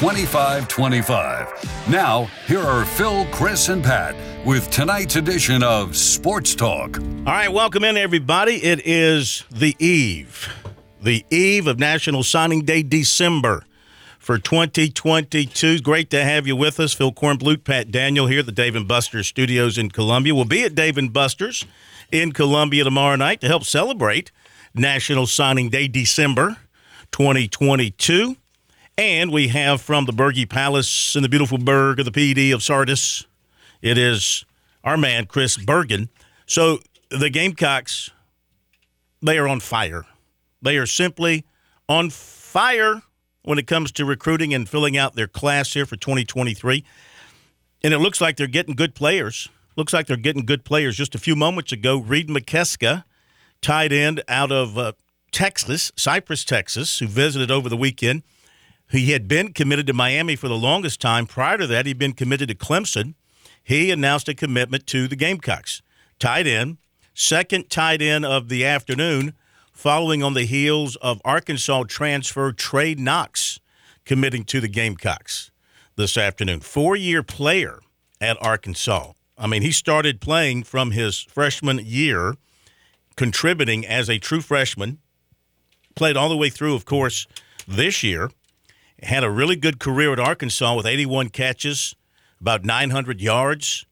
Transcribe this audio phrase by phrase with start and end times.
[0.00, 1.90] 2525.
[1.90, 4.16] Now, here are Phil, Chris, and Pat
[4.46, 6.98] with tonight's edition of Sports Talk.
[6.98, 8.64] All right, welcome in, everybody.
[8.64, 10.48] It is the eve,
[11.02, 13.66] the eve of National Signing Day, December
[14.18, 15.80] for 2022.
[15.80, 16.94] Great to have you with us.
[16.94, 20.34] Phil Kornblut, Pat Daniel here at the Dave and Buster's studios in Columbia.
[20.34, 21.66] We'll be at Dave and Buster's
[22.10, 24.32] in Columbia tomorrow night to help celebrate
[24.72, 26.56] National Signing Day, December
[27.12, 28.36] 2022.
[29.00, 32.62] And we have from the Bergy Palace in the beautiful burg of the PD of
[32.62, 33.26] Sardis,
[33.80, 34.44] it is
[34.84, 36.10] our man, Chris Bergen.
[36.44, 38.10] So the Gamecocks,
[39.22, 40.04] they are on fire.
[40.60, 41.46] They are simply
[41.88, 43.00] on fire
[43.40, 46.84] when it comes to recruiting and filling out their class here for 2023.
[47.82, 49.48] And it looks like they're getting good players.
[49.76, 50.98] Looks like they're getting good players.
[50.98, 53.04] Just a few moments ago, Reid Mikeska,
[53.62, 54.92] tight end out of uh,
[55.32, 58.24] Texas, Cypress, Texas, who visited over the weekend–
[58.90, 61.26] he had been committed to Miami for the longest time.
[61.26, 63.14] Prior to that, he'd been committed to Clemson.
[63.62, 65.80] He announced a commitment to the Gamecocks.
[66.18, 66.78] Tight end,
[67.14, 69.34] second tight end of the afternoon,
[69.72, 73.60] following on the heels of Arkansas transfer Trey Knox
[74.04, 75.52] committing to the Gamecocks
[75.94, 76.58] this afternoon.
[76.58, 77.78] Four year player
[78.20, 79.12] at Arkansas.
[79.38, 82.34] I mean, he started playing from his freshman year,
[83.16, 84.98] contributing as a true freshman.
[85.94, 87.28] Played all the way through, of course,
[87.68, 88.30] this year
[89.02, 91.94] had a really good career at Arkansas with 81 catches,
[92.40, 93.86] about 900 yards.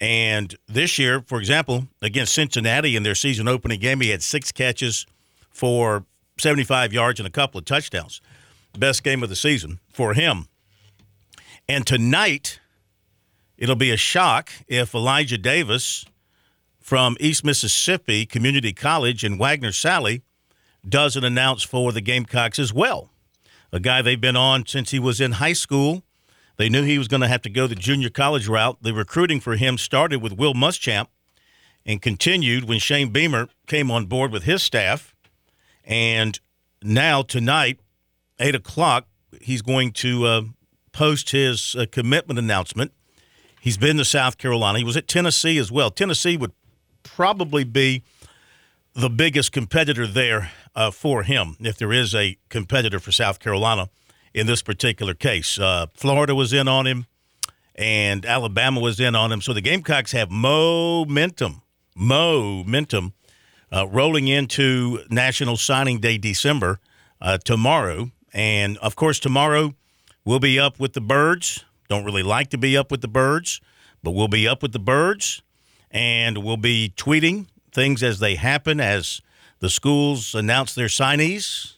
[0.00, 4.50] And this year, for example, against Cincinnati in their season opening game, he had six
[4.50, 5.06] catches
[5.50, 6.04] for
[6.38, 8.20] 75 yards and a couple of touchdowns.
[8.76, 10.48] Best game of the season for him.
[11.68, 12.58] And tonight,
[13.56, 16.04] it'll be a shock if Elijah Davis
[16.80, 20.22] from East Mississippi Community College in Wagner Sally
[20.88, 23.11] doesn't announce for the Gamecocks as well
[23.72, 26.02] a guy they've been on since he was in high school.
[26.56, 28.78] They knew he was going to have to go the junior college route.
[28.82, 31.06] The recruiting for him started with Will Muschamp
[31.84, 35.14] and continued when Shane Beamer came on board with his staff.
[35.84, 36.38] And
[36.82, 37.80] now, tonight,
[38.38, 39.06] 8 o'clock,
[39.40, 40.42] he's going to uh,
[40.92, 42.92] post his uh, commitment announcement.
[43.60, 44.78] He's been to South Carolina.
[44.78, 45.90] He was at Tennessee as well.
[45.90, 46.52] Tennessee would
[47.02, 48.02] probably be
[48.94, 53.88] the biggest competitor there uh, for him if there is a competitor for South Carolina
[54.34, 55.58] in this particular case.
[55.58, 57.06] Uh, Florida was in on him,
[57.74, 59.40] and Alabama was in on him.
[59.40, 61.62] So the Gamecocks have momentum,
[61.94, 63.12] momentum,
[63.72, 66.80] uh, rolling into National Signing Day, December
[67.20, 68.10] uh, tomorrow.
[68.32, 69.74] And of course, tomorrow
[70.24, 71.64] we'll be up with the birds.
[71.88, 73.60] Don't really like to be up with the birds,
[74.02, 75.42] but we'll be up with the birds,
[75.90, 79.20] and we'll be tweeting things as they happen as
[79.62, 81.74] the schools announce their signees,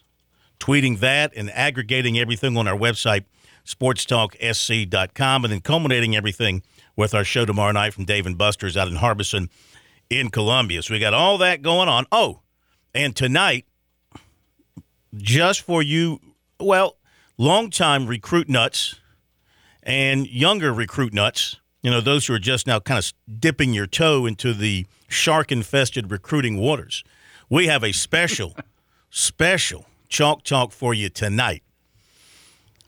[0.58, 3.24] tweeting that and aggregating everything on our website,
[3.66, 6.62] sportstalksc.com, and then culminating everything
[6.96, 9.50] with our show tomorrow night from Dave and Buster's out in Harbison
[10.08, 10.80] in Columbia.
[10.82, 12.06] So we got all that going on.
[12.10, 12.40] Oh,
[12.94, 13.66] and tonight,
[15.14, 16.20] just for you,
[16.58, 16.96] well,
[17.36, 18.98] longtime recruit nuts
[19.82, 23.86] and younger recruit nuts, you know, those who are just now kind of dipping your
[23.86, 27.04] toe into the shark infested recruiting waters.
[27.50, 28.56] We have a special,
[29.10, 31.62] special chalk talk for you tonight.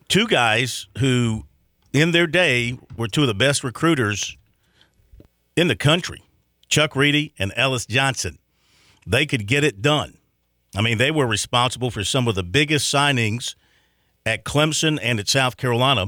[0.08, 1.44] Two guys who,
[1.92, 4.36] in their day, were two of the best recruiters
[5.56, 6.22] in the country
[6.68, 8.38] Chuck Reedy and Ellis Johnson.
[9.06, 10.18] They could get it done.
[10.74, 13.54] I mean, they were responsible for some of the biggest signings
[14.24, 16.06] at Clemson and at South Carolina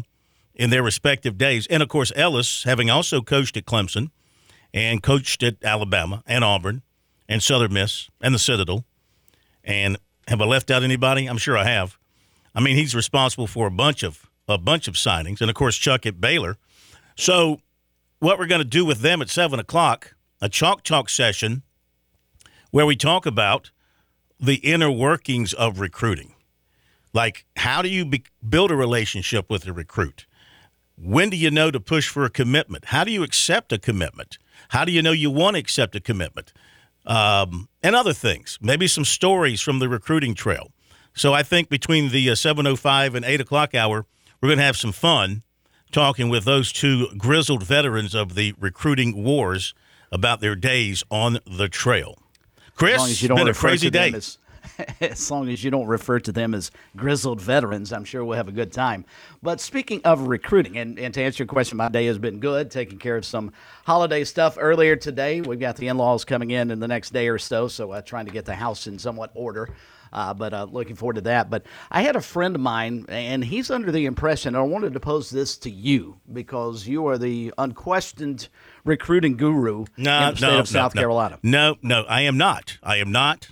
[0.54, 1.67] in their respective days.
[1.69, 4.11] And of course, Ellis, having also coached at Clemson
[4.75, 6.82] and coached at Alabama and Auburn
[7.28, 8.84] and Southern Miss and the Citadel.
[9.62, 9.98] And
[10.28, 11.26] have I left out anybody?
[11.26, 11.98] I'm sure I have.
[12.54, 15.76] I mean, he's responsible for a bunch of a bunch of signings, and of course
[15.76, 16.56] Chuck at Baylor.
[17.16, 17.60] So,
[18.19, 21.62] what we're going to do with them at seven o'clock, a chalk talk session,
[22.70, 23.70] where we talk about
[24.40, 26.34] the inner workings of recruiting,
[27.12, 30.26] like how do you be, build a relationship with a recruit?
[30.96, 32.86] When do you know to push for a commitment?
[32.86, 34.38] How do you accept a commitment?
[34.70, 36.52] How do you know you want to accept a commitment?
[37.08, 40.70] Um, and other things, maybe some stories from the recruiting trail.
[41.14, 44.06] So I think between the uh, 7.05 and 8 o'clock hour,
[44.40, 45.43] we're going to have some fun
[45.90, 49.75] talking with those two grizzled veterans of the recruiting wars
[50.12, 52.19] about their days on the trail.
[52.76, 54.12] Chris, it's been a crazy day.
[54.12, 54.38] As,
[55.00, 58.48] as long as you don't refer to them as grizzled veterans, I'm sure we'll have
[58.48, 59.04] a good time.
[59.42, 62.70] But speaking of recruiting, and, and to answer your question, my day has been good,
[62.70, 63.52] taking care of some
[63.84, 65.40] holiday stuff earlier today.
[65.40, 68.02] We've got the in laws coming in in the next day or so, so uh,
[68.02, 69.70] trying to get the house in somewhat order.
[70.10, 71.50] Uh, but uh, looking forward to that.
[71.50, 74.94] But I had a friend of mine, and he's under the impression, and I wanted
[74.94, 78.48] to pose this to you because you are the unquestioned
[78.84, 81.38] recruiting guru no, in the state no, of South no, Carolina.
[81.42, 82.78] No, no, I am not.
[82.82, 83.48] I am not.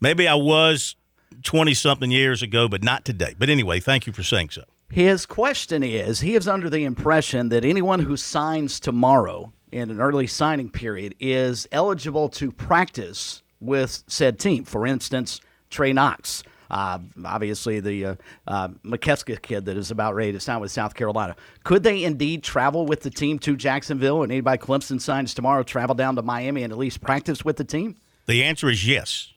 [0.00, 0.96] Maybe I was
[1.42, 3.34] 20 something years ago, but not today.
[3.38, 4.64] But anyway, thank you for saying so.
[4.90, 10.00] His question is he is under the impression that anyone who signs tomorrow in an
[10.00, 14.64] early signing period is eligible to practice with said team.
[14.64, 15.40] For instance,
[15.70, 16.42] Trey Knox.
[16.70, 18.14] Uh, obviously, the uh,
[18.46, 21.36] uh, Mikeska kid that is about ready to sign with South Carolina.
[21.62, 25.94] Could they indeed travel with the team to Jacksonville, and anybody Clemson signs tomorrow travel
[25.94, 27.96] down to Miami and at least practice with the team?
[28.26, 29.32] The answer is yes.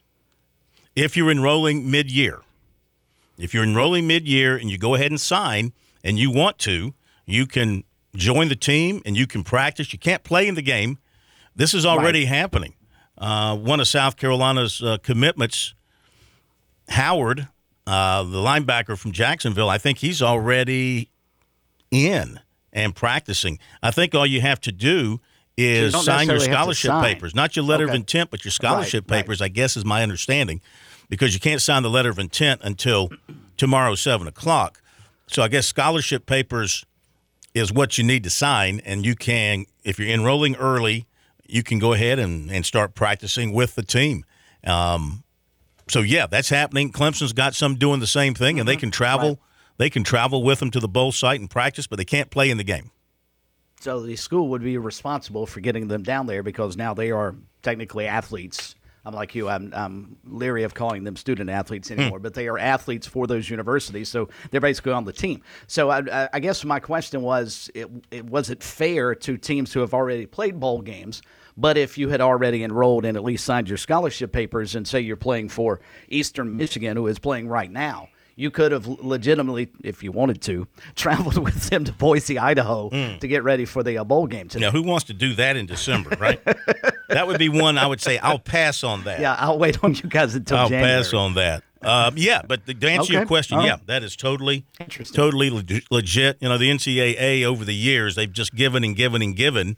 [1.00, 2.42] If you're enrolling mid year,
[3.38, 5.72] if you're enrolling mid year and you go ahead and sign
[6.04, 6.94] and you want to,
[7.26, 7.86] you can
[8.16, 9.94] join the team and you can practice.
[9.94, 10.98] You can't play in the game.
[11.56, 12.28] This is already right.
[12.28, 12.74] happening.
[13.18, 15.74] Uh, one of South Carolina's uh, commitments
[16.90, 17.48] Howard,
[17.88, 21.10] uh, the linebacker from Jacksonville, I think he's already
[21.92, 22.40] in
[22.74, 23.58] and practicing.
[23.82, 25.22] I think all you have to do
[25.58, 27.04] is so sign your scholarship sign.
[27.04, 27.92] papers, not your letter okay.
[27.92, 29.42] of intent, but your scholarship right, papers.
[29.42, 29.46] Right.
[29.46, 30.62] I guess is my understanding,
[31.10, 33.10] because you can't sign the letter of intent until
[33.58, 34.82] tomorrow seven o'clock.
[35.28, 36.86] So I guess scholarship papers
[37.54, 41.08] is what you need to sign, and you can, if you're enrolling early,
[41.48, 44.24] you can go ahead and, and start practicing with the team.
[44.64, 45.24] Um,
[45.88, 46.92] so yeah, that's happening.
[46.92, 48.62] Clemson's got some doing the same thing, mm-hmm.
[48.62, 49.30] and they can travel.
[49.30, 49.40] Right.
[49.78, 52.50] They can travel with them to the bowl site and practice, but they can't play
[52.50, 52.92] in the game.
[53.80, 57.36] So the school would be responsible for getting them down there because now they are
[57.62, 58.76] technically athletes.
[59.06, 59.48] I'm like you.
[59.48, 62.00] I'm, I'm leery of calling them student athletes Hmm.
[62.00, 64.10] anymore, but they are athletes for those universities.
[64.10, 65.42] So they're basically on the team.
[65.68, 69.80] So I, I guess my question was: it, it, Was it fair to teams who
[69.80, 71.22] have already played bowl games?
[71.58, 75.02] But if you had already enrolled and at least signed your scholarship papers, and say
[75.02, 78.08] you're playing for Eastern Michigan, who is playing right now,
[78.40, 80.66] you could have legitimately, if you wanted to,
[80.96, 83.20] traveled with them to Boise, Idaho, mm.
[83.20, 84.66] to get ready for the uh, bowl game today.
[84.66, 86.44] Now, who wants to do that in December, right?
[87.10, 89.20] that would be one I would say I'll pass on that.
[89.20, 91.04] Yeah, I'll wait on you guys until I'll January.
[91.04, 91.64] pass on that.
[91.82, 93.14] Uh, yeah, but to answer okay.
[93.14, 93.68] your question, right.
[93.68, 94.66] yeah, that is totally,
[95.14, 95.50] totally
[95.90, 96.38] legit.
[96.42, 99.78] You know, the NCAA over the years they've just given and given and given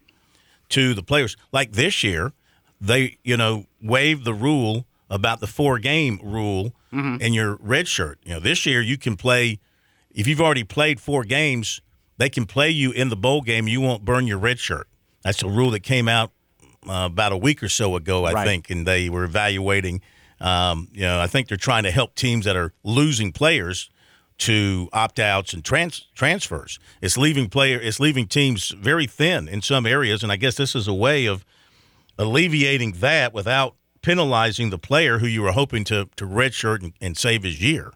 [0.70, 1.38] to the players.
[1.52, 2.34] Like this year,
[2.80, 7.22] they you know waived the rule about the four game rule mm-hmm.
[7.22, 8.20] in your red shirt.
[8.24, 9.60] You know, this year you can play
[10.14, 11.82] if you've already played four games,
[12.18, 13.68] they can play you in the bowl game.
[13.68, 14.88] You won't burn your red shirt.
[15.24, 16.32] That's a rule that came out
[16.88, 18.46] uh, about a week or so ago, I right.
[18.46, 20.02] think, and they were evaluating.
[20.40, 23.90] Um, you know, I think they're trying to help teams that are losing players
[24.40, 26.80] to opt outs and trans- transfers.
[27.00, 27.80] It's leaving player.
[27.80, 31.28] It's leaving teams very thin in some areas, and I guess this is a way
[31.28, 31.46] of
[32.18, 37.18] alleviating that without penalizing the player who you were hoping to to redshirt and, and
[37.18, 37.94] save his year.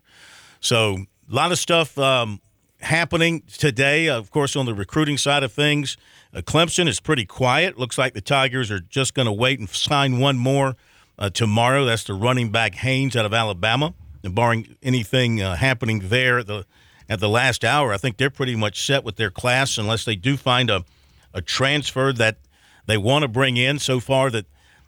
[0.59, 2.41] So a lot of stuff um,
[2.81, 4.09] happening today.
[4.09, 5.97] Of course, on the recruiting side of things,
[6.33, 7.77] uh, Clemson is pretty quiet.
[7.77, 10.75] Looks like the Tigers are just going to wait and sign one more
[11.17, 11.85] uh, tomorrow.
[11.85, 13.93] That's the running back Haynes out of Alabama.
[14.23, 16.65] And barring anything uh, happening there at the
[17.07, 20.15] at the last hour, I think they're pretty much set with their class unless they
[20.15, 20.83] do find a
[21.35, 22.37] a transfer that
[22.87, 23.77] they want to bring in.
[23.77, 24.45] So far, that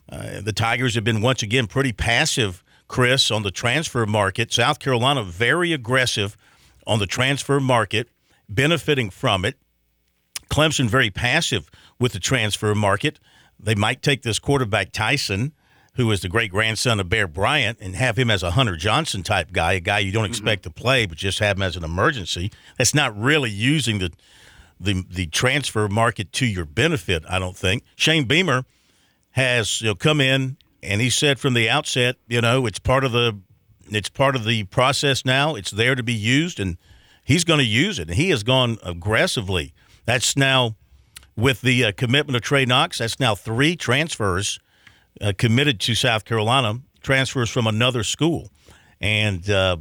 [0.10, 4.54] uh, the Tigers have been once again pretty passive, Chris, on the transfer market.
[4.54, 6.38] South Carolina very aggressive
[6.86, 8.10] on the transfer market,
[8.48, 9.58] benefiting from it.
[10.50, 13.20] Clemson very passive with the transfer market.
[13.60, 15.52] They might take this quarterback Tyson,
[15.96, 19.24] who is the great grandson of Bear Bryant, and have him as a Hunter Johnson
[19.24, 20.72] type guy, a guy you don't expect mm-hmm.
[20.74, 22.52] to play, but just have him as an emergency.
[22.78, 24.12] That's not really using the
[24.80, 27.84] the the transfer market to your benefit, I don't think.
[27.96, 28.64] Shane Beamer
[29.38, 33.04] has you know, come in and he said from the outset, you know, it's part
[33.04, 33.40] of the
[33.90, 35.56] it's part of the process now.
[35.56, 36.78] It's there to be used, and
[37.24, 38.10] he's going to use it.
[38.10, 39.74] And he has gone aggressively.
[40.06, 40.76] That's now
[41.38, 42.98] with the uh, commitment of Trey Knox.
[42.98, 44.60] That's now three transfers
[45.22, 48.50] uh, committed to South Carolina, transfers from another school,
[49.00, 49.78] and uh,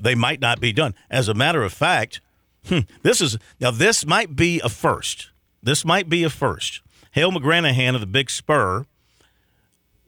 [0.00, 0.94] they might not be done.
[1.10, 2.20] As a matter of fact,
[2.66, 5.30] hmm, this is now this might be a first.
[5.62, 6.80] This might be a first.
[7.16, 8.84] Hale McGranahan of the Big Spur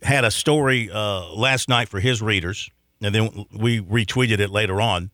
[0.03, 2.69] had a story uh, last night for his readers,
[3.01, 5.11] and then we retweeted it later on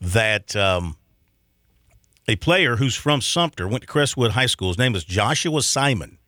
[0.00, 0.96] that um,
[2.28, 4.68] a player who's from Sumter, went to Crestwood High School.
[4.68, 6.18] His name is Joshua Simon,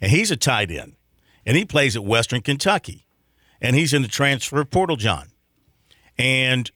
[0.00, 0.94] and he's a tight end,
[1.44, 3.06] and he plays at Western Kentucky,
[3.60, 5.32] and he's in the transfer portal, John.
[6.16, 6.70] And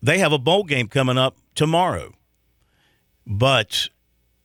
[0.00, 2.14] they have a bowl game coming up tomorrow.
[3.26, 3.88] But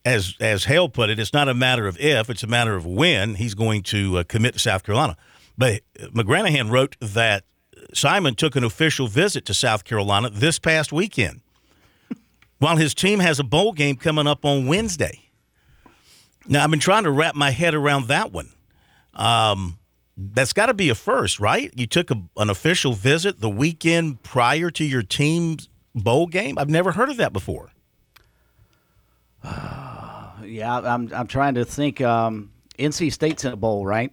[0.07, 2.85] as as Hale put it, it's not a matter of if; it's a matter of
[2.85, 5.17] when he's going to uh, commit to South Carolina.
[5.57, 7.43] But McGranahan wrote that
[7.93, 11.41] Simon took an official visit to South Carolina this past weekend,
[12.59, 15.23] while his team has a bowl game coming up on Wednesday.
[16.47, 18.49] Now, I've been trying to wrap my head around that one.
[19.13, 19.77] Um,
[20.15, 21.71] that's got to be a first, right?
[21.75, 26.57] You took a, an official visit the weekend prior to your team's bowl game.
[26.57, 27.71] I've never heard of that before.
[30.57, 32.01] Yeah, I'm I'm trying to think.
[32.01, 34.11] Um, NC State's in a bowl, right?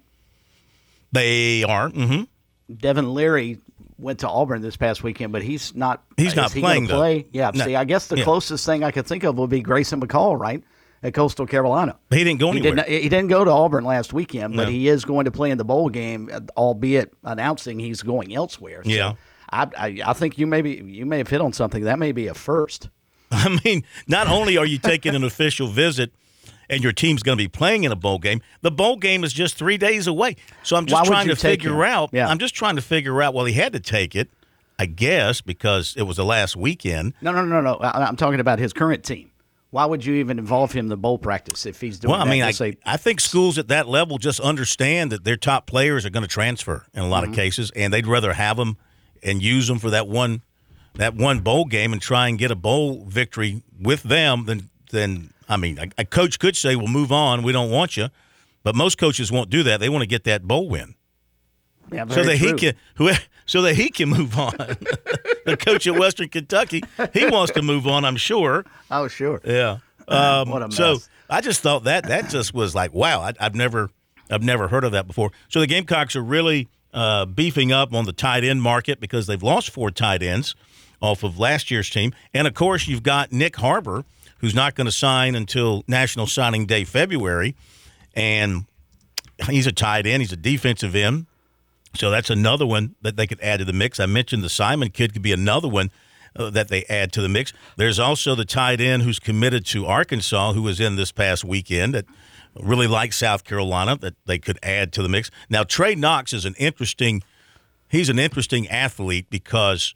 [1.12, 1.90] They are.
[1.90, 2.74] Mm-hmm.
[2.76, 3.58] Devin Leary
[3.98, 6.02] went to Auburn this past weekend, but he's not.
[6.16, 6.88] He's not he playing.
[6.88, 7.26] Play?
[7.32, 7.50] Yeah.
[7.54, 7.64] No.
[7.64, 8.24] See, I guess the Yeah.
[8.24, 10.62] closest thing I could think of would be Grayson McCall, right,
[11.02, 11.96] at Coastal Carolina.
[12.10, 12.84] He didn't go He anywhere.
[12.84, 13.02] didn't.
[13.02, 14.70] He didn't go to Auburn last weekend, but No.
[14.70, 18.82] he is going to play in the bowl game, albeit announcing he's going elsewhere.
[18.84, 19.12] So Yeah.
[19.50, 22.10] I, I, I think you may be, you may have hit on something that may
[22.12, 22.88] be a first.
[23.30, 26.12] I mean, not only are you taking an official visit
[26.70, 29.32] and your team's going to be playing in a bowl game, the bowl game is
[29.32, 30.36] just three days away.
[30.62, 31.90] So I'm just would trying to figure him?
[31.90, 32.10] out.
[32.12, 32.28] Yeah.
[32.28, 33.34] I'm just trying to figure out.
[33.34, 34.30] Well, he had to take it,
[34.78, 37.14] I guess, because it was the last weekend.
[37.20, 37.78] No, no, no, no.
[37.80, 39.30] I'm talking about his current team.
[39.70, 42.30] Why would you even involve him in the bowl practice if he's doing Well, I
[42.30, 46.06] mean, I, say- I think schools at that level just understand that their top players
[46.06, 47.32] are going to transfer in a lot Mm-hmm.
[47.32, 48.76] of cases, and they'd rather have them
[49.20, 50.42] and use them for that one
[50.96, 55.30] that one bowl game and try and get a bowl victory with them than than
[55.48, 57.42] I mean, a, a coach could say, "Well, move on.
[57.42, 58.08] We don't want you,"
[58.62, 59.80] but most coaches won't do that.
[59.80, 60.94] They want to get that bowl win
[61.92, 62.48] yeah, so that true.
[62.48, 64.52] he can so that he can move on.
[65.44, 66.82] the coach at Western Kentucky,
[67.12, 68.04] he wants to move on.
[68.04, 68.64] I'm sure.
[68.90, 69.40] Oh, sure.
[69.44, 69.78] Yeah.
[70.08, 70.76] Um, What a mess.
[70.76, 70.98] So.
[71.30, 73.20] I just thought that that just was like wow.
[73.22, 73.90] I, I've never
[74.30, 75.30] I've never heard of that before.
[75.48, 79.42] So the Gamecocks are really uh, beefing up on the tight end market because they've
[79.42, 80.54] lost four tight ends
[81.00, 84.04] off of last year's team, and of course you've got Nyck Harbor,
[84.44, 87.56] who's not going to sign until National Signing Day February,
[88.12, 88.66] and
[89.48, 90.20] he's a tight end.
[90.20, 91.24] He's a defensive end.
[91.94, 93.98] So that's another one that they could add to the mix.
[93.98, 95.90] I mentioned the Simon kid could be another one
[96.36, 97.54] uh, that they add to the mix.
[97.78, 101.94] There's also the tight end who's committed to Arkansas, who was in this past weekend
[101.94, 102.04] that
[102.60, 105.30] really likes South Carolina that they could add to the mix.
[105.48, 107.22] Now Trey Knox is an interesting.
[107.88, 109.94] He's an interesting athlete because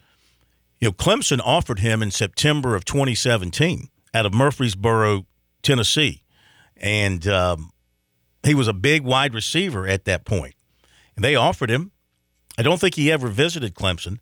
[0.81, 5.27] you know Clemson offered him in September of 2017 out of Murfreesboro,
[5.63, 6.23] Tennessee,
[6.77, 7.71] and um,
[8.43, 10.55] he was a big wide receiver at that point.
[11.17, 11.93] And they offered him.
[12.57, 14.19] I don't think he ever visited Clemson.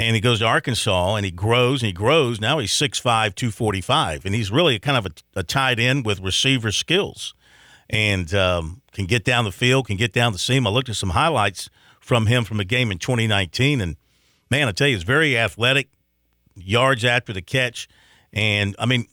[0.00, 2.40] And he goes to Arkansas and he grows and he grows.
[2.40, 3.02] Now he's 6'5,
[3.34, 4.24] 245.
[4.24, 7.34] And he's really kind of a, a tight end with receiver skills
[7.90, 10.66] and um, can get down the field, can get down the seam.
[10.66, 11.68] I looked at some highlights
[12.00, 13.80] from him from a game in 2019.
[13.80, 13.96] And
[14.50, 15.88] man, I tell you, he's very athletic,
[16.54, 17.88] yards after the catch.
[18.32, 19.06] And I mean,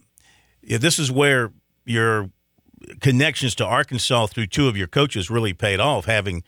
[0.67, 1.51] this is where
[1.85, 2.29] your
[3.01, 6.05] connections to Arkansas through two of your coaches really paid off.
[6.05, 6.43] Having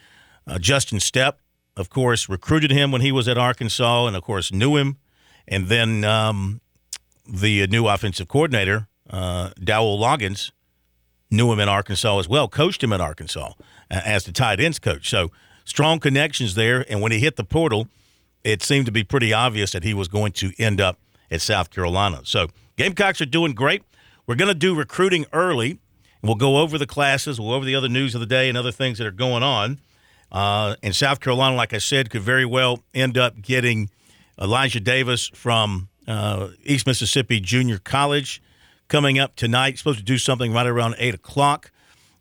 [0.46, 1.34] uh, Justin Stepp,
[1.76, 4.98] of course, recruited him when he was at Arkansas, and of course knew him,
[5.48, 6.62] and then um,
[7.28, 10.52] the new offensive coordinator, uh, Dowell Loggins,
[11.30, 13.54] knew him in Arkansas as well, coached him in Arkansas
[13.92, 15.10] uh, as the tight ends coach.
[15.10, 15.32] So
[15.66, 16.86] strong connections there.
[16.90, 17.88] And when he hit the portal,
[18.44, 20.98] it seemed to be pretty obvious that he was going to end up
[21.30, 22.22] at South Carolina.
[22.24, 22.48] So
[22.78, 23.84] Gamecocks are doing great.
[24.28, 25.80] We're going to do recruiting early.
[26.22, 28.58] We'll go over the classes, we'll go over the other news of the day and
[28.58, 29.80] other things that are going on.
[30.30, 33.90] Uh, and South Carolina, like I said, could very well end up getting
[34.38, 38.42] Elijah Davis from uh, East Mississippi Junior College
[38.90, 39.78] coming up tonight.
[39.78, 41.72] Supposed to do something right around 8 o'clock.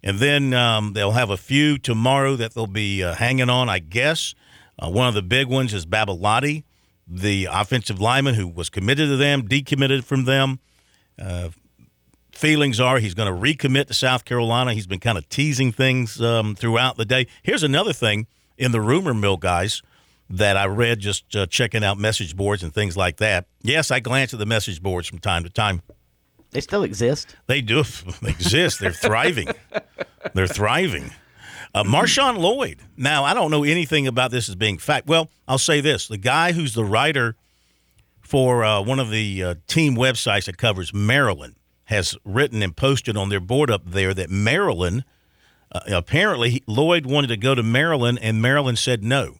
[0.05, 3.81] And then um, they'll have a few tomorrow that they'll be uh, hanging on, I
[3.81, 4.37] guess.
[4.79, 6.63] Uh, one of the big ones is Babalade,
[7.09, 10.61] the offensive lineman who was committed to them, decommitted from them.
[12.37, 14.75] Feelings are he's going to recommit to South Carolina.
[14.75, 17.29] He's been kind of teasing things um, throughout the day.
[17.43, 18.27] Here's another thing
[18.59, 19.81] in the rumor mill, guys,
[20.29, 23.47] that I read just uh, checking out message boards and things like that.
[23.63, 25.81] Yes, I glance at the message boards from time to time.
[26.51, 27.35] They still exist.
[27.47, 27.83] They do
[28.21, 28.81] they exist.
[28.81, 29.49] They're thriving.
[30.35, 31.13] They're thriving.
[31.75, 32.81] Uh, Marshawn Lloyd.
[32.99, 35.07] Now, I don't know anything about this as being fact.
[35.07, 37.35] Well, I'll say this: the guy who's the writer
[38.21, 41.56] for uh, one of the uh, team websites that covers Maryland
[41.87, 45.05] has written and posted on their board up there that Maryland
[45.73, 49.37] uh, apparently Lloyd wanted to go to Maryland and Maryland said no,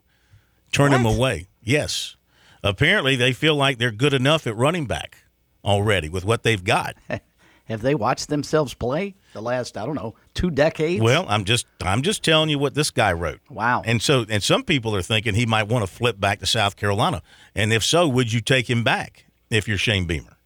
[0.73, 1.49] turned him away.
[1.63, 2.17] Yes,
[2.63, 5.19] apparently they feel like they're good enough at running back
[5.65, 6.97] already with what they've got.
[7.67, 11.03] Have they watched themselves play the last, I don't know, two decades?
[11.03, 13.41] Well, I'm just I'm just telling you what this guy wrote.
[13.51, 13.83] Wow.
[13.85, 16.77] And so and some people are thinking he might want to flip back to South
[16.77, 17.23] Carolina.
[17.57, 20.37] And if so, would you take him back if you're Shane Beamer?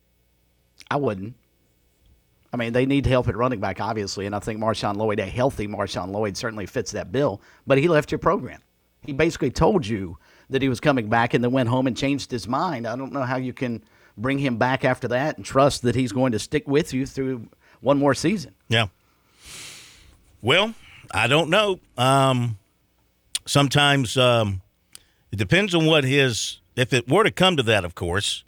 [0.91, 1.35] I wouldn't.
[2.53, 5.27] I mean, they need help at running back, obviously, and I think Marshawn Lloyd, a
[5.27, 7.41] healthy Marshawn Lloyd, certainly fits that bill.
[7.67, 8.61] But he left your program.
[9.03, 10.19] He basically told you
[10.51, 12.87] that he was coming back and then went home and changed his mind.
[12.87, 13.85] I don't know how you can
[14.17, 17.49] bring him back after that and trust that he's going to stick with you through
[17.81, 18.55] one more season.
[18.69, 18.89] Yeah.
[20.43, 20.75] Well,
[21.13, 21.81] I don't know.
[21.97, 22.59] Um,
[23.47, 24.61] sometimes um,
[25.33, 26.59] it depends on what his.
[26.77, 28.45] If it were to come to that, of course,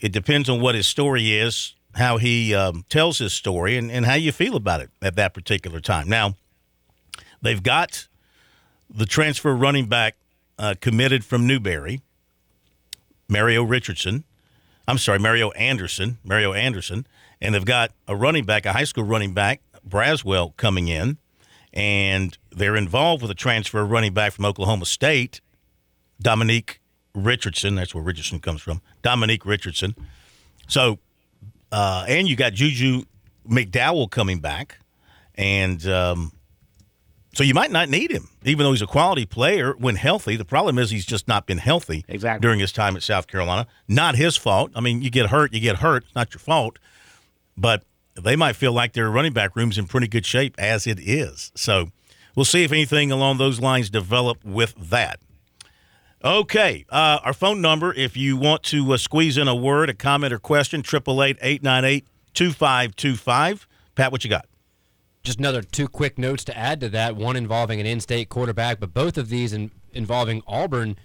[0.00, 4.04] it depends on what his story is, how he um, tells his story, and, and
[4.04, 6.08] how you feel about it at that particular time.
[6.08, 6.34] Now,
[7.40, 8.06] they've got
[8.90, 10.16] the transfer running back
[10.58, 12.02] uh, committed from Newberry,
[13.28, 14.24] Mario Richardson.
[14.86, 17.06] I'm sorry, Mario Anderson, Mario Anderson,
[17.40, 21.18] and they've got a running back, a high school running back, Braswell, coming in,
[21.72, 25.40] and they're involved with a transfer running back from Oklahoma State,
[26.20, 26.80] Dominique
[27.14, 27.74] Richardson.
[27.74, 29.94] That's where Richardson comes from, Dominique Richardson.
[30.68, 30.98] So,
[31.72, 33.02] uh, and you got Juju
[33.48, 34.78] McDowell coming back,
[35.34, 36.32] and um,
[37.36, 40.36] so you might not need him, even though he's a quality player when healthy.
[40.36, 42.40] The problem is he's just not been healthy exactly.
[42.40, 43.66] during his time at South Carolina.
[43.86, 44.72] Not his fault.
[44.74, 46.04] I mean, you get hurt, you get hurt.
[46.04, 46.78] It's not your fault.
[47.54, 50.98] But they might feel like their running back room's in pretty good shape as it
[50.98, 51.52] is.
[51.54, 51.90] So
[52.34, 55.20] we'll see if anything along those lines develop with that.
[56.26, 59.94] Okay, uh, our phone number, if you want to uh, squeeze in a word, a
[59.94, 62.04] comment, or question, 888 898
[62.34, 63.68] 2525.
[63.94, 64.46] Pat, what you got?
[65.22, 67.14] Just another two quick notes to add to that.
[67.14, 70.96] One involving an in-state quarterback, but both of these in, involving Auburn.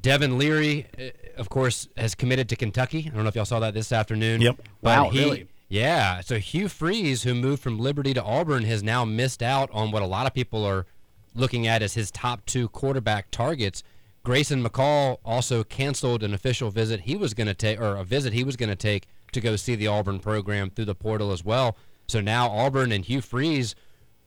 [0.00, 3.10] Devin Leary, uh, of course, has committed to Kentucky.
[3.10, 4.40] I don't know if y'all saw that this afternoon.
[4.40, 4.62] Yep.
[4.82, 5.48] Wow, he, really?
[5.68, 6.20] Yeah.
[6.20, 10.02] So Hugh Freeze, who moved from Liberty to Auburn, has now missed out on what
[10.02, 10.86] a lot of people are
[11.34, 13.82] looking at as his top two quarterback targets.
[14.22, 18.32] Grayson McCall also canceled an official visit he was going to take, or a visit
[18.32, 21.44] he was going to take to go see the Auburn program through the portal as
[21.44, 21.76] well.
[22.08, 23.74] So now Auburn and Hugh Freeze,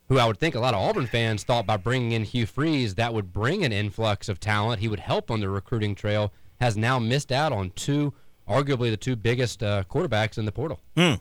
[0.10, 2.95] who I would think a lot of Auburn fans thought by bringing in Hugh Freeze
[2.95, 6.75] that would bring an influx of talent, he would help on the recruiting trail, has
[6.75, 8.13] now missed out on two,
[8.49, 10.79] arguably the two biggest uh, quarterbacks in the portal.
[10.95, 11.15] Hmm.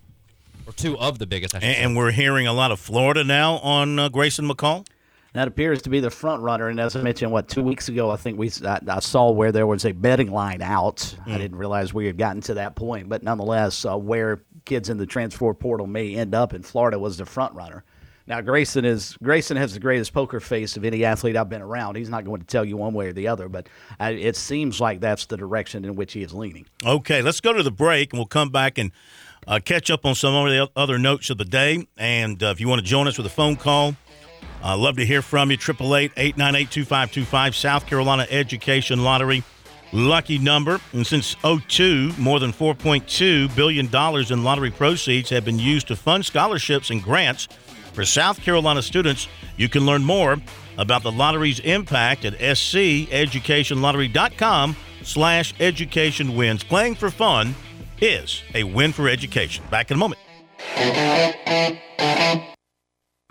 [0.67, 1.83] Or two of the biggest, I And, say.
[1.83, 4.87] and we're hearing a lot of Florida now on uh, Grayson McCall.
[5.35, 6.69] That appears to be the front runner.
[6.69, 9.51] And as I mentioned, what two weeks ago, I think we I, I saw where
[9.51, 11.17] there was a betting line out.
[11.27, 14.99] I didn't realize we had gotten to that point, but nonetheless, uh, where kids in
[14.99, 17.83] the transfer portal may end up in Florida was the front runner.
[18.27, 21.97] Now Grayson is Grayson has the greatest poker face of any athlete I've been around.
[21.97, 23.69] He's not going to tell you one way or the other, but
[24.01, 26.67] uh, it seems like that's the direction in which he is leaning.
[26.85, 28.93] Okay, let's go to the break, and we'll come back and
[29.47, 31.87] uh, catch up on some of the other notes of the day.
[31.97, 33.97] And uh, if you want to join us with a phone call,
[34.63, 35.59] I'd love to hear from you.
[35.59, 39.43] 888-898-2525, South Carolina Education Lottery.
[39.93, 40.81] Lucky number.
[40.93, 43.87] And since 02, more than $4.2 billion
[44.33, 47.49] in lottery proceeds have been used to fund scholarships and grants
[47.93, 49.27] for South Carolina students.
[49.57, 50.37] You can learn more
[50.79, 56.65] about the lottery's impact at sceducationlottery.com slash education wins.
[56.65, 57.55] Playing for fun
[58.01, 59.63] is a win for education.
[59.71, 60.21] Back in a moment.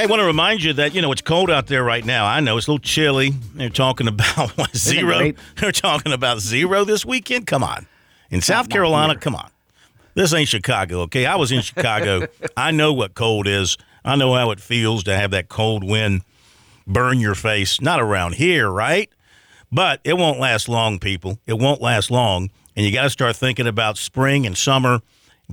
[0.00, 2.24] Hey, I want to remind you that you know it's cold out there right now.
[2.24, 3.34] I know it's a little chilly.
[3.52, 5.32] They're talking about what, zero.
[5.56, 7.46] They're talking about zero this weekend.
[7.46, 7.86] Come on,
[8.30, 9.50] in South Carolina, come on.
[10.14, 11.26] This ain't Chicago, okay?
[11.26, 12.28] I was in Chicago.
[12.56, 13.76] I know what cold is.
[14.02, 16.22] I know how it feels to have that cold wind
[16.86, 17.78] burn your face.
[17.78, 19.10] Not around here, right?
[19.70, 21.38] But it won't last long, people.
[21.46, 22.48] It won't last long.
[22.74, 25.02] And you got to start thinking about spring and summer,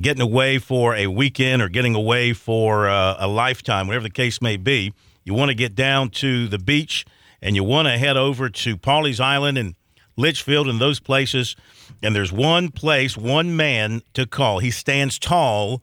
[0.02, 4.42] getting away for a weekend or getting away for uh, a lifetime, whatever the case
[4.42, 4.94] may be.
[5.24, 7.06] You want to get down to the beach
[7.42, 9.76] and you want to head over to Pawleys Island and
[10.16, 11.56] Litchfield and those places.
[12.02, 14.60] And there's one place, one man to call.
[14.60, 15.82] He stands tall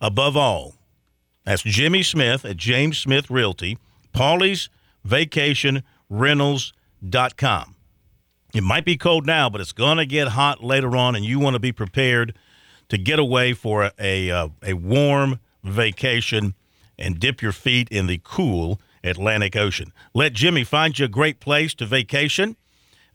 [0.00, 0.74] above all.
[1.44, 3.78] That's Jimmy Smith at James Smith Realty,
[4.14, 4.68] Pawleys
[5.04, 7.74] Vacation Rentals.com.
[8.52, 11.38] It might be cold now, but it's going to get hot later on, and you
[11.38, 12.36] want to be prepared
[12.90, 16.54] to get away for a, a, a warm vacation
[16.98, 19.92] and dip your feet in the cool Atlantic Ocean.
[20.12, 22.56] Let Jimmy find you a great place to vacation,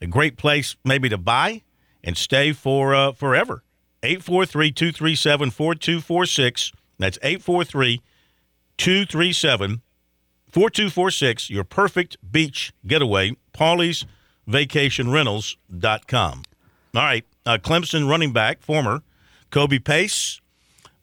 [0.01, 1.61] a great place maybe to buy
[2.03, 3.63] and stay for uh, forever.
[4.01, 6.71] 843 237 4246.
[6.97, 8.01] That's 843
[8.77, 9.81] 237
[10.47, 11.49] 4246.
[11.49, 13.35] Your perfect beach getaway.
[13.53, 14.05] Pawleys
[14.47, 16.43] Vacation Rentals.com.
[16.95, 17.25] All right.
[17.45, 19.01] Uh, Clemson running back, former
[19.55, 20.41] Kobe Pace,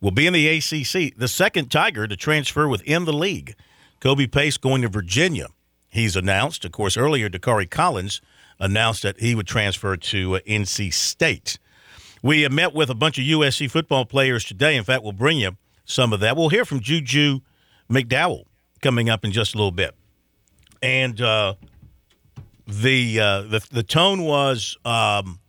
[0.03, 1.17] will be in the ACC.
[1.17, 3.55] The second Tiger to transfer within the league.
[3.99, 5.47] Kobe Pace going to Virginia.
[5.89, 8.21] He's announced, of course, earlier, Dacari Collins
[8.61, 11.59] announced that he would transfer to uh, NC State.
[12.23, 14.77] We have met with a bunch of USC football players today.
[14.77, 16.37] In fact, we'll bring you some of that.
[16.37, 17.41] We'll hear from Juju
[17.91, 18.45] McDowell
[18.83, 19.95] coming up in just a little bit.
[20.83, 21.55] And uh,
[22.67, 25.41] the, uh, the the tone was um,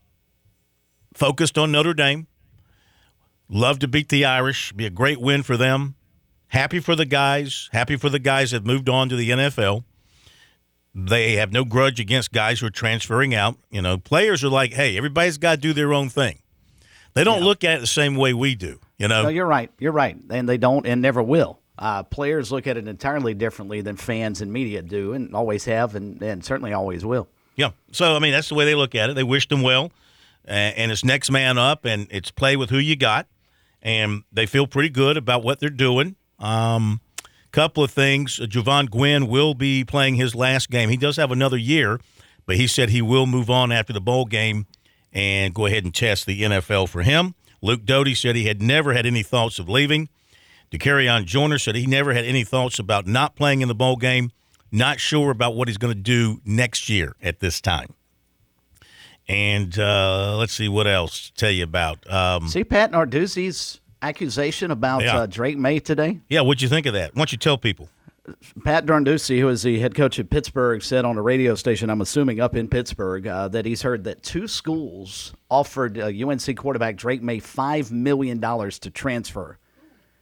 [1.13, 2.28] focused on Notre Dame.
[3.54, 4.72] Love to beat the Irish.
[4.72, 5.94] Be a great win for them.
[6.48, 7.70] Happy for the guys.
[7.72, 9.84] Happy for the guys that moved on to the NFL.
[10.96, 13.58] They have no grudge against guys who are transferring out.
[13.70, 16.39] You know, players are like, hey, everybody's got to do their own thing.
[17.13, 18.80] They don't look at it the same way we do.
[18.98, 19.70] You know, No, you're right.
[19.78, 20.18] You're right.
[20.32, 21.60] And they don't and never will.
[21.78, 25.96] Uh, players look at it entirely differently than fans and media do, and always have,
[25.96, 27.28] and, and certainly always will.
[27.56, 27.72] Yeah.
[27.92, 29.13] So I mean, that's the way they look at it.
[29.13, 29.92] They wish them well,
[30.46, 33.28] and, and it's next man up, and it's play with who you got,
[33.84, 36.15] and they feel pretty good about what they're doing.
[36.39, 37.02] Um,
[37.54, 38.39] couple of things.
[38.39, 40.89] Uh, Jovaughn Gwyn will be playing his last game.
[40.89, 42.02] He does have another year,
[42.46, 44.65] but he said he will move on after the bowl game
[45.13, 47.36] and go ahead and test the NFL for him.
[47.62, 50.10] Luke Doty said he had never had any thoughts of leaving.
[50.72, 54.32] Dakereon Joyner said he never had any thoughts about not playing in the bowl game,
[54.72, 57.93] not sure about what he's going to do next year at this time.
[59.27, 62.09] And uh, let's see what else to tell you about.
[62.12, 65.17] Um, See Pat Narduzzi's accusation about Yeah.
[65.19, 66.19] uh, Drake Maye today?
[66.29, 67.13] yeah, what'd you think of that?
[67.15, 67.88] Why don't you tell people?
[68.63, 71.99] Pat Narduzzi, who is the head coach at Pittsburgh, said on a radio station, I'm
[72.01, 76.95] assuming up in Pittsburgh, uh, that he's heard that two schools offered uh, UNC quarterback
[76.95, 79.57] Drake Maye $5 million to transfer.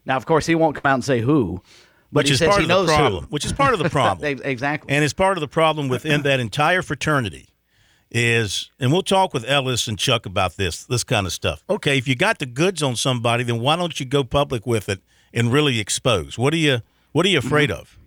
[0.05, 1.61] Now, of course, he won't come out and say who,
[2.11, 3.19] but Which he says he of knows who.
[3.29, 4.39] Which is part of the problem.
[4.43, 4.91] Exactly.
[4.93, 7.49] And it's part of the problem within that entire fraternity
[8.11, 11.63] is, and we'll talk with Ellis and Chuck about this, this kind of stuff.
[11.69, 14.89] Okay, if you got the goods on somebody, then why don't you go public with
[14.89, 14.99] it
[15.33, 16.37] and really expose?
[16.37, 16.81] What are you
[17.13, 17.79] What are you afraid Mm-hmm.
[17.81, 17.97] of?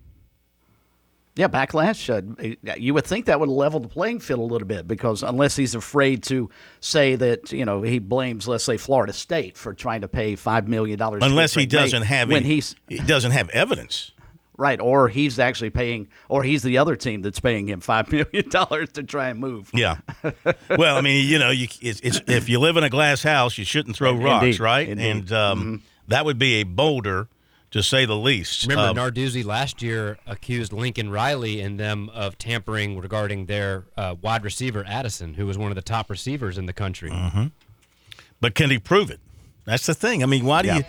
[1.37, 2.09] Yeah, backlash.
[2.09, 5.57] Uh, you would think that would level the playing field a little bit because unless
[5.57, 10.03] he's afraid to say that you know he blames, let's say, Florida State for trying
[10.03, 13.49] to pay five million dollars, Unless he doesn't have when any, he's he doesn't have
[13.51, 14.12] evidence.
[14.57, 18.49] Right, or he's actually paying, or he's the other team that's paying him five million
[18.51, 19.71] dollars to try and move.
[19.75, 19.99] Yeah.
[20.71, 23.59] well, I mean, you know, you, it's, it's, if you live in a glass house,
[23.59, 24.61] you shouldn't throw rocks, Indeed.
[24.61, 24.88] right?
[24.88, 25.11] Indeed.
[25.11, 27.29] And um, that would be a boulder,
[27.71, 28.62] to say the least.
[28.69, 34.14] Remember, Um, Narduzzi last year accused Lincoln Riley and them of tampering regarding their uh,
[34.23, 37.11] wide receiver Addison, who was one of the top receivers in the country.
[37.11, 37.47] Mm-hmm.
[38.40, 39.19] but can he prove it?
[39.64, 40.23] That's the thing.
[40.23, 40.77] I mean, why do Yeah.
[40.79, 40.85] you?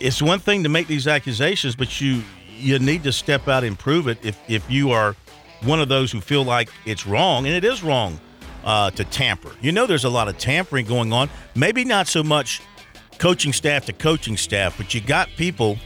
[0.00, 2.22] it's one thing to make these accusations, but you
[2.58, 5.16] you need to step out and prove it if if you are
[5.62, 8.20] one of those who feel like it's wrong, and it is wrong
[8.64, 9.52] uh, to tamper.
[9.60, 11.28] You know, there's a lot of tampering going on.
[11.54, 12.60] Maybe not so much
[13.18, 15.78] coaching staff to coaching staff, but you got people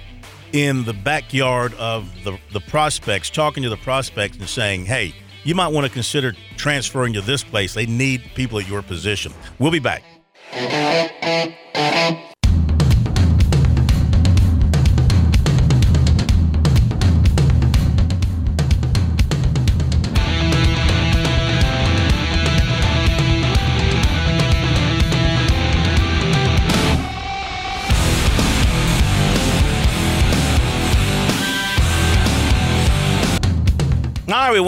[0.53, 5.55] in the backyard of the the prospects talking to the prospects and saying, "Hey, you
[5.55, 7.75] might want to consider transferring to this place.
[7.75, 10.03] They need people at your position." We'll be back.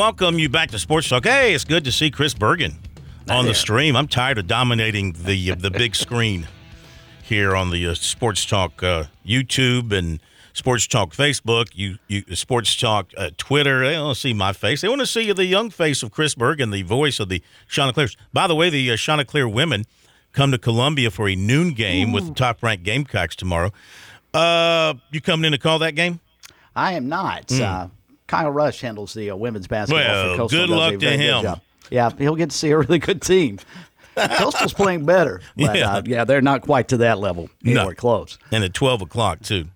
[0.04, 1.24] Welcome you back to Sports Talk.
[1.24, 2.76] Hey, it's good to see Chris Bergen
[3.30, 3.96] on the stream.
[3.96, 6.46] I'm tired of dominating the uh, the big screen
[7.22, 10.20] here on the uh, Sports Talk uh, YouTube and
[10.52, 13.82] Sports Talk Facebook, you, you Sports Talk uh, Twitter.
[13.82, 14.82] They don't see my face.
[14.82, 18.14] They want to see the young face of Chris Bergen, the voice of the Chanticleers.
[18.30, 19.86] By the way, the uh, Chanticleer women
[20.32, 23.72] come to Columbia for a noon game with the top-ranked Gamecocks tomorrow.
[24.34, 26.20] Uh, you coming in to call that game?
[26.76, 27.50] I am not.
[27.50, 27.88] Uh,
[28.34, 30.04] Kyle Rush handles the uh, women's basketball.
[30.04, 30.60] Well, for Coastal.
[30.66, 31.42] good luck to him.
[31.42, 31.60] job.
[31.90, 33.58] Yeah, he'll get to see a really good team.
[34.16, 35.94] Coastal's playing better, but Yeah.
[35.96, 37.50] uh, yeah, they're not quite to that level.
[37.62, 37.92] No.
[37.92, 38.38] Close.
[38.50, 39.66] And at 12 o'clock, too.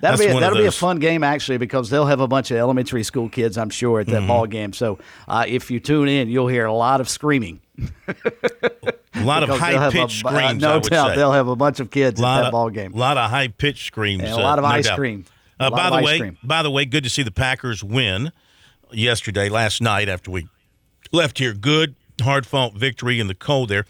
[0.00, 2.50] That'll That's be a, that'll be a fun game actually because they'll have a bunch
[2.50, 4.26] of elementary school kids, I'm sure, at that Mm-hmm.
[4.26, 4.72] ball game.
[4.72, 7.60] So uh, if you tune in, you'll hear a lot of screaming.
[9.14, 11.08] A lot of Because they'll have a high-pitched bu- uh, screams, I no would doubt,
[11.10, 11.16] say.
[11.16, 12.94] they'll have a bunch of kids at that of, ball game.
[12.94, 14.22] A lot of high-pitched screams.
[14.22, 14.98] And a uh, lot of no ice doubt.
[14.98, 15.24] cream.
[15.62, 16.38] Uh, by the way, cream.
[16.42, 18.32] by the way, good to see the Packers win
[18.92, 20.48] yesterday, last night after we
[21.12, 21.54] left here.
[21.54, 23.84] Good, hard fought victory in the cold there.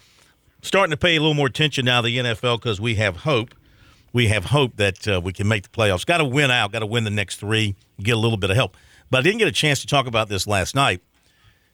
[0.61, 3.53] Starting to pay a little more attention now to the NFL because we have hope.
[4.13, 6.05] We have hope that uh, we can make the playoffs.
[6.05, 6.71] Got to win out.
[6.71, 7.75] Got to win the next three.
[8.01, 8.77] Get a little bit of help.
[9.09, 11.01] But I didn't get a chance to talk about this last night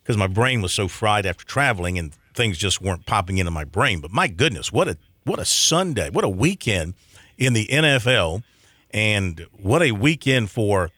[0.02, 3.64] because my brain was so fried after traveling and things just weren't popping into my
[3.66, 4.00] brain.
[4.00, 6.96] But my goodness, what a what a Sunday, what a weekend
[7.38, 8.44] in the NFL,
[8.92, 10.92] and what a weekend for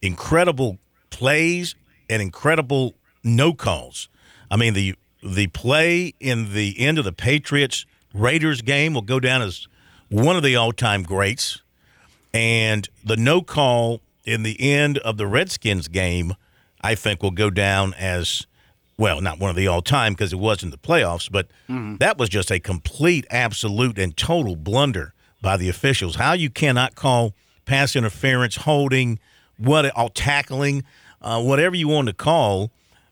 [0.00, 0.78] incredible
[1.10, 1.74] plays
[2.08, 4.08] and incredible no calls.
[4.50, 9.20] I mean the the play in the end of the Patriots Raiders game will go
[9.20, 9.66] down as
[10.08, 11.62] one of the all time greats.
[12.34, 16.34] And the no call in the end of the Redskins game,
[16.80, 18.46] I think, will go down as
[18.98, 21.96] well, not one of the all time because it wasn't the playoffs, but mm-hmm.
[21.96, 26.16] that was just a complete, absolute, and total blunder by the officials.
[26.16, 29.18] How you cannot call pass interference, holding,
[29.58, 30.84] what all tackling,
[31.20, 32.70] uh, whatever you want to call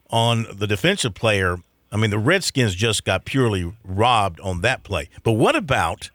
[0.09, 1.59] on the defensive player.
[1.93, 5.09] I mean, the Redskins just got purely robbed on that play.
[5.23, 6.11] But what about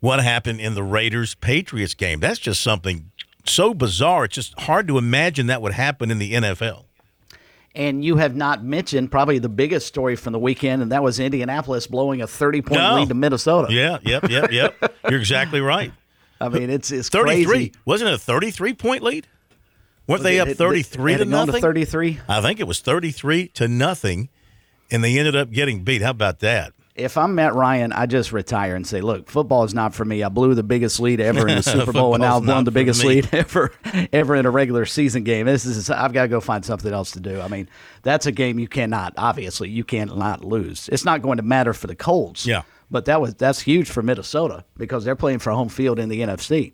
[0.00, 2.20] what happened in the Raiders Patriots game?
[2.20, 3.10] That's just something
[3.44, 4.24] so bizarre.
[4.24, 6.84] It's just hard to imagine that would happen in the NFL.
[7.74, 11.20] And you have not mentioned probably the biggest story from the weekend, and that was
[11.20, 12.96] Indianapolis blowing a 30 point No.
[12.96, 13.72] lead to Minnesota.
[13.72, 14.94] Yeah, yep, yep, yep.
[15.08, 15.92] You're exactly right.
[16.40, 17.44] I mean, it's it's 33.
[17.46, 17.72] crazy.
[17.84, 19.26] Wasn't it a 33 point lead?
[20.08, 21.60] Weren't they up 33 had to nothing?
[21.60, 22.18] 33.
[22.28, 24.30] I think it was 33 to nothing,
[24.90, 26.02] and they ended up getting beat.
[26.02, 26.72] How about that?
[26.96, 30.22] If I'm Matt Ryan, I just retire and say, "Look, football is not for me.
[30.22, 32.70] I blew the biggest lead ever in the Super Bowl, and now I've blown the
[32.72, 33.72] biggest me." lead ever,
[34.12, 35.46] ever in a regular season game.
[35.46, 37.40] This is I've got to go find something else to do.
[37.40, 37.68] I mean,
[38.02, 40.88] that's a game you cannot, obviously, you cannot lose.
[40.90, 42.44] It's not going to matter for the Colts.
[42.44, 42.62] Yeah.
[42.90, 46.20] but that was that's huge for Minnesota because they're playing for home field in the
[46.20, 46.72] NFC.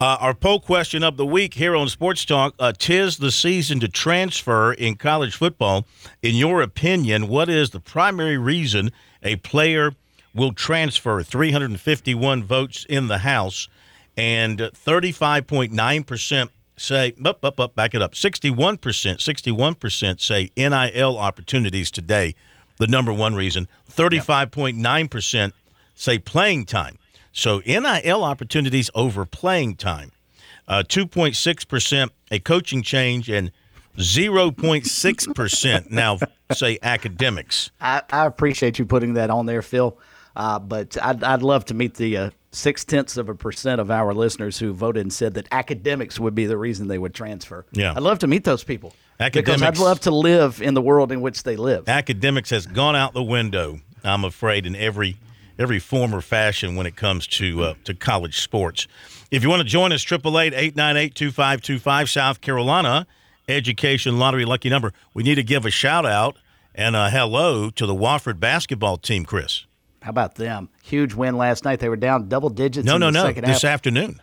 [0.00, 3.80] Uh, our poll question of the week here on Sports Talk: uh, Tis the season
[3.80, 5.84] to transfer in college football.
[6.22, 9.92] In your opinion, what is the primary reason a player
[10.34, 11.22] will transfer?
[11.22, 13.68] 351 votes in the House,
[14.16, 18.14] and 35.9 percent say up, up, up, back it up.
[18.14, 22.34] 61 percent, 61 percent say NIL opportunities today.
[22.78, 23.68] The number one reason.
[23.90, 25.54] 35.9 percent
[25.94, 26.98] say playing time.
[27.32, 30.12] So NIL opportunities over playing time.
[30.66, 33.50] Uh, 2.6% a coaching change and
[33.98, 36.18] 0.6% now
[36.52, 37.70] say academics.
[37.80, 39.98] I, I appreciate you putting that on there, Phil.
[40.36, 43.90] Uh, but I'd, I'd love to meet the uh, six tenths of a percent of
[43.90, 47.66] our listeners who voted and said that academics would be the reason they would transfer.
[47.72, 47.92] Yeah.
[47.96, 48.94] I'd love to meet those people.
[49.18, 51.88] Because I'd love to live in the world in which they live.
[51.88, 55.16] Academics has gone out the window, I'm afraid, in every
[55.58, 58.86] every form or fashion when it comes to uh, to college sports.
[59.32, 63.08] If you want to join us, 888-898-2525, South Carolina
[63.48, 64.92] Education Lottery Lucky Number.
[65.14, 66.36] We need to give a shout out
[66.74, 69.64] and a hello to the Wofford basketball team, Chris.
[70.02, 70.68] How about them?
[70.82, 71.80] Huge win last night.
[71.80, 73.32] They were down double digits No, in no, the no.
[73.32, 73.72] This half.
[73.72, 74.20] afternoon.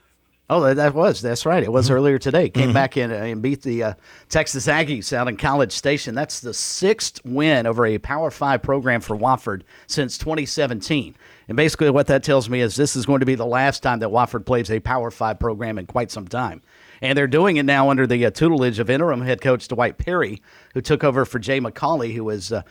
[0.47, 1.21] Oh, that, was.
[1.21, 1.63] That's right.
[1.63, 2.49] It was earlier today.
[2.49, 3.93] Came back in uh, and beat the uh,
[4.29, 6.13] Texas Aggies out in College Station.
[6.13, 11.15] That's the sixth win over a Power Five program for Wofford since 2017.
[11.47, 13.99] And basically, what that tells me is this is going to be the last time
[13.99, 16.61] that Wofford plays a Power Five program in quite some time.
[17.01, 20.41] And they're doing it now under the uh, tutelage of interim head coach Dwight Perry,
[20.73, 22.62] who took over for Jay McAuley, who was uh,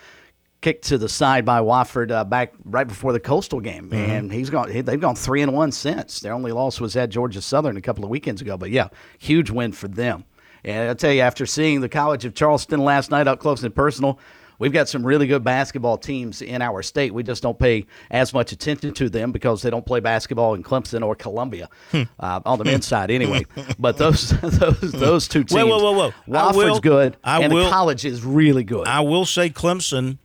[0.61, 4.49] kicked to the side by Wofford uh, back right before the Coastal game, and he's
[4.49, 4.71] gone.
[4.71, 6.21] he- They've gone three and one since.
[6.21, 9.51] Their only loss was at Georgia Southern a couple of weekends ago, but yeah, huge
[9.51, 10.25] win for them.
[10.65, 13.75] And I'll tell you, after seeing the College of Charleston last night up close and
[13.75, 14.19] personal,
[14.59, 17.13] we've got some really good basketball teams in our state.
[17.15, 20.63] We just don't pay as much attention to them because they don't play basketball in
[20.63, 23.45] Clemson or Columbia uh, on the men's side, anyway.
[23.79, 26.39] But those those those two teams, Whoa, whoa, whoa, whoa.
[26.39, 28.87] I will- good, I and will- the college is really good.
[28.87, 30.19] I will say Clemson,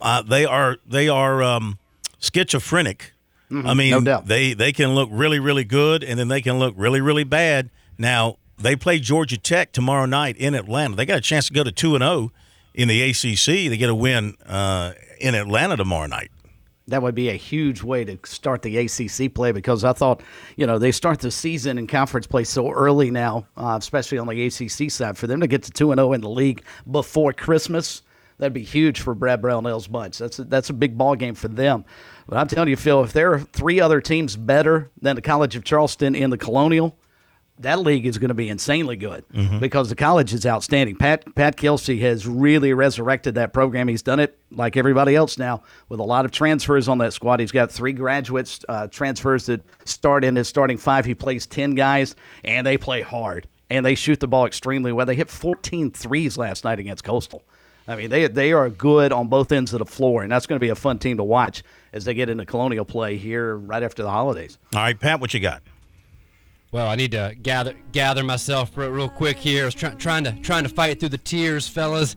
[0.00, 1.78] uh, they are they are um,
[2.34, 3.12] schizophrenic.
[3.52, 4.04] I mean, Mm-hmm.
[4.04, 4.26] no doubt.
[4.26, 7.68] they they can look really really good, and then they can look really really bad.
[7.98, 10.94] Now they play Georgia Tech tomorrow night in Atlanta.
[10.94, 12.30] They got a chance to go to two and zero
[12.74, 13.70] in the ACC.
[13.70, 16.30] They get a win uh, in Atlanta tomorrow night.
[16.88, 20.22] that would be a huge way to start the ACC play because I thought,
[20.56, 24.26] you know, they start the season in conference play so early now, uh, especially on
[24.26, 25.16] the ACC side.
[25.16, 28.02] For them to get to two and zero in the league before Christmas,
[28.38, 30.18] that'd be huge for Brad Brownell's bunch.
[30.18, 31.84] That's a, that's a big ball game for them.
[32.26, 35.56] But I'm telling you, Phil, if there are three other teams better than the College
[35.56, 36.96] of Charleston in the Colonial,
[37.62, 39.24] that league is going to be insanely good
[39.60, 40.96] because the college is outstanding.
[40.96, 43.88] Pat Pat Kelsey has really resurrected that program.
[43.88, 47.40] He's done it like everybody else now with a lot of transfers on that squad.
[47.40, 51.04] He's got three graduates uh, transfers that start in his starting five.
[51.04, 55.06] He plays ten guys, and they play hard and they shoot the ball extremely well.
[55.06, 57.44] They hit 14 threes last night against Coastal.
[57.88, 60.58] I mean, they they are good on both ends of the floor, and that's going
[60.58, 63.82] to be a fun team to watch as they get into Colonial play here right
[63.82, 64.58] after the holidays.
[64.74, 65.62] All right, Pat, what you got?
[66.72, 69.62] Well, I need to gather gather myself real, real quick here.
[69.62, 72.16] I was try, trying to trying to fight through the tears, fellas.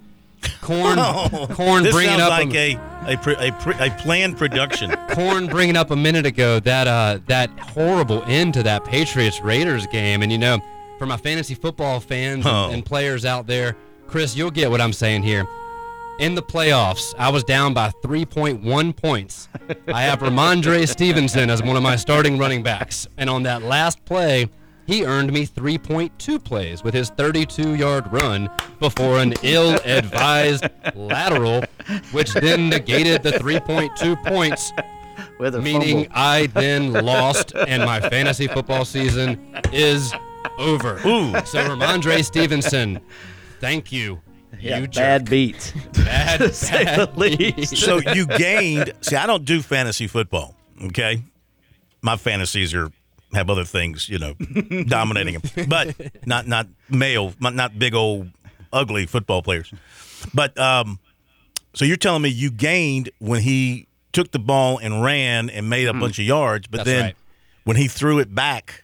[0.62, 0.98] Corn,
[1.54, 2.76] corn, this bringing sounds up like a,
[3.08, 4.92] a a, a, a planned production.
[5.12, 9.88] corn bringing up a minute ago that uh that horrible end to that Patriots Raiders
[9.88, 10.60] game, and you know,
[11.00, 12.70] for my fantasy football fans and, Oh.
[12.72, 13.76] and players out there,
[14.08, 15.48] Chris, you'll get what I'm saying here.
[16.20, 19.50] In the playoffs, I was down by 3.1 points.
[19.88, 24.06] I have Rhamondre Stevenson as one of my starting running backs, and on that last
[24.06, 24.48] play,
[24.86, 28.50] he earned me 3.2 plays with his 32-yard run
[28.80, 31.64] before an ill-advised lateral,
[32.12, 34.72] which then negated the 3.2 points
[35.40, 36.12] With a meaning fumble.
[36.14, 39.40] I then lost and my fantasy football season
[39.72, 40.14] is
[40.58, 40.98] over.
[41.06, 41.34] Ooh.
[41.46, 43.02] So Rhamondre Stevenson,
[43.60, 44.22] thank you.
[44.60, 45.30] Yeah, you bad jerk.
[45.30, 45.74] beat.
[45.94, 47.78] Bad, to say the bad least.
[47.78, 48.92] so you gained.
[49.02, 50.56] See, I don't do fantasy football.
[50.86, 51.24] Okay,
[52.02, 52.92] my fantasies are
[53.34, 54.34] have other things, you know,
[54.88, 58.30] dominating them, but not not male, not, not big old
[58.72, 59.74] ugly football players.
[60.34, 61.00] But um,
[61.74, 65.88] so you're telling me you gained when he took the ball and ran and made
[65.88, 67.16] a bunch of yards, but That's then right.
[67.64, 68.83] when he threw it back,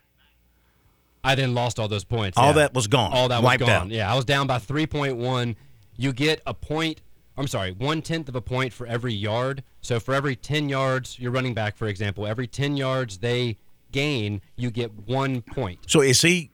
[1.24, 2.38] I then lost all those points.
[2.38, 2.54] all yeah.
[2.54, 3.12] that was gone.
[3.14, 3.70] All that was gone.
[3.70, 3.90] out.
[3.90, 5.56] Yeah, I was down by 3.1.
[5.98, 7.02] You get a point.
[7.38, 9.64] I'm sorry, one tenth of a point for every yard.
[9.82, 13.58] So for every 10 yards, your running back, for example, every 10 yards they
[13.92, 15.80] gain, you get one point.
[15.88, 16.52] So is he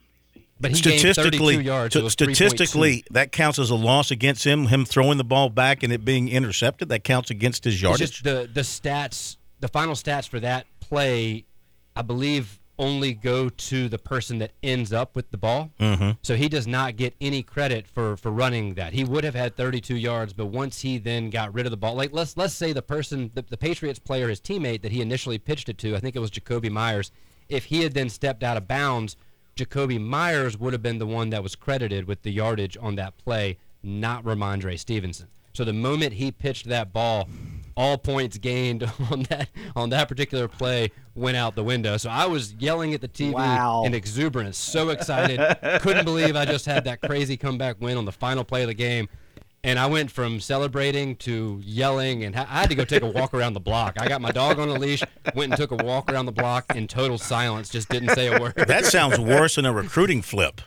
[0.59, 1.93] But he statistically, yards.
[1.93, 3.03] so statistically, 3.2.
[3.11, 4.67] that counts as a loss against him.
[4.67, 8.11] Him throwing the ball back and it being intercepted, that counts against his yardage.
[8.11, 11.45] just the the stats, the final stats for that play,
[11.95, 15.71] I believe, only go to the person that ends up with the ball.
[15.79, 16.11] Mm-hmm.
[16.21, 18.93] So he does not get any credit for for running that.
[18.93, 21.95] He would have had 32 yards, but once he then got rid of the ball,
[21.95, 25.37] like let's let's say the person, the, the Patriots player, his teammate that he initially
[25.37, 27.11] pitched it to, I think it was Jakobi Meyers.
[27.47, 29.17] If he had then stepped out of bounds,
[29.55, 33.17] Jakobi Meyers would have been the one that was credited with the yardage on that
[33.17, 35.27] play, not Rhamondre Stevenson.
[35.53, 37.29] So the moment he pitched that ball,
[37.77, 41.97] all points gained on that on that particular play went out the window.
[41.97, 43.83] So I was yelling at the TV Wow.
[43.85, 45.39] in exuberance, so excited,
[45.81, 48.73] couldn't believe I just had that crazy comeback win on the final play of the
[48.73, 49.07] game.
[49.63, 53.33] And I went from celebrating to yelling, and I had to go take a walk
[53.33, 53.95] around the block.
[53.99, 55.01] I got my dog on a leash,
[55.33, 58.39] went and took a walk around the block in total silence, just didn't say a
[58.39, 58.53] word.
[58.55, 60.61] that sounds worse than a recruiting flip.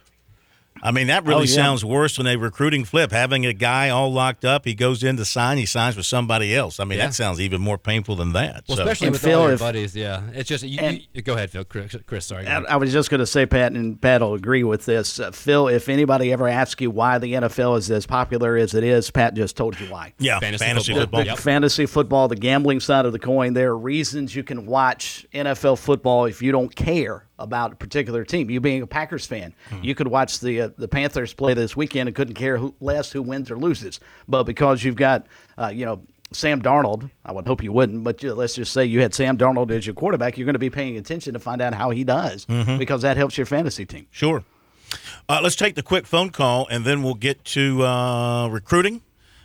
[0.82, 1.54] I mean, that really Oh, yeah.
[1.54, 3.10] sounds worse than a recruiting flip.
[3.12, 6.54] Having a guy all locked up, he goes in to sign, he signs with somebody
[6.54, 6.78] else.
[6.80, 7.06] I mean, Yeah.
[7.06, 8.64] that sounds even more painful than that.
[8.68, 8.82] Well, so.
[8.84, 10.22] especially And with Phil, all your if- buddies, yeah.
[10.34, 11.64] It's just you, And- you- go ahead, Phil.
[11.64, 12.46] Chris, Chris sorry.
[12.46, 12.60] I.
[12.62, 15.18] I was just going to say, Pat, and Pat will agree with this.
[15.20, 18.84] Uh, Phil, if anybody ever asks you why the NFL is as popular as it
[18.84, 20.12] is, Pat just told you why.
[20.18, 21.20] yeah, Fantasy fantasy, football.
[21.20, 21.24] football.
[21.34, 21.38] Yep.
[21.38, 25.76] Fantasy football, the gambling side of the coin, there are reasons you can watch NFL
[25.78, 28.50] football if you don't care about a particular team.
[28.50, 29.84] You being a Packers fan, mm-hmm.
[29.84, 33.12] you could watch the uh, the Panthers play this weekend and couldn't care who, less
[33.12, 34.00] who wins or loses.
[34.26, 35.26] But because you've got
[35.56, 38.84] uh, you know Sam Darnold, I would hope you wouldn't, but you, let's just say
[38.84, 41.62] you had Sam Darnold as your quarterback, you're going to be paying attention to find
[41.62, 42.78] out how he does mm-hmm.
[42.78, 44.06] because that helps your fantasy team.
[44.10, 44.44] Sure.
[45.28, 49.02] Uh, let's take the quick phone call and then we'll get to uh, recruiting.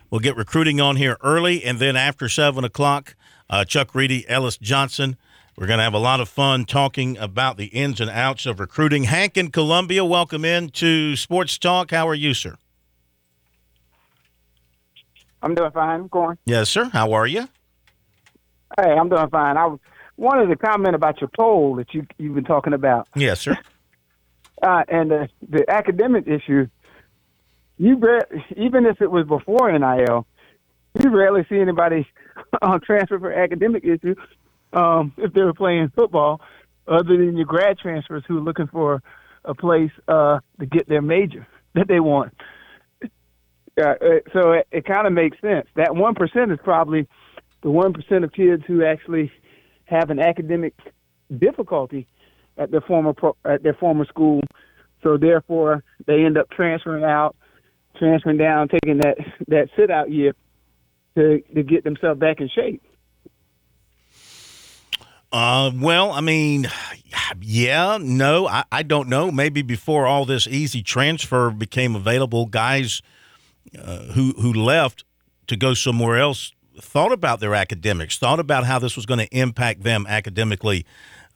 [0.09, 3.15] We'll get recruiting on here early, and then after 7 o'clock,
[3.49, 5.17] uh, Chuck Reedy, Ellis Johnson.
[5.55, 8.59] We're going to have a lot of fun talking about the ins and outs of
[8.59, 9.03] recruiting.
[9.03, 11.91] Hank in Columbia, welcome in to Sports Talk.
[11.91, 12.55] How are you, sir?
[15.43, 16.07] I'm doing fine.
[16.07, 16.39] Going.
[16.45, 16.85] Yes, sir.
[16.85, 17.47] How are you?
[18.81, 19.57] Hey, I'm doing fine.
[19.57, 19.75] I
[20.17, 23.07] wanted to comment about your poll that you you've been talking about.
[23.15, 23.55] Yes, sir.
[24.63, 26.67] uh, and the, the academic issue.
[27.77, 30.25] You re- even if it was before NIL,
[30.99, 32.07] you rarely see anybody
[32.63, 34.15] on transfer for academic issue
[34.73, 36.41] um, if they were playing football,
[36.87, 39.01] other than your grad transfers who are looking for
[39.45, 42.33] a place uh, to get their major that they want.
[43.81, 43.95] Uh,
[44.31, 45.67] so it, it kind of makes sense.
[45.75, 47.07] That one percent is probably
[47.63, 49.31] the one percent of kids who actually
[49.85, 50.75] have an academic
[51.39, 52.07] difficulty
[52.57, 54.41] at their former pro, at their former school.
[55.01, 57.35] So therefore, they end up transferring out,
[57.97, 59.17] transferring down, taking that
[59.47, 60.33] that sit out year
[61.15, 62.83] to to get themselves back in shape.
[65.33, 66.69] Uh, well, I mean,
[67.41, 69.31] yeah, no, I, I don't know.
[69.31, 73.01] Maybe before all this easy transfer became available, guys
[73.75, 75.03] uh, who who left
[75.47, 79.37] to go somewhere else thought about their academics, thought about how this was going to
[79.37, 80.85] impact them academically,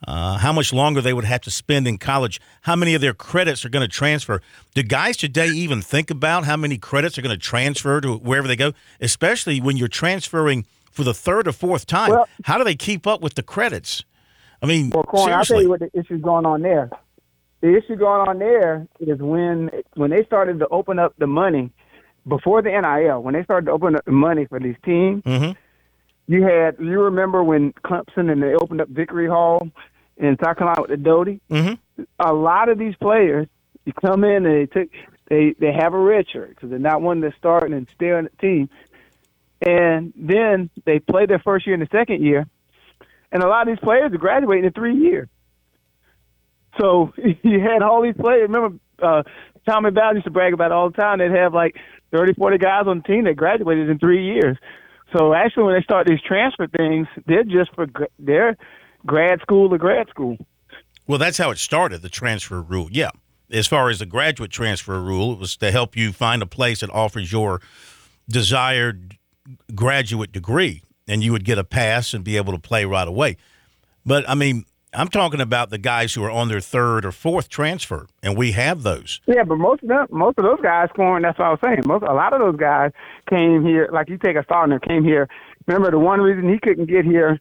[0.07, 3.15] uh, how much longer they would have to spend in college, how many of their
[3.15, 4.41] credits are going to transfer.
[4.75, 8.47] Do guys today even think about how many credits are going to transfer to wherever
[8.47, 10.67] they go, especially when you're transferring
[10.97, 12.09] for the third or fourth time?
[12.09, 14.03] Well, how do they keep up with the credits?
[14.61, 16.89] I mean, well, Corn, I'll tell you what the issue going on there.
[17.61, 21.71] The issue going on there is when when they started to open up the money–
[22.27, 25.51] before the NIL, when they started to open up the money for these teams, mm-hmm.
[26.31, 29.69] you had you remember when Clemson and they opened up Victory Hall
[30.17, 31.39] in South Carolina with the Doty.
[31.49, 32.03] Mm-hmm.
[32.19, 33.47] A lot of these players,
[33.85, 34.89] you come in and they took
[35.29, 38.25] they they have a red shirt because they're not one that's starting and stay on
[38.25, 38.69] the team,
[39.67, 42.47] and then they play their first year and the second year,
[43.31, 45.27] and a lot of these players are graduating in three years.
[46.79, 47.11] So
[47.43, 48.49] you had all these players.
[48.49, 49.23] Remember, uh,
[49.67, 51.19] Tommy Bowden used to brag about all the time.
[51.19, 51.75] They'd have like
[52.11, 54.57] 30, 40 guys on the team that graduated in three years.
[55.15, 57.87] So actually, when they start these transfer things, they're just for
[58.19, 58.55] they're
[59.05, 60.37] grad school to grad school.
[61.07, 62.01] Well, that's how it started.
[62.01, 63.11] The transfer rule, yeah.
[63.49, 66.81] As far as the graduate transfer rule, it was to help you find a place
[66.81, 67.61] that offers your
[68.29, 69.17] desired
[69.75, 73.37] graduate degree, and you would get a pass and be able to play right away.
[74.05, 77.49] But I mean, I'm talking about the guys who are on their third or fourth
[77.49, 79.21] transfer, and we have those.
[79.27, 81.23] Yeah, but most of them, most of those guys scoring.
[81.23, 81.81] That's what I was saying.
[81.85, 82.91] Most, a lot of those guys
[83.29, 83.89] came here.
[83.91, 85.27] Like you take a starter came here.
[85.67, 87.39] Remember, the one reason he couldn't get here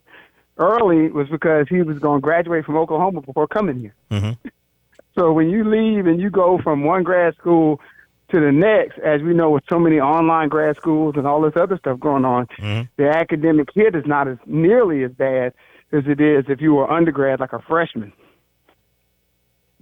[0.57, 3.95] early was because he was going to graduate from Oklahoma before coming here.
[4.11, 4.49] Mm-hmm.
[5.17, 7.79] So when you leave and you go from one grad school
[8.29, 11.53] to the next, as we know with so many online grad schools and all this
[11.55, 12.81] other stuff going on, mm-hmm.
[12.97, 15.53] the academic hit is not as nearly as bad
[15.91, 18.11] as it is if you were undergrad like a freshman.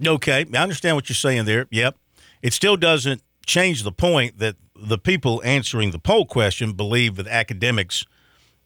[0.06, 1.68] Okay, I understand what you're saying there.
[1.72, 1.96] Yep.
[2.42, 7.28] It still doesn't change the point that the people answering the poll question believe that
[7.28, 8.06] academics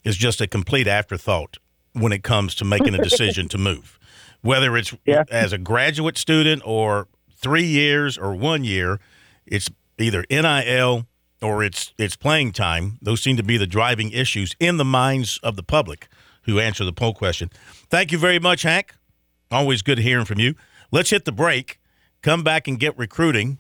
[0.04, 1.58] is just a complete afterthought
[1.94, 4.00] when it comes to making a decision to move.
[4.42, 5.24] Whether it's yeah.
[5.30, 9.00] as a graduate student or three years or one year,
[9.50, 11.06] it's either NIL
[11.42, 12.98] or it's it's playing time.
[13.02, 16.08] Those seem to be the driving issues in the minds of the public
[16.44, 17.50] who answer the poll question.
[17.90, 18.94] Thank you very much, Hank.
[19.52, 20.56] Always good hearing from you.
[20.92, 21.80] Let's hit the break.
[22.22, 23.60] Come back and get recruiting.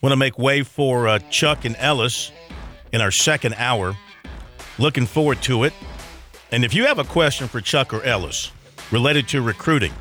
[0.00, 2.30] Want to make way for uh, Chuck and Ellis
[2.92, 3.96] in our second hour.
[4.78, 5.72] Looking forward to it.
[6.52, 8.50] And if you have a question for Chuck or Ellis
[8.90, 9.92] related to recruiting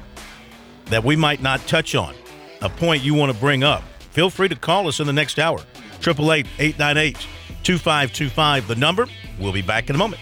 [0.85, 2.13] that we might not touch on,
[2.61, 3.83] a point you want to bring up,
[4.13, 5.59] feel free to call us in the next hour.
[5.99, 7.27] 888 898
[7.63, 9.07] 2525, the number.
[9.39, 10.21] We'll be back in a moment.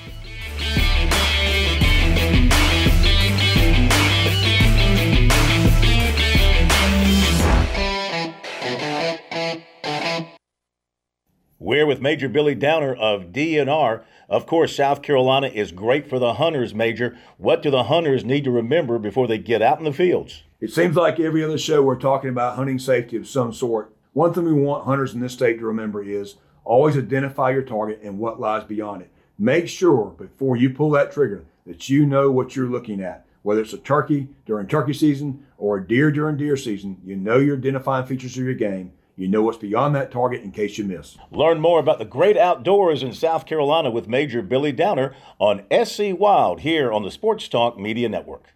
[11.60, 14.04] We're with Major Billy Downer of DNR.
[14.32, 17.18] Of course, South Carolina is great for the hunters, Major.
[17.38, 20.44] What do the hunters need to remember before they get out in the fields?
[20.62, 23.94] It seems like every other show we're talking about hunting safety of some sort.
[24.14, 28.00] One thing we want hunters in this state to remember is always identify your target
[28.04, 29.12] and what lies beyond it.
[29.38, 33.26] Make sure before you pull that trigger that you know what you're looking at.
[33.42, 37.38] Whether it's a turkey during turkey season or a deer during deer season, you know
[37.38, 38.94] your identifying features of your game.
[39.22, 41.16] You know what's beyond that target in case you miss.
[41.30, 46.18] Learn more about the great outdoors in South Carolina with Major Billy Downer on SC
[46.18, 48.56] Wild here on the Sports Talk Media Network.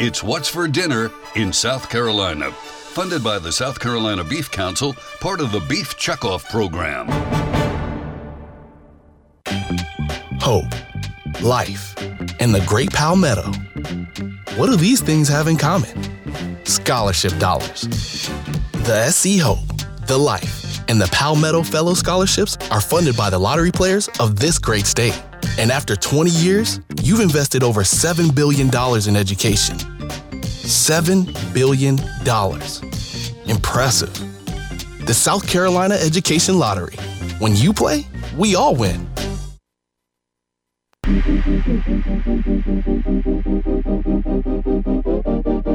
[0.00, 2.50] it's What's for Dinner in South Carolina.
[2.50, 7.06] Funded by the South Carolina Beef Council, part of the Beef Checkoff program.
[10.40, 10.72] Hope,
[11.42, 11.94] life,
[12.40, 13.52] and the Great Palmetto.
[14.56, 16.64] What do these things have in common?
[16.64, 17.82] Scholarship dollars.
[18.72, 19.58] The SC Hope,
[20.06, 24.58] the Life, and the Palmetto Fellow Scholarships are funded by the lottery players of this
[24.58, 25.22] great state.
[25.58, 28.66] And after 20 years, you've invested over $7 billion
[29.08, 29.76] in education.
[29.76, 31.98] $7 billion.
[33.46, 34.12] Impressive.
[35.06, 36.96] The South Carolina Education Lottery.
[37.38, 39.06] When you play, we all win.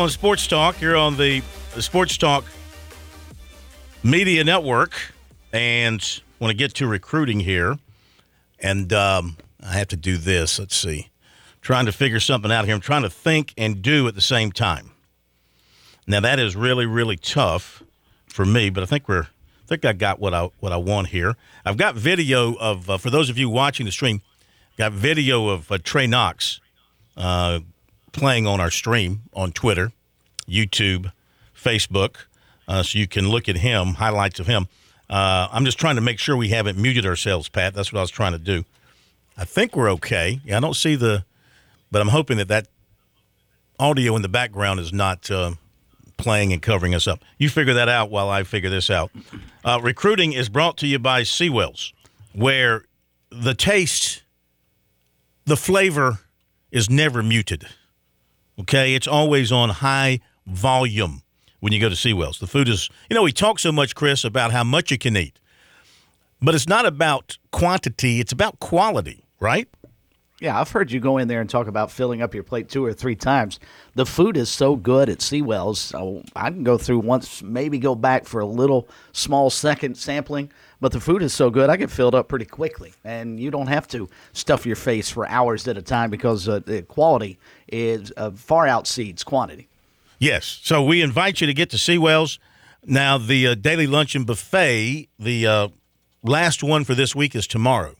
[0.00, 0.80] on Sports Talk.
[0.80, 1.42] You're on the
[1.78, 2.44] Sports Talk
[4.02, 4.92] Media Network,
[5.52, 7.78] and want to get to recruiting here.
[8.60, 10.58] And um, I have to do this.
[10.58, 11.10] Let's see.
[11.60, 12.74] Trying to figure something out here.
[12.74, 14.92] I'm trying to think and do at the same time.
[16.06, 17.82] Now that is really, really tough
[18.26, 21.08] for me, but I think we're I think I got what I what I want
[21.08, 21.36] here.
[21.64, 24.22] I've got video of uh, for those of you watching the stream,
[24.78, 26.60] got video of uh, Trey Knox
[27.16, 27.60] uh,
[28.16, 29.92] playing on our stream on Twitter,
[30.48, 31.12] YouTube,
[31.54, 32.16] Facebook,
[32.66, 34.66] uh, so you can look at him, highlights of him.
[35.08, 37.74] Uh, I'm just trying to make sure we haven't muted ourselves, Pat.
[37.74, 38.64] That's what I was trying to do.
[39.36, 40.40] I think we're okay.
[40.44, 41.24] Yeah, I don't see the,
[41.90, 42.68] but I'm hoping that that
[43.78, 45.52] audio in the background is not uh,
[46.16, 47.20] playing and covering us up.
[47.38, 49.10] You figure that out while I figure this out.
[49.64, 51.92] Uh, recruiting is brought to you by Seawells,
[52.32, 52.86] where
[53.30, 54.22] the taste,
[55.44, 56.20] the flavor
[56.72, 57.66] is never muted.
[58.58, 61.22] Okay, it's always on high volume
[61.60, 62.38] when you go to Seawells.
[62.38, 65.16] The food is, you know, we talk so much, Chris, about how much you can
[65.16, 65.38] eat,
[66.40, 69.68] but it's not about quantity; it's about quality, right?
[70.38, 72.84] Yeah, I've heard you go in there and talk about filling up your plate two
[72.84, 73.58] or three times.
[73.94, 77.94] The food is so good at Seawells, so I can go through once, maybe go
[77.94, 80.52] back for a little small second sampling.
[80.78, 83.68] But the food is so good, I get filled up pretty quickly, and you don't
[83.68, 88.12] have to stuff your face for hours at a time because uh, the quality is
[88.18, 89.68] uh, far outseeds quantity.
[90.18, 92.38] Yes, so we invite you to get to Seawells.
[92.84, 95.68] Now, the uh, daily luncheon buffet, the uh,
[96.22, 97.96] last one for this week is tomorrow,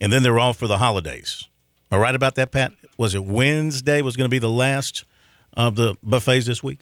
[0.00, 1.48] and then they're all for the holidays.
[1.92, 2.72] All right about that, Pat?
[2.96, 5.04] Was it Wednesday was going to be the last
[5.54, 6.80] of the buffets this week?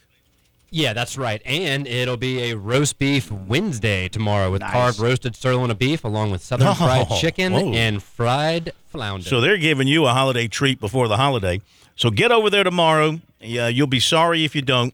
[0.71, 1.41] Yeah, that's right.
[1.47, 4.73] And it'll be a roast beef Wednesday tomorrow with Nice.
[4.73, 7.73] carved roasted sirloin of beef along with southern Oh, fried chicken whoa.
[7.73, 9.25] and fried flounder.
[9.27, 11.63] So they're giving you a holiday treat before the holiday.
[11.97, 13.21] So get over there tomorrow.
[13.41, 14.93] Yeah, you'll be sorry if you don't.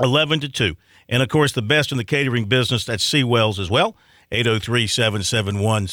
[0.00, 0.74] 11 to 2.
[1.10, 3.94] And of course, the best in the catering business, that's Seawells as well.
[4.32, 5.86] 803 771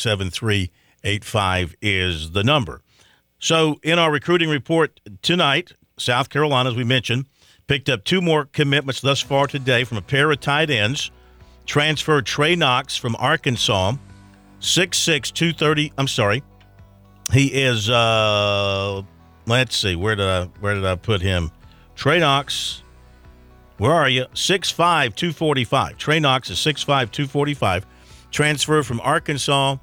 [1.04, 2.82] 7385 is the number.
[3.40, 7.26] So, in our recruiting report tonight, South Carolina, as we mentioned,
[7.68, 11.10] picked up two more commitments thus far today from a pair of tight ends.
[11.66, 13.94] Transferred Trey Knox from Arkansas,
[14.60, 15.94] 6'6, 230.
[15.98, 16.44] I'm sorry.
[17.32, 19.02] He is uh
[19.48, 21.50] let's see, where did I where did I put him?
[21.96, 22.84] Trey Knox.
[23.78, 24.26] Where are you?
[24.36, 24.76] 6'5,
[25.16, 25.98] 245.
[25.98, 27.88] Trey Knox is 6'5, 245.
[28.32, 29.78] Transferred from Arkansas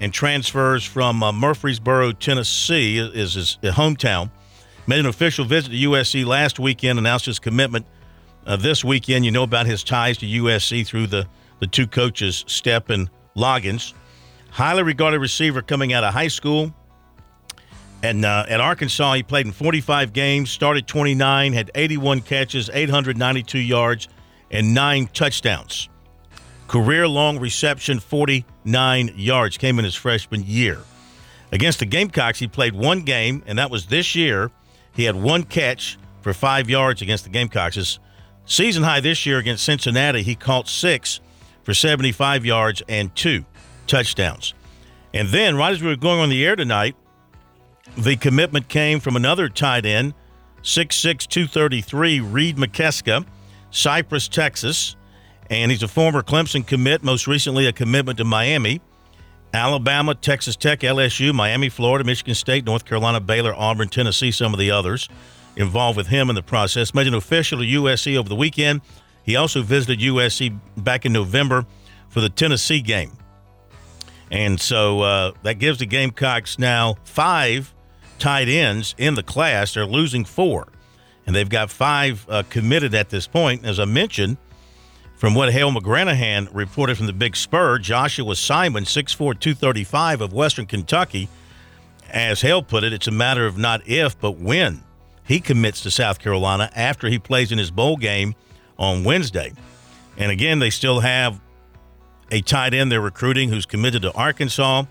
[0.00, 4.30] and transfers from uh, Murfreesboro, Tennessee, is his hometown.
[4.86, 7.86] Made an official visit to USC last weekend, announced his commitment
[8.46, 9.24] uh, this weekend.
[9.26, 11.28] You know about his ties to USC through the,
[11.60, 13.92] the two coaches, Stepp and Loggins.
[14.50, 16.74] Highly regarded receiver coming out of high school.
[18.02, 23.58] And uh, at Arkansas, he played in 45 games, started 29, had 81 catches, 892
[23.58, 24.08] yards,
[24.50, 25.90] and nine touchdowns.
[26.70, 30.78] Career long reception, 49 yards, came in his freshman year.
[31.50, 34.52] Against the Gamecocks, he played one game, and that was this year.
[34.92, 37.74] He had one catch for five yards against the Gamecocks.
[37.74, 37.98] His
[38.44, 41.18] season high this year against Cincinnati, he caught six
[41.64, 43.44] for 75 yards and two
[43.88, 44.54] touchdowns.
[45.12, 46.94] And then, right as we were going on the air tonight,
[47.98, 50.14] the commitment came from another tight end,
[50.62, 53.26] 6'6, 233, Reid Mikeska,
[53.72, 54.94] Cypress, Texas.
[55.50, 58.80] And he's a former Clemson commit, most recently a commitment to Miami,
[59.52, 64.60] Alabama, Texas Tech, LSU, Miami, Florida, Michigan State, North Carolina, Baylor, Auburn, Tennessee, some of
[64.60, 65.08] the others
[65.56, 66.94] involved with him in the process.
[66.94, 68.80] Made an official to USC over the weekend.
[69.24, 71.66] He also visited USC back in November
[72.08, 73.12] for the Tennessee game.
[74.30, 77.74] And so uh, that gives the Gamecocks now five
[78.20, 79.74] tight ends in the class.
[79.74, 80.68] They're losing four,
[81.26, 83.64] and they've got five uh, committed at this point.
[83.64, 84.36] As I mentioned,
[85.20, 90.64] from what Hale McGranahan reported from the Big Spur, Joshua Simon, 6'4", 235 of Western
[90.64, 91.28] Kentucky,
[92.08, 94.82] as Hale put it, it's a matter of not if, but when
[95.22, 98.34] he commits to South Carolina after he plays in his bowl game
[98.78, 99.52] on Wednesday.
[100.16, 101.38] And again, they still have
[102.30, 104.84] a tight end they're recruiting who's committed to Arkansas,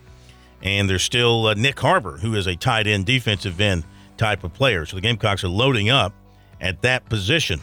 [0.62, 3.84] and there's still uh, Nyck Harbor, who is a tight end, defensive end
[4.18, 4.86] type of player.
[4.86, 6.14] So the Gamecocks are loading up
[6.62, 7.62] at that position.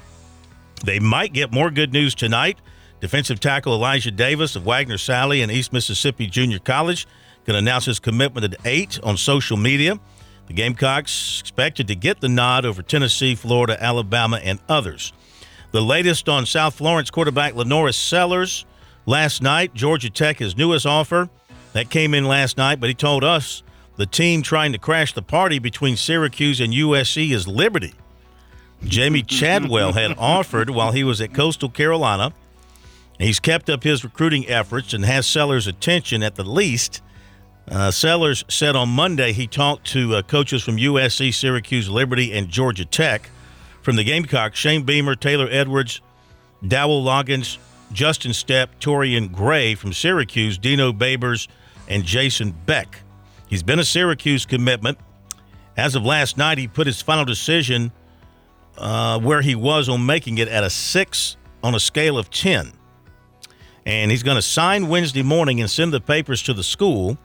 [0.85, 2.59] They might get more good news tonight.
[3.01, 7.07] Defensive tackle Elijah Davis of Wagner Salley and East Mississippi Junior College
[7.45, 9.99] can announce his commitment at 8 on social media.
[10.47, 15.12] The Gamecocks expected to get the nod over Tennessee, Florida, Alabama, and others.
[15.72, 18.64] The latest on South Florence quarterback LaNorris Sellers
[19.05, 19.74] last night.
[19.74, 21.29] Georgia Tech, his newest offer,
[21.72, 23.62] that came in last night, but he told us
[23.97, 27.95] the team trying to crash the party between Syracuse and USC is Liberty.
[28.87, 32.32] Jamey Chadwell had offered while he was at Coastal Carolina.
[33.18, 37.03] He's kept up his recruiting efforts and has Sellers' attention at the least.
[37.68, 42.49] Uh, Sellers said on Monday he talked to uh, coaches from USC, Syracuse, Liberty, and
[42.49, 43.30] Georgia Tech.
[43.82, 46.01] From the Gamecocks, Shane Beamer, Taylor Edwards,
[46.66, 47.59] Dowell Loggins,
[47.93, 51.47] Justin Stepp, Torian Gray from Syracuse, Dino Babers,
[51.89, 53.03] and Jason Beck.
[53.47, 54.99] He's been a Syracuse commitment.
[55.76, 57.93] As of last night, he put his final decision
[58.79, 62.72] uh, where he was on making it at a six on a scale of 10.
[63.85, 67.18] And he's going to sign Wednesday morning and send the papers to the school.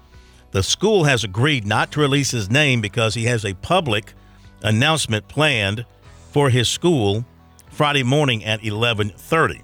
[0.52, 4.14] The school has agreed not to release his name because he has a public
[4.62, 5.86] announcement planned
[6.32, 7.26] for his school
[7.70, 9.62] Friday morning at 11:30.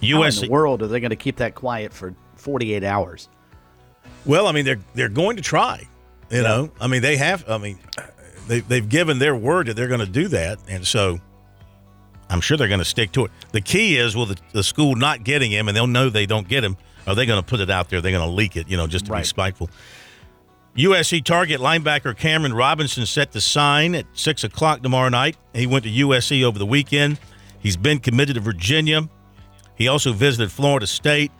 [0.00, 0.12] USC.
[0.12, 3.28] How in the world are they going to keep that quiet for 48 hours?
[4.24, 5.86] Well, I mean, they're they're going to try.
[6.30, 6.42] You yeah.
[6.42, 7.48] know, I mean, they have.
[7.48, 7.78] I mean,
[8.50, 11.20] they they've given their word that they're going to do that, and so
[12.28, 13.30] I'm sure they're going to stick to it.
[13.52, 16.48] The key is, will the, the, school not getting him, and they'll know they don't
[16.48, 16.76] get him?
[17.06, 18.00] Are they going to put it out there?
[18.00, 19.20] They're going to leak it, you know, just to right.
[19.20, 19.70] be spiteful.
[20.76, 25.36] USC target linebacker Cameron Robinson set to sign at six o'clock tomorrow night.
[25.52, 27.18] He went to USC over the weekend.
[27.58, 29.08] He's been committed to Virginia.
[29.74, 31.32] He also visited Florida State.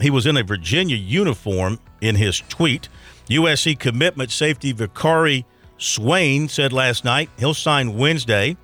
[0.00, 2.88] He was in a Virginia uniform in his tweet.
[3.28, 5.44] USC commitment safety Vicari
[5.78, 8.56] Swain said last night he'll sign Wednesday.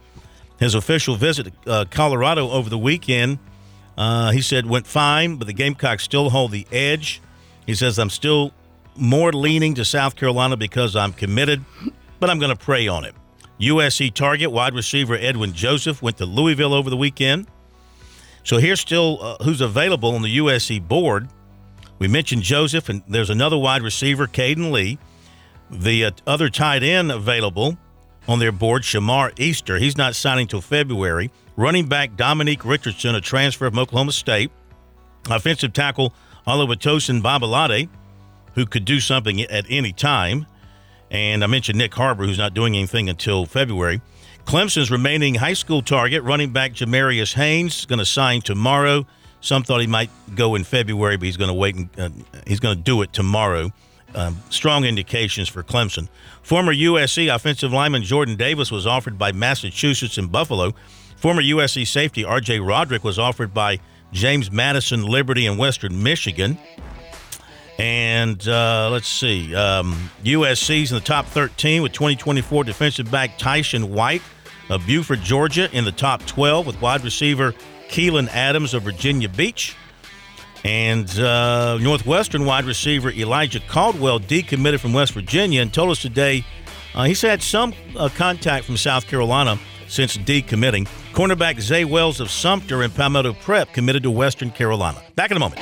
[0.59, 3.39] His official visit to uh, Colorado over the weekend,
[3.97, 7.21] uh, he said, went fine, but the Gamecocks still hold the edge.
[7.67, 8.53] He says, I'm still
[8.97, 11.65] more leaning to South Carolina because I'm committed,
[12.21, 13.15] but I'm going to pray on it.
[13.61, 17.47] USC target wide receiver Edwin Joseph went to Louisville over the weekend.
[18.43, 21.29] So here's still uh, who's available on the USC board.
[21.99, 24.99] We mentioned Joseph, and there's another wide receiver, Caden Lee.
[25.75, 27.77] The uh, other tight end available
[28.29, 29.79] on their board, Shamar Easter.
[29.79, 31.31] He's not signing till February.
[31.57, 34.51] Running back Dominique Richardson, a transfer from Oklahoma State.
[35.31, 36.15] Offensive tackle
[36.47, 37.89] Oluwatosin Babalade,
[38.55, 40.47] who could do something at any time.
[41.11, 44.01] And I mentioned Nyck Harbor, who's not doing anything until February.
[44.45, 49.07] Clemson's remaining high school target, running back Jamarius Haynes, going to sign tomorrow.
[49.41, 52.09] Some thought he might go in February, but he's going to wait and uh,
[52.47, 53.73] he's going to do it tomorrow.
[54.15, 56.09] Um, strong indications for Clemson.
[56.43, 60.73] Former USC offensive lineman Jordan Davis was offered by Massachusetts and Buffalo.
[61.17, 62.61] Former USC safety R.J.
[62.61, 63.81] Roderick was offered by
[64.13, 66.59] James Madison, Liberty, and Western Michigan.
[67.79, 73.93] And uh, let's see, um, USC's in the top 13 with 2024 defensive back Tyson
[73.93, 74.23] White
[74.71, 77.53] of Buford, Georgia, in the top 12 with wide receiver
[77.89, 79.77] Keelan Adams of Virginia Beach.
[80.65, 86.45] And uh, Northwestern wide receiver Elijah Caldwell decommitted from West Virginia and told us today
[86.95, 89.59] uh, he's had some uh, contact from South Carolina
[89.89, 90.89] since decommitting.
[91.13, 95.03] Cornerback Zay Wells of Sumter and Palmetto Prep committed to Western Carolina.
[95.15, 95.61] Back in a moment.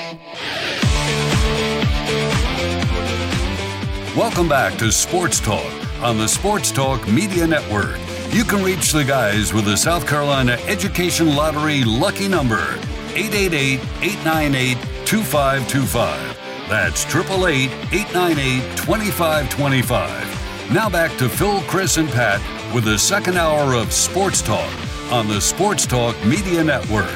[4.16, 5.72] Welcome back to Sports Talk
[6.02, 7.98] on the Sports Talk Media Network.
[8.30, 12.78] You can reach the guys with the South Carolina Education Lottery lucky number
[13.14, 16.68] 888 898 2525.
[16.68, 20.72] That's 888 898 2525.
[20.72, 22.40] Now back to Phil, Chris, and Pat
[22.74, 24.72] with the second hour of Sports Talk
[25.12, 27.12] on the Sports Talk Media Network.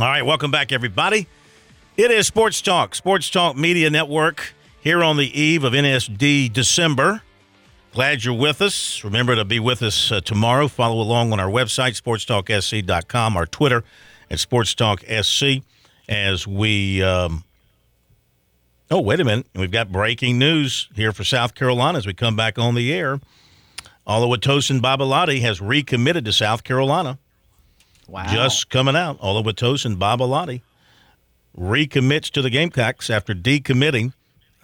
[0.00, 1.28] All right, welcome back, everybody.
[1.96, 7.22] It is Sports Talk, Sports Talk Media Network, here on the eve of NSD December.
[7.92, 9.02] Glad you're with us.
[9.02, 10.68] Remember to be with us uh, tomorrow.
[10.68, 13.82] Follow along on our website, sportstalksc.com, our Twitter
[14.30, 15.62] at sportstalksc,
[16.08, 17.02] as we.
[17.02, 17.44] Um,
[18.90, 19.46] oh, wait a minute.
[19.54, 23.20] We've got breaking news here for South Carolina as we come back on the air.
[24.06, 27.18] Oluwatosin Babalade has recommitted to South Carolina.
[28.06, 28.26] Wow.
[28.32, 29.20] Just coming out.
[29.20, 30.62] Oluwatosin Babalade
[31.58, 34.14] recommits to the Gamecocks after decommitting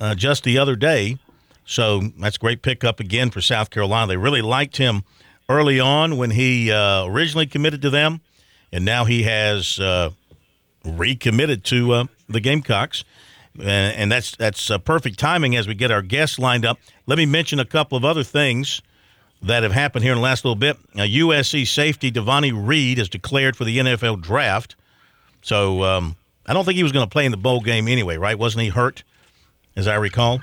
[0.00, 1.18] uh, just the other day.
[1.66, 4.06] So that's a great pickup again for South Carolina.
[4.06, 5.02] They really liked him
[5.48, 8.20] early on when he uh, originally committed to them,
[8.72, 10.10] and now he has uh,
[10.84, 13.04] recommitted to uh, the Gamecocks.
[13.62, 16.78] And that's that's uh, perfect timing as we get our guests lined up.
[17.06, 18.82] Let me mention a couple of other things
[19.42, 20.76] that have happened here in the last little bit.
[20.94, 24.74] Uh, USC safety Devonni Reed is declared for the NFL draft.
[25.42, 26.16] So um,
[26.46, 28.38] I don't think he was going to play in the bowl game anyway, right?
[28.38, 29.04] Wasn't he hurt,
[29.76, 30.40] as I recall?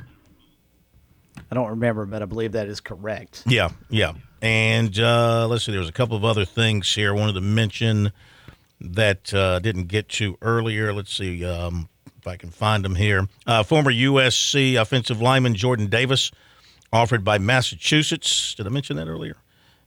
[1.52, 3.44] I don't remember, but I believe that is correct.
[3.46, 4.14] Yeah, yeah.
[4.42, 7.42] And uh, let's see, there was a couple of other things here I wanted to
[7.42, 8.12] mention
[8.82, 10.94] that uh, didn't get to earlier.
[10.94, 13.28] Let's see um, if I can find them here.
[13.46, 16.32] Uh, former USC offensive lineman Jordan Davis,
[16.92, 18.56] offered by Massachusetts.
[18.56, 19.38] Did I mention that earlier?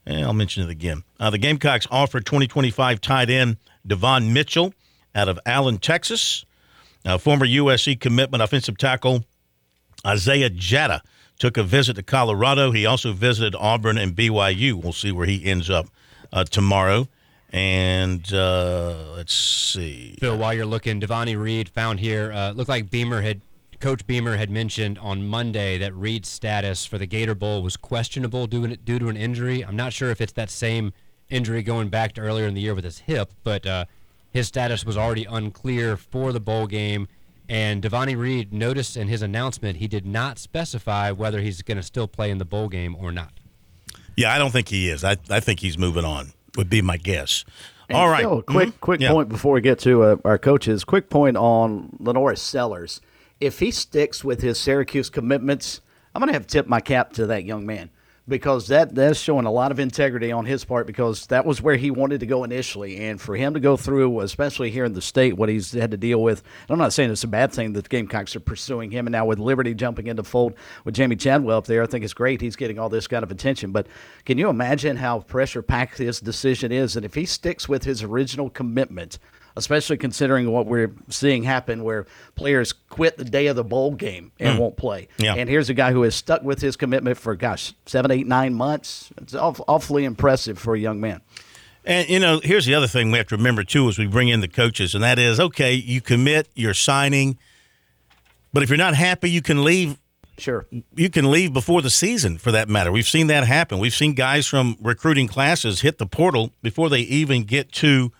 [0.07, 1.03] I'll mention it again.
[1.19, 4.73] Uh, the Gamecocks offered 2025 tight end Devon Mitchell
[5.15, 6.45] out of Allen, Texas.
[7.03, 9.25] Uh, former USC commitment offensive tackle
[10.05, 11.01] Isaiah Jatta
[11.39, 12.71] took a visit to Colorado.
[12.71, 14.73] He also visited Auburn and BYU.
[14.73, 15.87] We'll see where he ends up
[16.31, 17.07] uh, tomorrow.
[17.55, 20.17] And uh, let's see.
[20.19, 22.33] Phil, while you're looking, Devonni Reed found here.
[22.33, 23.39] Uh, looked like Beamer had,
[23.79, 28.45] Coach Beamer had mentioned on Monday that Reed's status for the Gator Bowl was questionable
[28.45, 29.63] due, due to an injury.
[29.63, 30.91] I'm not sure if it's that same
[31.29, 33.85] injury going back to earlier in the year with his hip, but uh,
[34.33, 37.07] his status was already unclear for the bowl game.
[37.47, 41.83] And Devonni Reed noticed in his announcement he did not specify whether he's going to
[41.83, 43.31] still play in the bowl game or not.
[44.17, 45.05] Yeah, I don't think he is.
[45.05, 47.43] I, I think he's moving on, would be my guess.
[47.89, 48.21] And All right.
[48.21, 48.79] Phil, quick, Mhm.
[48.81, 49.11] quick Yeah.
[49.11, 50.83] point before we get to uh, our coaches.
[50.83, 52.99] Quick point on LaNorris Sellers.
[53.39, 55.81] If he sticks with his Syracuse commitments,
[56.13, 57.89] I'm going to have to tip my cap to that young man
[58.27, 61.75] because that that's showing a lot of integrity on his part because that was where
[61.75, 65.01] he wanted to go initially, and for him to go through, especially here in the
[65.01, 66.41] state, what he's had to deal with.
[66.69, 69.25] I'm not saying it's a bad thing that the Gamecocks are pursuing him, and now
[69.25, 72.41] with Liberty jumping into fold with Jamey Chadwell up there, I think it's great.
[72.41, 73.87] He's getting all this kind of attention, but
[74.25, 76.95] can you imagine how pressure packed his decision is?
[76.95, 79.19] And if he sticks with his original commitment
[79.57, 84.31] especially considering what we're seeing happen where players quit the day of the bowl game
[84.39, 84.61] and hmm.
[84.61, 85.07] won't play.
[85.17, 85.35] Yeah.
[85.35, 88.53] And here's a guy who has stuck with his commitment for, gosh, seven, eight, nine
[88.53, 89.11] months.
[89.17, 91.21] It's awfully impressive for a young man.
[91.85, 94.29] And you know, here's the other thing we have to remember too as we bring
[94.29, 97.37] in the coaches, and that is okay, you commit, you're signing,
[98.51, 99.99] but if you're not happy, you can leave.
[100.37, 100.65] Sure.
[100.95, 102.91] You can leave before the season, for that matter.
[102.91, 103.79] We've seen that happen.
[103.79, 108.11] We've seen guys from recruiting classes hit the portal before they even get to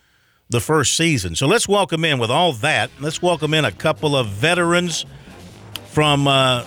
[0.49, 1.35] the first season.
[1.35, 2.91] So let's welcome in with all that.
[2.99, 5.05] Let's welcome in a couple of veterans
[5.87, 6.65] from uh,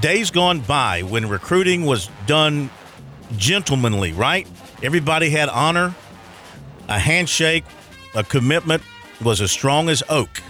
[0.00, 2.70] days gone by when recruiting was done
[3.36, 4.46] gentlemanly, right?
[4.82, 5.94] Everybody had honor,
[6.88, 7.64] a handshake,
[8.14, 8.82] a commitment
[9.22, 10.42] was as strong as oak,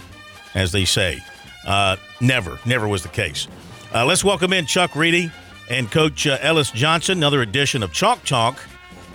[0.53, 1.19] as they say.
[1.65, 3.47] Uh, never, never was the case.
[3.93, 5.31] Uh, let's welcome in Chuck Reedy
[5.69, 8.59] and Coach uh, Ellis Johnson, another edition of Chalk Talk.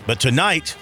[0.06, 0.76] But tonight,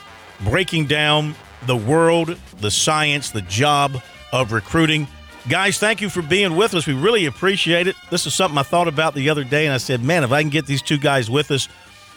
[0.44, 1.34] breaking down
[1.66, 4.00] the world, the science, the job
[4.32, 5.08] of recruiting.
[5.48, 6.86] Guys, thank you for being with us.
[6.86, 7.96] We really appreciate it.
[8.10, 10.42] This is something I thought about the other day, and I said, man, if I
[10.42, 11.68] can get these two guys with us,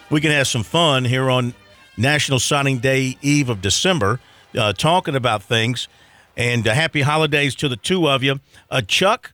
[0.10, 1.54] we can have some fun here on
[1.98, 4.20] National Signing Day, eve of December,
[4.58, 5.88] uh, talking about things.
[6.36, 8.40] And uh, happy holidays to the two of you.
[8.72, 9.34] Uh, Chuck,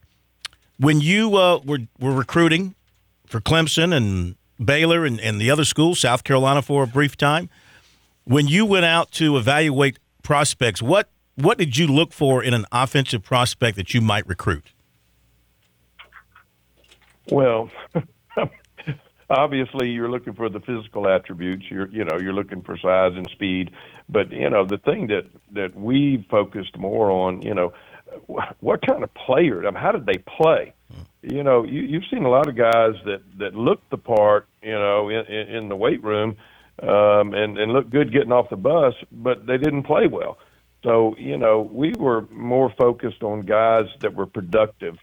[0.77, 2.75] When you uh, were were recruiting
[3.27, 7.49] for Clemson and Baylor and, and the other schools, South Carolina for a brief time,
[8.25, 12.65] when you went out to evaluate prospects, what what did you look for in an
[12.71, 14.73] offensive prospect that you might recruit?
[17.29, 17.69] Well,
[19.29, 21.65] obviously you're looking for the physical attributes.
[21.69, 23.71] You're you know you're looking for size and speed,
[24.09, 27.73] but you know the thing that that we focused more on, you know,
[28.59, 29.65] what kind of player?
[29.65, 30.73] I mean, how did they play?
[31.21, 34.71] You know, you, you've seen a lot of guys that that look the part, you
[34.71, 36.37] know, in, in the weight room,
[36.81, 40.37] um, and and look good getting off the bus, but they didn't play well.
[40.83, 44.97] So you know, we were more focused on guys that were productive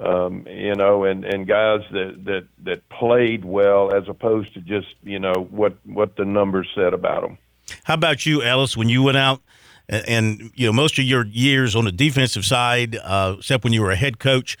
[0.00, 4.88] um, you know, and and guys that that that played well as opposed to just
[5.02, 7.38] you know what what the numbers said about them.
[7.84, 8.76] How about you, Ellis?
[8.76, 9.40] When you went out,
[9.88, 13.72] and, and you know most of your years on the defensive side, uh, except when
[13.72, 14.56] you were a head coach,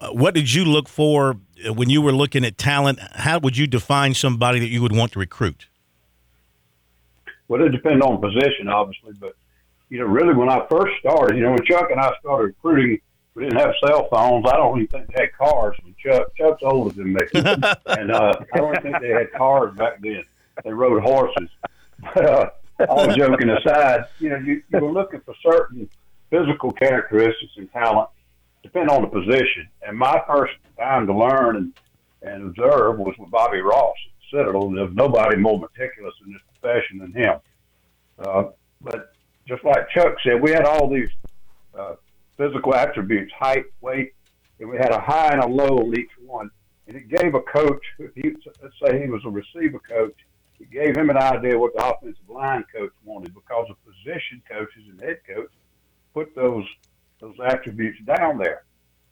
[0.00, 2.98] uh, what did you look for when you were looking at talent?
[3.12, 5.68] How would you define somebody that you would want to recruit?
[7.48, 9.34] Well, it depends on position, obviously, but
[9.88, 13.00] you know, really, when I first started, you know, when Chuck and I started recruiting
[13.38, 14.46] we didn't have cell phones.
[14.48, 15.76] I don't even think they had cars.
[15.84, 20.00] And Chuck, Chuck's older than me, and uh, I don't think they had cars back
[20.00, 20.24] then.
[20.64, 21.48] They rode horses.
[22.14, 22.50] But uh,
[22.88, 25.90] all joking aside, you know, you, you were looking for certain
[26.30, 28.08] physical characteristics and talent,
[28.62, 29.68] depending on the position.
[29.82, 31.72] And my first time to learn and,
[32.22, 34.70] and observe was with Bobby Ross at Citadel.
[34.70, 37.38] There's nobody more meticulous in this profession than him.
[38.18, 38.44] Uh,
[38.80, 39.12] but
[39.46, 41.08] just like Chuck said, we had all these
[41.78, 41.94] uh,
[42.36, 44.12] physical attributes, height, weight,
[44.60, 46.50] and we had a high and a low on each one.
[46.86, 48.32] And it gave a coach, if he,
[48.62, 50.14] let's say he was a receiver coach,
[50.60, 54.84] it gave him an idea what the offensive line coach wanted because the position coaches
[54.90, 55.50] and head coach
[56.14, 56.64] put those
[57.20, 58.62] those attributes down there.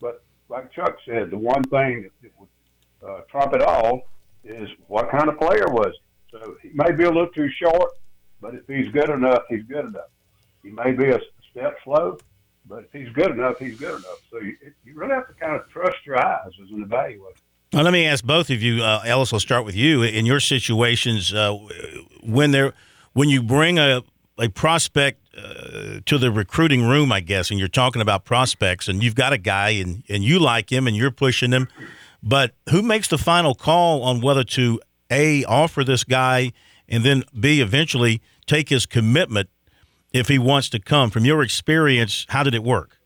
[0.00, 2.48] But like Chuck said, the one thing that would
[3.08, 4.02] uh, trump it all
[4.44, 6.05] is what kind of player was he?
[6.30, 7.92] So he may be a little too short,
[8.40, 10.10] but if he's good enough, he's good enough.
[10.62, 11.20] He may be a
[11.50, 12.18] step slow,
[12.68, 14.20] but if he's good enough, he's good enough.
[14.30, 17.36] So you, you really have to kind of trust your eyes as an evaluator.
[17.72, 19.32] Well, let me ask both of you, uh, Ellis.
[19.32, 20.02] I'll start with you.
[20.02, 21.56] In your situations, uh,
[22.22, 22.74] when there,
[23.12, 24.02] when you bring a
[24.38, 29.02] a prospect uh, to the recruiting room, I guess, and you're talking about prospects, and
[29.02, 31.68] you've got a guy, and and you like him, and you're pushing him,
[32.22, 36.52] but who makes the final call on whether to a offer this guy,
[36.88, 39.48] and then b eventually take his commitment
[40.12, 41.10] if he wants to come.
[41.10, 42.98] From your experience, how did it work?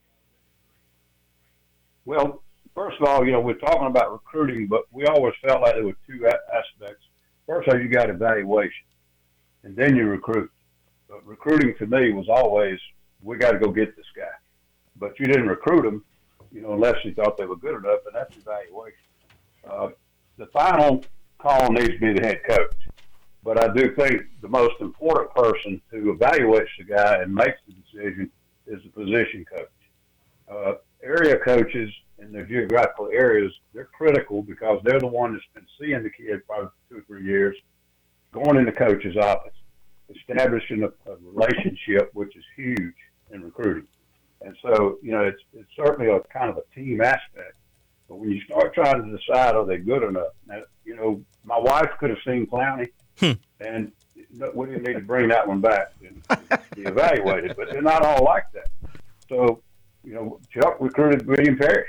[2.05, 2.43] Well,
[2.75, 5.85] first of all, you know, we're talking about recruiting, but we always felt like there
[5.85, 7.05] were two aspects.
[7.47, 8.85] First of all, you got evaluation,
[9.65, 10.51] and then you recruit.
[11.09, 12.79] But recruiting to me was always,
[13.23, 14.23] we got to go get this guy.
[14.97, 16.05] But you didn't recruit them,
[16.53, 18.99] you know, unless you thought they were good enough, and that's evaluation.
[19.69, 19.89] Uh,
[20.37, 21.05] the final
[21.41, 22.75] call needs to be the head coach.
[23.43, 27.75] But I do think the most important person who evaluates the guy and makes the
[27.75, 28.31] decision
[28.67, 29.69] is the position coach.
[30.51, 30.73] Uh,
[31.03, 36.03] area coaches in their geographical areas, they're critical because they're the one that's been seeing
[36.03, 37.57] the kid for two or three years,
[38.33, 39.55] going in the coach's office,
[40.15, 42.95] establishing a, a relationship, which is huge
[43.33, 43.87] in recruiting.
[44.43, 47.55] And so, you know, it's, it's certainly a kind of a team aspect.
[48.11, 50.33] But when you start trying to decide, are they good enough?
[50.47, 52.89] Now, you know, my wife could have seen Clowney
[53.21, 53.33] Hmm.
[53.61, 53.93] And
[54.55, 56.23] we didn't need to bring that one back and
[56.75, 58.71] be evaluated, but they're not all like that.
[59.29, 59.63] So,
[60.03, 61.85] you know, Chuck recruited William Perry.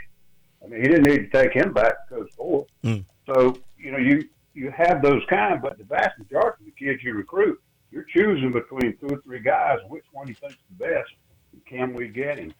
[0.63, 2.67] I mean, he didn't need to take him back to Coach Ford.
[2.83, 2.97] Hmm.
[3.25, 7.01] So, you know, you you have those kind, but the vast majority of the kids
[7.03, 7.59] you recruit,
[7.89, 11.09] you're choosing between two or three guys, which one you think's the best,
[11.53, 12.53] and can we get him?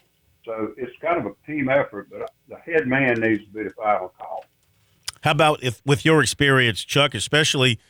[0.46, 3.70] So it's kind of a team effort, but the head man needs to be the
[3.72, 4.46] final call.
[5.22, 7.80] How about if, with your experience, Chuck, especially–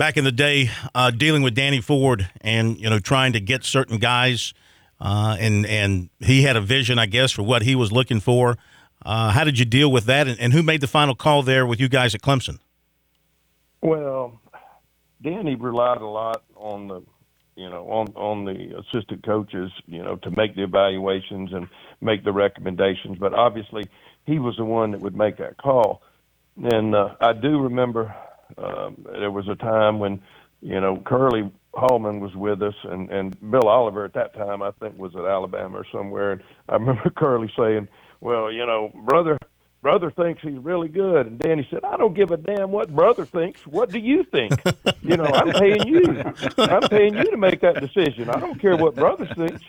[0.00, 3.64] back in the day uh, dealing with Danny Ford and you know trying to get
[3.64, 4.54] certain guys,
[4.98, 8.56] uh, and and he had a vision, I guess, for what he was looking for.
[9.04, 11.66] Uh, how did you deal with that, and, and, who made the final call there
[11.66, 12.60] with you guys at Clemson?
[13.82, 14.40] Well,
[15.22, 17.02] Danny relied a lot on the
[17.60, 21.68] you know on on the assistant coaches, you know, to make the evaluations and
[22.00, 23.18] make the recommendations.
[23.18, 23.84] But obviously,
[24.24, 26.02] he was the one that would make that call.
[26.56, 28.14] And uh, I do remember
[28.56, 30.22] um, there was a time when,
[30.62, 34.70] you know, Curly Hallman was with us, and and Bill Oliver at that time I
[34.80, 37.88] think was at Alabama or somewhere, and I remember Curly saying,
[38.20, 39.38] "Well, you know, brother."
[39.82, 43.24] Brother thinks he's really good, and Danny said, "I don't give a damn what brother
[43.24, 43.66] thinks.
[43.66, 44.52] What do you think?
[45.02, 46.22] you know, I'm paying you.
[46.58, 48.28] I'm paying you to make that decision.
[48.28, 49.62] I don't care what brother thinks.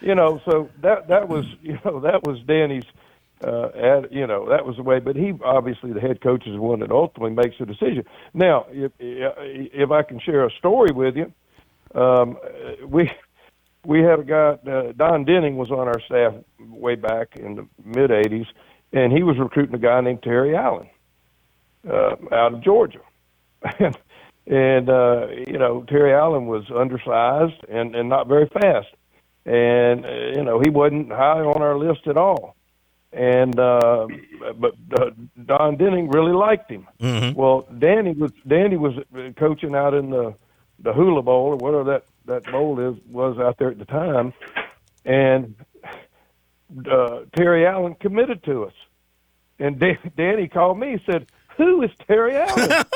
[0.00, 2.84] You know, so that that was you know that was Danny's
[3.44, 4.98] uh, at, you know, that was the way.
[4.98, 8.04] But he obviously the head coach is the one that ultimately makes the decision.
[8.34, 11.32] Now, if if I can share a story with you,
[11.94, 12.38] um,
[12.86, 13.10] we
[13.84, 17.68] we had a guy uh, Don Denning was on our staff way back in the
[17.84, 18.46] mid '80s,
[18.92, 20.88] and he was recruiting a guy named Terry Allen
[21.88, 23.00] uh, out of Georgia,
[23.78, 23.96] and
[24.46, 28.88] and uh, you know Terry Allen was undersized and and not very fast,
[29.44, 32.56] and uh, you know he wasn't high on our list at all
[33.12, 34.06] and uh,
[34.58, 35.10] but uh,
[35.46, 36.86] Don Denning really liked him.
[37.00, 37.38] Mm-hmm.
[37.38, 38.94] Well, Danny was Danny was
[39.36, 40.34] coaching out in the
[40.80, 44.34] the Hula Bowl or whatever that that bowl is was out there at the time,
[45.04, 45.54] and
[46.90, 48.74] uh, Terry Allen committed to us,
[49.58, 50.92] and Dan, Danny called me.
[50.92, 52.84] and said, "Who is Terry Allen?"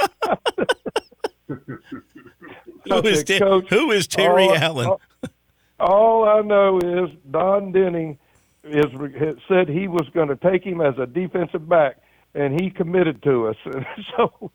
[2.85, 4.87] who, is said, Coach, who is Terry all, Allen?
[4.87, 5.01] All,
[5.79, 8.19] all I know is Don Denning
[8.65, 8.87] is
[9.49, 11.99] said he was going to take him as a defensive back,
[12.35, 13.57] and he committed to us.
[13.65, 13.85] And
[14.17, 14.51] so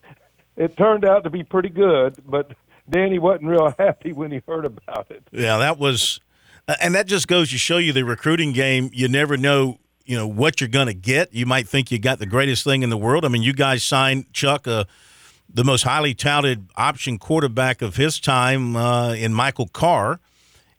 [0.56, 2.54] it turned out to be pretty good, but
[2.90, 5.24] Danny wasn't real happy when he heard about it.
[5.32, 6.22] Yeah, that was,
[6.68, 8.90] and that just goes to show you the recruiting game.
[8.94, 11.34] You never know, you know, what you're going to get.
[11.34, 13.26] You might think you got the greatest thing in the world.
[13.26, 14.86] I mean, you guys signed Chuck, uh,
[15.50, 20.20] the most highly touted option quarterback of his time, uh, in Michael Carr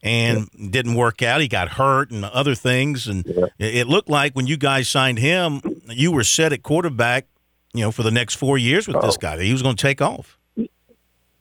[0.02, 0.70] and yeah.
[0.70, 1.40] didn't work out.
[1.40, 3.46] He got hurt and other things, and yeah.
[3.58, 7.26] it looked like when you guys signed him, you were set at quarterback,
[7.72, 9.00] you know, for the next four years with oh.
[9.00, 9.40] this guy.
[9.42, 10.37] He was going to take off.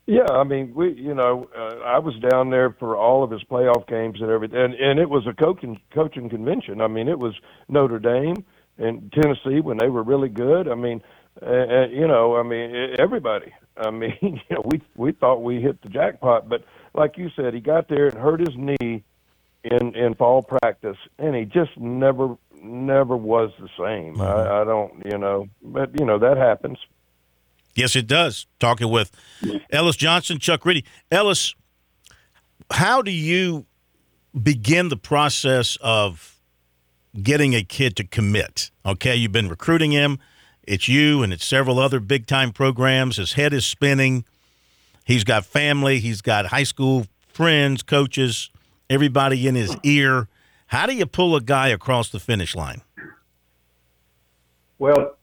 [0.07, 3.43] Yeah, I mean, we, you know, uh, I was down there for all of his
[3.43, 6.79] playoff games and everything, and, and it was a coaching coaching convention.
[6.79, 7.35] I mean, it was
[7.67, 8.45] Notre Dame
[8.77, 10.69] and Tennessee when they were really good.
[10.69, 11.01] I mean,
[11.45, 13.53] uh, you know, I mean, everybody.
[13.75, 17.53] I mean, you know, we we thought we hit the jackpot, but like you said,
[17.53, 19.03] he got there and hurt his knee
[19.65, 24.15] in in fall practice, and he just never never was the same.
[24.15, 24.21] Mm-hmm.
[24.21, 26.77] I, I don't, you know, but you know that happens.
[27.77, 28.47] Yes, it does.
[28.59, 29.11] Talking with
[29.69, 30.83] Ellis Johnson, Chuck Reedy.
[31.11, 31.53] Ellis,
[32.71, 33.67] how do you
[34.41, 36.39] begin the process of
[37.21, 38.71] getting a kid to commit?
[38.83, 40.17] Okay, you've been recruiting him.
[40.63, 43.17] It's you and it's several other big time programs.
[43.17, 44.25] His head is spinning.
[45.05, 48.49] He's got family, he's got high school friends, coaches,
[48.89, 50.27] everybody in his ear.
[50.65, 52.81] How do you pull a guy across the finish line?
[54.79, 55.16] Well,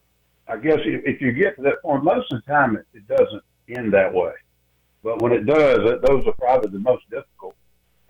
[0.47, 3.42] I guess if, you get to that point, most of the time it, it doesn't
[3.68, 4.32] end that way.
[5.03, 7.55] But when it does, it, those are probably the most difficult.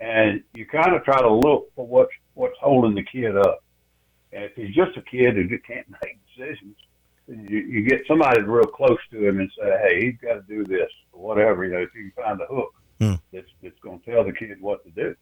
[0.01, 3.63] And you kind of try to look for what's what's holding the kid up.
[4.33, 6.77] And if he's just a kid who just can't make decisions,
[7.29, 10.65] you, you get somebody real close to him and say, "Hey, he's got to do
[10.65, 13.15] this or whatever." You know, if you can find a hook hmm.
[13.33, 15.17] that's that's going to tell the kid what to do.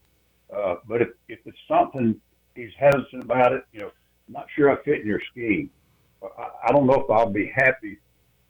[0.55, 2.21] Uh, but if if it's something
[2.55, 3.91] he's hesitant about it, you know,
[4.29, 5.71] I'm not sure I fit in your scheme.
[6.69, 7.99] I, don't know if I'll be happy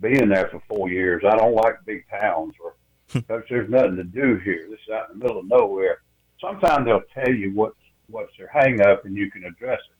[0.01, 1.23] being there for four years.
[1.27, 2.75] I don't like big towns or
[3.12, 4.66] because there's nothing to do here.
[4.70, 6.03] This is out in the middle of nowhere.
[6.41, 7.77] Sometimes they'll tell you what's
[8.09, 9.97] what's their hang up and you can address it.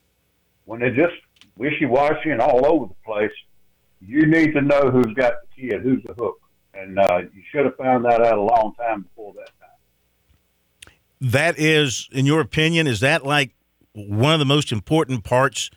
[0.65, 1.15] When they're just
[1.57, 3.31] wishy washy and all over the place,
[4.01, 6.39] you need to know who's got the kid, who's the hook.
[6.73, 10.95] And uh, you should have found that out a long time before that time.
[11.21, 13.51] That is, in your opinion, is that like
[13.93, 15.69] one of the most important parts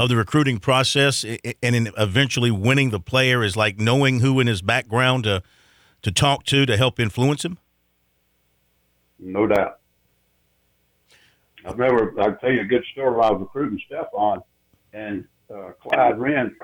[0.00, 4.46] of the recruiting process and in eventually winning the player is like knowing who in
[4.46, 5.42] his background to
[6.00, 7.58] to talk to to help influence him?
[9.18, 9.78] No doubt.
[11.66, 14.42] I remember, I'll tell you a good story when I was recruiting Stephon,
[14.94, 16.56] and uh, Clyde Wrenn,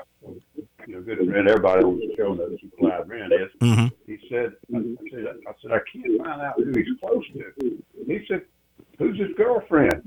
[0.86, 3.50] you know, good friend, everybody on the show knows who Clyde Wrenn is.
[3.60, 3.88] Mm-hmm.
[4.06, 4.78] He said, I
[5.12, 7.82] said, I said, I can't find out who he's close to.
[8.06, 8.46] He said,
[8.98, 10.02] who's his girlfriend?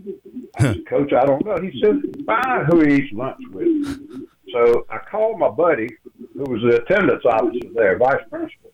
[0.57, 1.57] I said, Coach, I don't know.
[1.61, 4.27] He said, find who he eats lunch with.
[4.53, 5.89] So I called my buddy,
[6.33, 8.71] who was the attendance officer there, vice principal,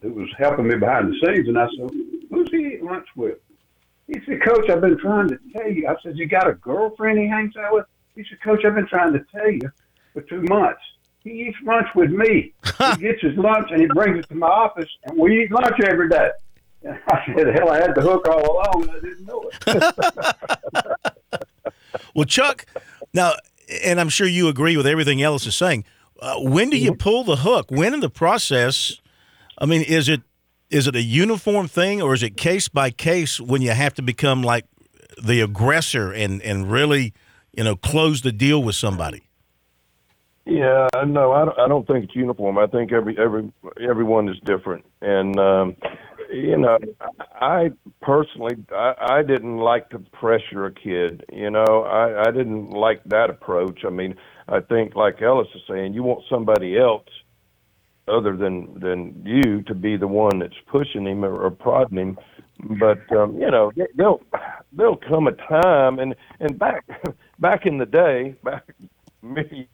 [0.00, 1.90] who was helping me behind the scenes, and I said,
[2.30, 3.38] who's he eat lunch with?
[4.06, 5.86] He said, Coach, I've been trying to tell you.
[5.88, 7.86] I said, you got a girlfriend he hangs out with?
[8.14, 9.60] He said, Coach, I've been trying to tell you
[10.12, 10.80] for two months.
[11.24, 12.52] He eats lunch with me.
[12.64, 15.78] he gets his lunch and he brings it to my office, and we eat lunch
[15.86, 16.30] every day.
[16.84, 18.88] And I said, hell, I had the hook all along.
[18.90, 21.44] I didn't know it.
[22.14, 22.66] well, Chuck,
[23.14, 23.34] now,
[23.84, 25.84] and I'm sure you agree with everything Ellis is saying.
[26.20, 27.70] Uh, when do you pull the hook?
[27.70, 29.00] When in the process?
[29.58, 30.22] I mean, is it
[30.70, 34.02] is it a uniform thing or is it case by case when you have to
[34.02, 34.64] become like
[35.22, 37.12] the aggressor and and really
[37.52, 39.22] you know, close the deal with somebody?
[40.44, 42.58] Yeah, no, I don't, I don't think it's uniform.
[42.58, 45.76] I think every every everyone is different, and um,
[46.32, 46.78] you know,
[47.40, 47.70] I
[48.00, 51.24] personally, I, I didn't like to pressure a kid.
[51.32, 53.80] You know, I, I didn't like that approach.
[53.84, 54.14] I mean,
[54.48, 57.06] I think, like Ellis is saying, you want somebody else
[58.08, 62.18] other than than you to be the one that's pushing him or, or prodding him.
[62.78, 64.22] But um, you know, there'll
[64.72, 66.84] there'll come a time, and and back
[67.38, 68.64] back in the day, back
[69.22, 69.68] many.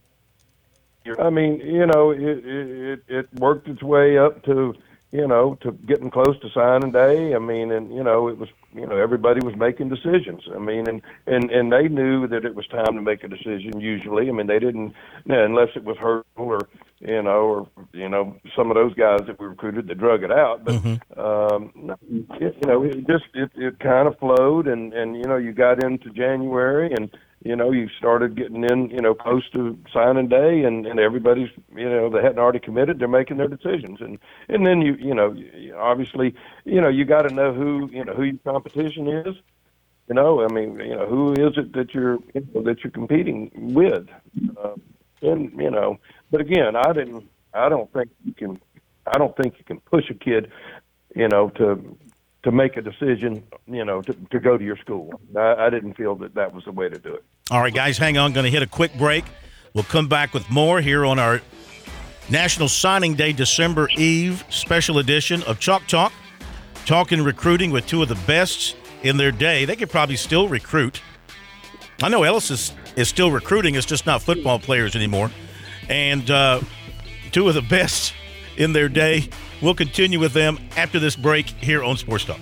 [1.18, 4.74] I mean, you know, it it it worked its way up to
[5.11, 7.34] you know, to getting close to signing day.
[7.34, 8.48] I mean, and you know, it was
[8.79, 10.43] you know everybody was making decisions.
[10.55, 13.81] I mean, and and and they knew that it was time to make a decision.
[13.81, 16.68] Usually, I mean, they didn't you know, unless it was Hurtle or
[17.01, 20.33] you know, or you know, some of those guys that we recruited that drug it
[20.33, 20.64] out.
[20.64, 21.20] But mm-hmm.
[21.20, 21.97] um,
[22.41, 25.53] it, you know, it just it it kind of flowed, and and you know, you
[25.53, 27.11] got into January and
[27.45, 31.51] you know, you started getting in, you know, close to signing day, and and everybody's,
[31.74, 32.99] you know, they hadn't already committed.
[32.99, 34.18] They're making their decisions, and
[34.49, 35.37] and then you, you know,
[35.76, 36.35] obviously,
[36.69, 39.37] you know, you got to know who, you know, who your competition is.
[40.09, 42.91] You know, I mean, you know, who is it that you're you know, that you're
[42.91, 44.09] competing with,
[44.57, 44.75] uh,
[45.21, 45.99] and you know,
[46.31, 48.59] but again, I didn't, I don't think you can,
[49.07, 50.51] I don't think you can push a kid,
[51.14, 51.97] you know, to
[52.45, 55.21] to make a decision, you know, to, to go to your school.
[55.37, 57.25] I, I didn't feel that that was the way to do it.
[57.51, 58.33] All right, guys, hang on.
[58.33, 59.25] Going to hit a quick break.
[59.75, 61.43] We'll come back with more here on our
[62.31, 66.12] National Signing Day, December Eve special edition of Chalk Talk.
[66.89, 69.66] Talking recruiting with two of the best in their day.
[69.66, 71.03] They could probably still recruit.
[72.03, 75.30] I know Ellis is, is still recruiting, it's just not football players anymore.
[75.91, 76.62] And uh,
[77.30, 78.14] two of the best
[78.57, 79.28] in their day.
[79.61, 82.41] We'll continue with them after this break here on Sports Talk.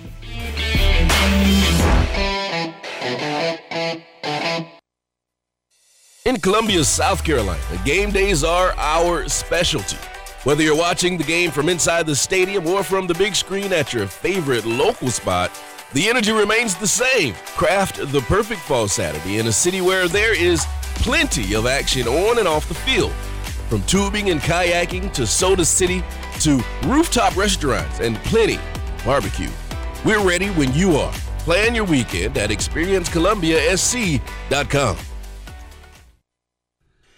[6.23, 9.97] In Columbia, South Carolina, game days are our specialty.
[10.43, 13.91] Whether you're watching the game from inside the stadium or from the big screen at
[13.91, 15.51] your favorite local spot,
[15.93, 17.33] the energy remains the same.
[17.55, 20.63] Craft the perfect fall Saturday in a city where there is
[20.95, 23.11] plenty of action on and off the field.
[23.67, 26.01] From tubing and kayaking to Soda City
[26.39, 28.59] to rooftop restaurants and plenty
[29.03, 29.49] barbecue.
[30.05, 31.11] We're ready when you are.
[31.39, 34.97] Plan your weekend at experiencecolumbiasc.com.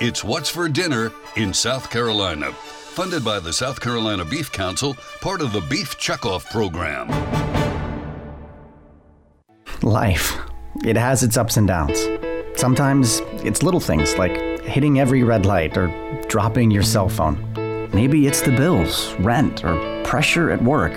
[0.00, 2.52] it's What's for Dinner in South Carolina.
[2.52, 7.08] Funded by the South Carolina Beef Council, part of the Beef Checkoff program.
[9.82, 10.36] Life.
[10.84, 11.98] It has its ups and downs.
[12.56, 15.88] Sometimes it's little things like hitting every red light or
[16.28, 17.38] dropping your cell phone.
[17.94, 20.92] Maybe it's the bills, rent, or pressure at work.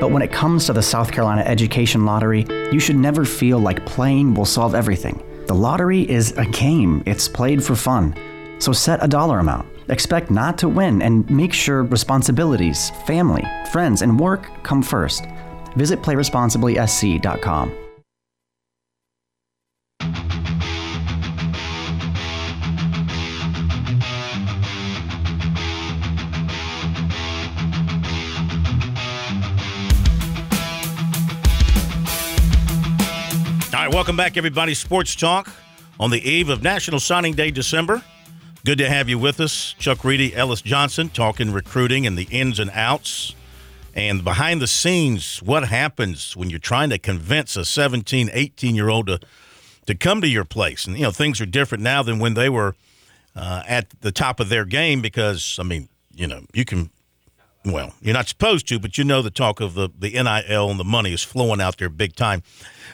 [0.00, 3.84] But when it comes to the South Carolina Education Lottery, you should never feel like
[3.86, 5.22] playing will solve everything.
[5.46, 8.14] The lottery is a game, it's played for fun.
[8.58, 9.68] So set a dollar amount.
[9.88, 15.24] Expect not to win and make sure responsibilities, family, friends, and work come first.
[15.76, 17.72] Visit playresponsiblysc.com.
[33.76, 34.72] All right, welcome back, everybody.
[34.72, 35.52] Sports Talk
[36.00, 38.02] on the eve of National Signing Day, December.
[38.66, 39.76] Good to have you with us.
[39.78, 43.32] Chuck Reedy, Ellis Johnson, talking recruiting and the ins and outs
[43.94, 48.88] and behind the scenes, what happens when you're trying to convince a 17, 18 year
[48.88, 49.20] old to,
[49.86, 50.84] to come to your place.
[50.84, 52.74] And, you know, things are different now than when they were
[53.36, 56.90] uh, at the top of their game because, I mean, you know, you can,
[57.64, 60.80] well, you're not supposed to, but you know the talk of the, the NIL and
[60.80, 62.42] the money is flowing out there big time.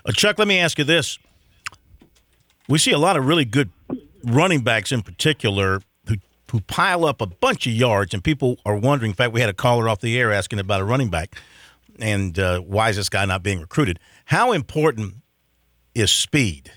[0.05, 1.19] Uh, Chuck, let me ask you this.
[2.69, 3.70] We see a lot of really good
[4.24, 6.16] running backs in particular who
[6.51, 9.11] who pile up a bunch of yards, and people are wondering.
[9.11, 11.36] In fact, we had a caller off the air asking about a running back,
[11.99, 13.99] and uh, why is this guy not being recruited?
[14.27, 15.15] How important
[15.94, 16.73] is speed?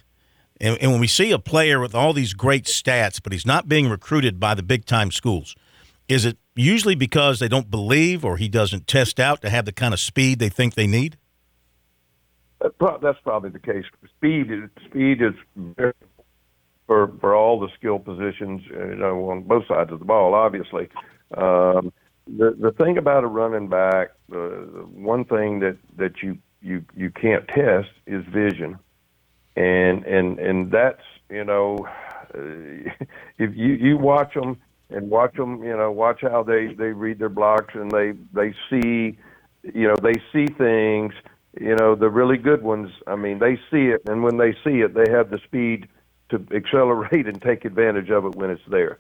[0.62, 3.68] And, and when we see a player with all these great stats, but he's not
[3.68, 5.56] being recruited by the big time schools,
[6.08, 9.74] is it usually because they don't believe or he doesn't test out to have the
[9.74, 11.18] kind of speed they think they need?
[12.60, 13.84] That's probably the case.
[14.18, 15.94] Speed is speed is very
[16.88, 20.34] for for all the skill positions, you know, on both sides of the ball.
[20.34, 20.90] Obviously,
[21.36, 21.92] um,
[22.28, 27.10] the the thing about a running back, the one thing that that you you you
[27.10, 28.78] can't test is vision,
[29.56, 31.88] and and and that's you know,
[32.34, 33.06] uh,
[33.38, 34.58] if you you watch them
[34.90, 38.54] and watch them, you know, watch how they they read their blocks and they they
[38.70, 39.18] see,
[39.64, 41.14] you know, they see things.
[41.60, 42.90] You know, the really good ones.
[43.08, 45.88] I mean, they see it, and when they see it, they have the speed
[46.38, 48.98] to accelerate and take advantage of it when it's there.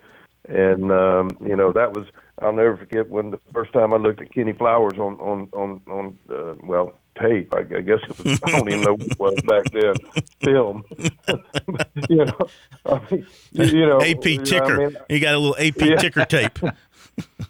[0.47, 2.05] And um, you know, that was
[2.41, 5.81] I'll never forget when the first time I looked at Kenny Flowers on on on
[5.87, 7.53] on uh, well tape.
[7.53, 9.95] I, I guess it was, I don't even know what it was back then.
[10.43, 10.83] Film.
[12.09, 12.49] you know,
[12.85, 14.73] I mean, you know, AP you know, ticker.
[14.73, 15.95] I mean, you got a little AP Yeah.
[15.95, 16.59] ticker tape.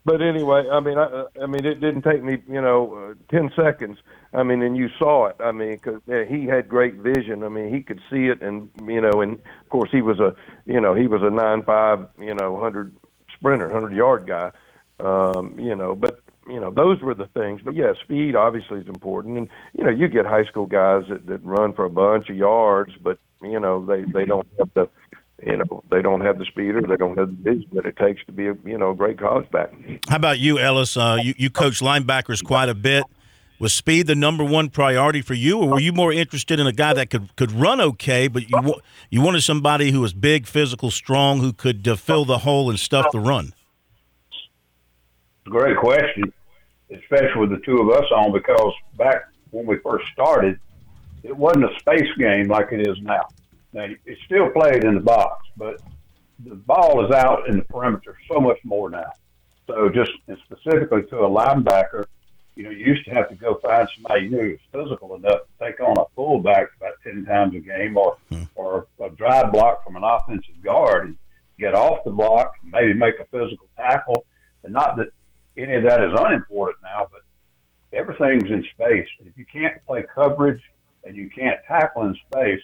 [0.04, 3.50] but anyway, I mean, I, I mean, it didn't take me, you know, uh, ten
[3.56, 3.98] seconds.
[4.32, 5.36] I mean, and you saw it.
[5.40, 7.42] I mean, yeah, he had great vision.
[7.42, 10.34] I mean, he could see it, and you know, and of course, he was a,
[10.66, 12.94] you know, he was a nine five, you know, hundred
[13.34, 14.52] sprinter, hundred yard guy.
[15.00, 17.60] Um, you know, but you know, those were the things.
[17.64, 21.26] But yeah, speed obviously is important, and you know, you get high school guys that
[21.26, 24.88] that run for a bunch of yards, but you know, they they don't have the
[25.44, 27.96] you know, they don't have the speed or they don't have the vision that it
[27.96, 29.72] takes to be a you know a great college back.
[30.08, 30.96] How about you, Ellis?
[30.96, 33.04] Uh, you, you coach linebackers quite a bit.
[33.60, 36.72] Was speed the number one priority for you, or were you more interested in a
[36.72, 38.80] guy that could, could run okay, but you
[39.10, 42.80] you wanted somebody who was big, physical, strong, who could uh, fill the hole and
[42.80, 43.52] stuff the run?
[45.44, 46.32] Great question,
[46.90, 50.58] especially with the two of us on, because back when we first started,
[51.22, 53.28] it wasn't a space game like it is now.
[53.74, 55.82] Now it's still played in the box, but
[56.46, 59.12] the ball is out in the perimeter so much more now.
[59.66, 60.12] So just
[60.46, 62.06] specifically to a linebacker,
[62.56, 65.40] you know, you used to have to go find somebody you knew was physical enough
[65.40, 68.16] to take on a fullback about ten times a game, or
[68.54, 71.16] or a drive block from an offensive guard and
[71.58, 74.24] get off the block, maybe make a physical tackle.
[74.64, 75.08] And not that
[75.56, 77.22] any of that is unimportant now, but
[77.96, 79.08] everything's in space.
[79.20, 80.62] If you can't play coverage
[81.04, 82.62] and you can't tackle in space,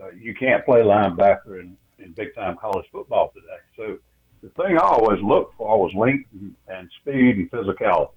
[0.00, 3.60] uh, you can't play linebacker in, in big time college football today.
[3.76, 3.98] So
[4.42, 8.10] the thing I always looked for was length and, and speed and physicality.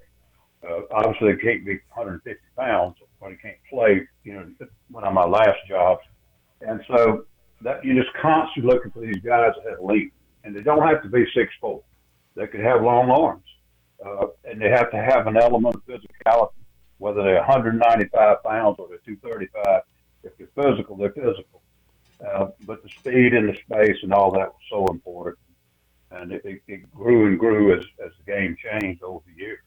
[0.68, 4.08] Uh, obviously, it can't be 150 pounds when you can't play.
[4.24, 6.02] You know, one of my last jobs,
[6.62, 7.26] and so
[7.62, 11.02] that you're just constantly looking for these guys that have length, and they don't have
[11.04, 11.84] to be six four.
[12.36, 13.44] They could have long arms,
[14.06, 16.52] uh, and they have to have an element of physicality,
[16.98, 19.82] whether they're 195 pounds or they're 235.
[20.24, 21.62] If they're physical, they're physical.
[22.26, 25.40] Uh, but the speed and the space and all that was so important,
[26.12, 29.60] and it, it, it grew and grew as, as the game changed over the years.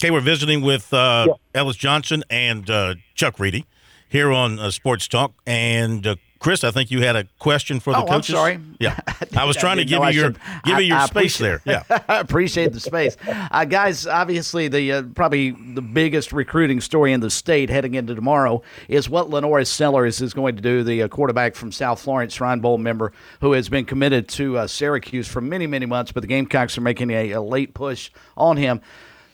[0.00, 3.66] Okay, we're visiting with uh, Ellis Johnson and uh, Chuck Reedy
[4.08, 5.32] here on uh, Sports Talk.
[5.44, 8.60] And uh, Chris, I think you had a question for the Oh, I'm sorry.
[8.78, 8.96] Yeah,
[9.36, 11.36] I was I trying to give you your should- give I- you your I space
[11.38, 11.60] there.
[11.66, 11.82] Yeah.
[12.08, 14.06] I appreciate the space, uh, guys.
[14.06, 19.10] Obviously, the uh, probably the biggest recruiting story in the state heading into tomorrow is
[19.10, 20.84] what LaNorris Sellers is going to do.
[20.84, 24.66] The uh, quarterback from South Florence, Shrine Bowl member, who has been committed to uh,
[24.68, 28.56] Syracuse for many, many months, but the Gamecocks are making a, a late push on
[28.56, 28.80] him.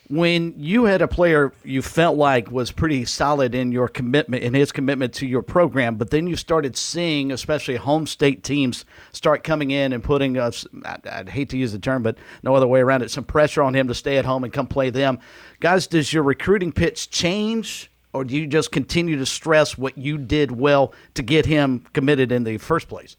[0.07, 4.53] When you had a player you felt like was pretty solid in your commitment, in
[4.53, 9.43] his commitment to your program, but then you started seeing, especially home state teams, start
[9.43, 12.67] coming in and putting us, I'd, I'd hate to use the term, but no other
[12.67, 15.17] way around it, some pressure on him to stay at home and come play them.
[15.59, 20.19] Guys, does your recruiting pitch change, or do you just continue to stress what you
[20.19, 23.17] did well to get him committed in the first place?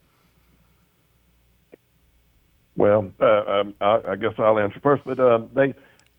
[2.77, 5.75] Well, uh, um, I, I guess I'll answer first, but um, they,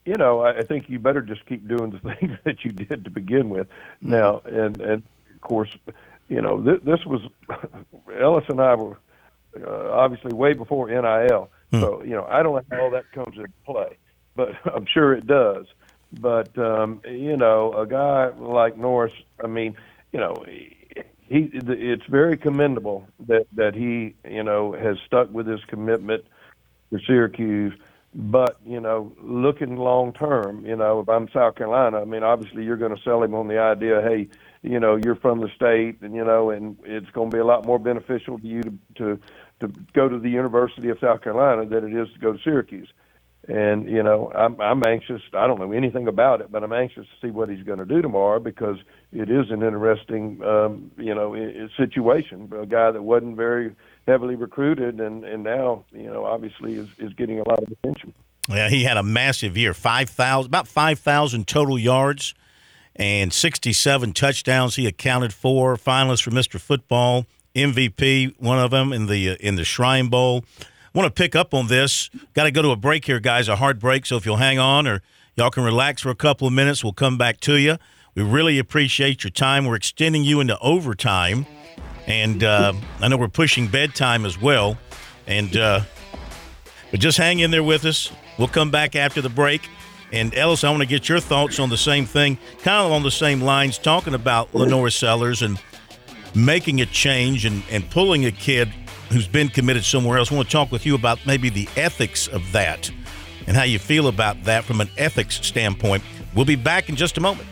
[0.07, 3.03] you know, I, I think you better just keep doing the things that you did
[3.03, 3.67] to begin with.
[4.01, 5.03] Now, and and
[5.35, 5.69] of course,
[6.29, 7.21] you know, th- this was
[8.19, 8.97] Ellis and I were
[9.61, 13.35] uh, obviously way before NIL, so you know, I don't know how all that comes
[13.35, 13.97] into play,
[14.35, 15.65] but I'm sure it does.
[16.13, 19.13] But um, you know, a guy like Norris,
[19.43, 19.75] I mean,
[20.13, 25.59] you know, he it's very commendable that that he you know has stuck with his
[25.65, 26.23] commitment
[26.89, 27.73] for Syracuse.
[28.13, 32.63] But you know, looking long term, you know, if I'm South Carolina, I mean, obviously
[32.63, 34.27] you're going to sell him on the idea, hey,
[34.63, 37.45] you know, you're from the state, and you know, and it's going to be a
[37.45, 39.19] lot more beneficial to you to to
[39.59, 42.89] to go to the University of South Carolina than it is to go to Syracuse.
[43.47, 45.21] And you know, I'm I'm anxious.
[45.33, 47.85] I don't know anything about it, but I'm anxious to see what he's going to
[47.85, 48.77] do tomorrow because
[49.13, 51.33] it is an interesting, um, you know,
[51.77, 52.51] situation.
[52.59, 53.73] A guy that wasn't very
[54.07, 58.13] heavily recruited, and and now you know, obviously is is getting a lot of attention.
[58.49, 59.73] Yeah, he had a massive year.
[59.73, 62.33] Five thousand, about five thousand total yards,
[62.95, 64.75] and sixty-seven touchdowns.
[64.75, 66.59] He accounted for finalists for Mr.
[66.59, 67.25] Football,
[67.55, 70.45] MVP, one of them in the in the Shrine Bowl.
[70.59, 72.09] I want to pick up on this.
[72.33, 73.47] Got to go to a break here, guys.
[73.47, 74.05] A hard break.
[74.05, 75.01] So if you'll hang on, or
[75.35, 77.77] y'all can relax for a couple of minutes, we'll come back to you.
[78.15, 79.65] We really appreciate your time.
[79.65, 81.45] We're extending you into overtime,
[82.07, 84.77] and uh, I know we're pushing bedtime as well.
[85.27, 85.81] And uh,
[86.89, 88.11] but just hang in there with us.
[88.39, 89.69] We'll come back after the break.
[90.13, 93.03] And Ellis, I want to get your thoughts on the same thing, kind of on
[93.03, 95.61] the same lines, talking about LaNorris Sellers and
[96.33, 98.69] making a change and, and pulling a kid
[99.09, 100.31] who's been committed somewhere else.
[100.31, 102.89] I want to talk with you about maybe the ethics of that
[103.47, 106.03] and how you feel about that from an ethics standpoint.
[106.33, 107.47] We'll be back in just a moment.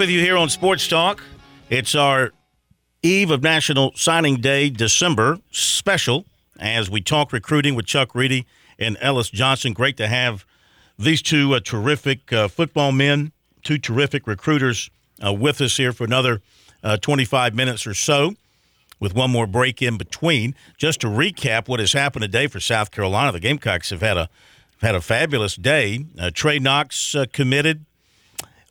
[0.00, 1.22] With you here on Sports Talk.
[1.68, 2.32] It's our
[3.02, 6.24] eve of National Signing Day, December special,
[6.58, 8.46] as we talk recruiting with Chuck Reedy
[8.78, 9.74] and Ellis Johnson.
[9.74, 10.46] Great to have
[10.98, 13.32] these two uh, terrific uh, football men,
[13.62, 14.88] two terrific recruiters
[15.22, 16.40] uh, with us here for another
[16.82, 18.32] uh, 25 minutes or so,
[19.00, 20.54] with one more break in between.
[20.78, 24.30] Just to recap what has happened today for South Carolina, the Gamecocks have had a
[24.80, 26.06] had a fabulous day.
[26.18, 27.84] Uh, Trey Knox uh, committed.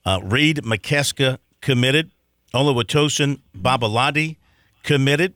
[0.10, 2.10] Uh, Reid Mikeska committed.
[2.52, 4.38] Oluwatosin Babalade
[4.82, 5.36] committed.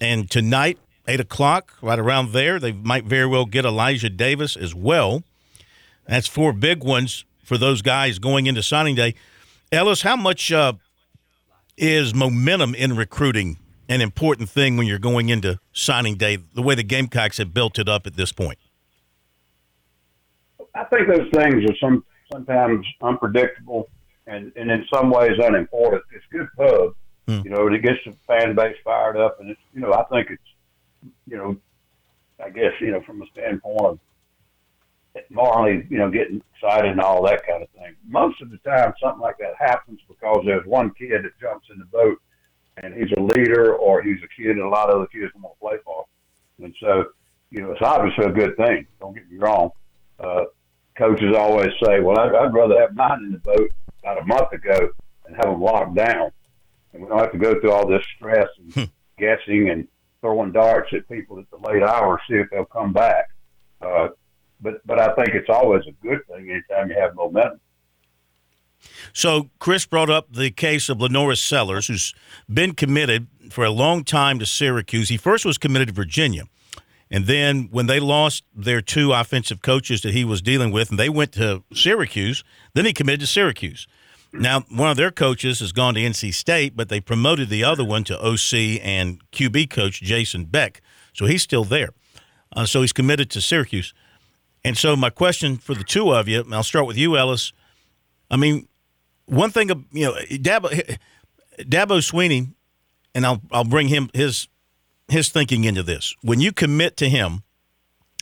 [0.00, 0.78] And tonight,
[1.08, 5.24] 8 o'clock, right around there, they might very well get Elijah Davis as well.
[6.06, 9.16] That's four big ones for those guys going into signing day.
[9.72, 10.74] Ellis, how much uh,
[11.76, 13.58] is momentum in recruiting
[13.88, 17.76] an important thing when you're going into signing day, the way the Gamecocks have built
[17.76, 18.60] it up at this point?
[20.76, 23.88] I think those things are some sometimes unpredictable
[24.26, 26.02] and, and in some ways unimportant.
[26.12, 26.94] It's good pub,
[27.44, 30.30] you know, it gets the fan base fired up, and it's you know I think
[30.30, 31.56] it's you know
[32.44, 33.98] I guess you know from a standpoint of
[35.30, 37.94] morally you know getting excited and all that kind of thing.
[38.08, 41.78] Most of the time, something like that happens because there's one kid that jumps in
[41.78, 42.20] the boat,
[42.78, 45.54] and he's a leader, or he's a kid, and a lot of other kids want
[45.54, 46.04] to play for
[46.58, 47.04] him, and so
[47.50, 48.86] you know it's obviously a good thing.
[49.00, 49.70] Don't get me wrong.
[50.18, 50.44] Uh,
[50.96, 53.70] coaches always say, "Well, I'd, I'd rather have mine in the boat
[54.02, 54.90] about a month ago
[55.26, 56.30] and have them locked down,
[56.92, 59.88] and we don't have to go through all this stress and guessing and
[60.20, 63.28] throwing darts at people at the late hour to see if they'll come back."
[63.80, 64.08] Uh,
[64.60, 67.60] but but I think it's always a good thing anytime you have momentum.
[69.12, 72.14] So Chris brought up the case of LaNorris Sellers, who's
[72.52, 75.08] been committed for a long time to Syracuse.
[75.08, 76.44] He first was committed to Virginia.
[77.12, 80.98] And then when they lost their two offensive coaches that he was dealing with, and
[80.98, 83.86] they went to Syracuse, then he committed to Syracuse.
[84.32, 87.84] Now, one of their coaches has gone to NC State, but they promoted the other
[87.84, 90.80] one to OC and QB coach Jason Beck.
[91.12, 91.90] So he's still there.
[92.56, 93.92] Uh, so he's committed to Syracuse.
[94.64, 97.52] And so my question for the two of you, and I'll start with you, Ellis.
[98.30, 98.68] I mean,
[99.26, 100.98] one thing, you know, Dabo,
[101.58, 102.54] Dabo Swinney,
[103.14, 104.48] and I'll I'll bring him his
[105.08, 106.14] his thinking into this.
[106.22, 107.42] When you commit to him,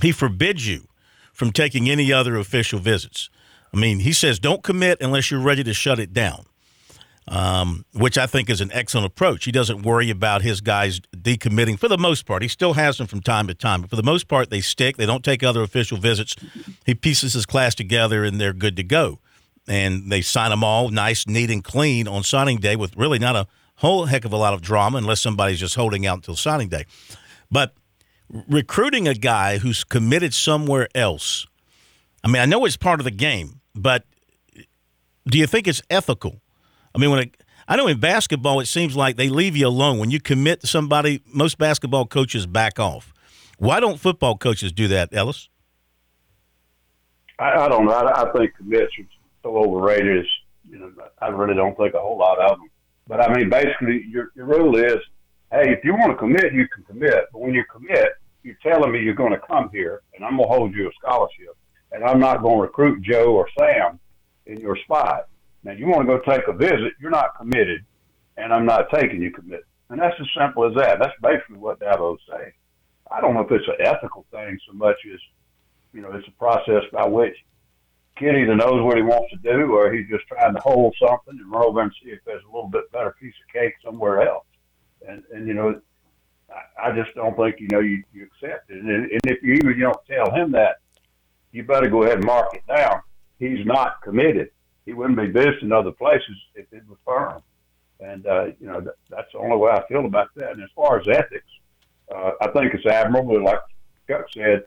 [0.02, 0.88] he forbids you
[1.32, 3.30] from taking any other official visits.
[3.72, 6.44] I mean, he says don't commit unless you're ready to shut it down,
[7.28, 9.44] um, which I think is an excellent approach.
[9.44, 12.42] He doesn't worry about his guys decommitting for the most part.
[12.42, 14.96] He still has them from time to time, but for the most part, they stick.
[14.96, 16.34] They don't take other official visits.
[16.84, 19.20] He pieces his class together, and they're good to go.
[19.68, 23.36] And they sign them all nice, neat, and clean on signing day with really not
[23.36, 23.46] a
[23.80, 26.84] whole heck of a lot of drama unless somebody's just holding out until signing day.
[27.50, 27.74] But
[28.48, 31.46] recruiting a guy who's committed somewhere else,
[32.22, 34.04] I mean, I know it's part of the game, but
[35.26, 36.40] do you think it's ethical?
[36.94, 37.30] I mean, when
[37.68, 39.98] I know in basketball, it seems like they leave you alone.
[39.98, 43.14] When you commit to somebody, most basketball coaches back off.
[43.58, 45.48] Why don't football coaches do that, Ellis?
[47.38, 47.92] I, I don't know.
[47.92, 49.04] I, I think commits are
[49.42, 50.18] so overrated.
[50.18, 50.28] It's,
[50.70, 52.69] you know, I really don't think a whole lot of them.
[53.10, 54.98] But I mean, basically, your, your rule is,
[55.50, 57.24] hey, if you want to commit, you can commit.
[57.32, 58.10] But when you commit,
[58.44, 60.92] you're telling me you're going to come here, and I'm going to hold you a
[61.02, 61.56] scholarship,
[61.90, 63.98] and I'm not going to recruit Joe or Sam
[64.46, 65.26] in your spot.
[65.64, 67.84] Now, you want to go take a visit, you're not committed,
[68.36, 69.66] and I'm not taking you commit.
[69.88, 71.00] And that's as simple as that.
[71.00, 72.52] That's basically what Dabo's saying.
[73.10, 75.18] I don't know if it's an ethical thing so much as,
[75.92, 77.34] you know, it's a process by which
[78.20, 81.38] kid either knows what he wants to do or he's just trying to hold something
[81.40, 84.28] and run over and see if there's a little bit better piece of cake somewhere
[84.28, 84.44] else.
[85.08, 85.80] And, and you know,
[86.50, 88.82] I, I just don't think you know you, you accept it.
[88.82, 90.80] And, and if you even you don't tell him that,
[91.52, 93.00] you better go ahead and mark it down.
[93.38, 94.50] He's not committed.
[94.84, 97.42] He wouldn't be visiting other places if it was firm.
[98.00, 100.52] And uh, you know that, that's the only way I feel about that.
[100.52, 101.50] And as far as ethics,
[102.14, 103.42] uh, I think it's admirable.
[103.42, 103.60] Like
[104.08, 104.64] Chuck said,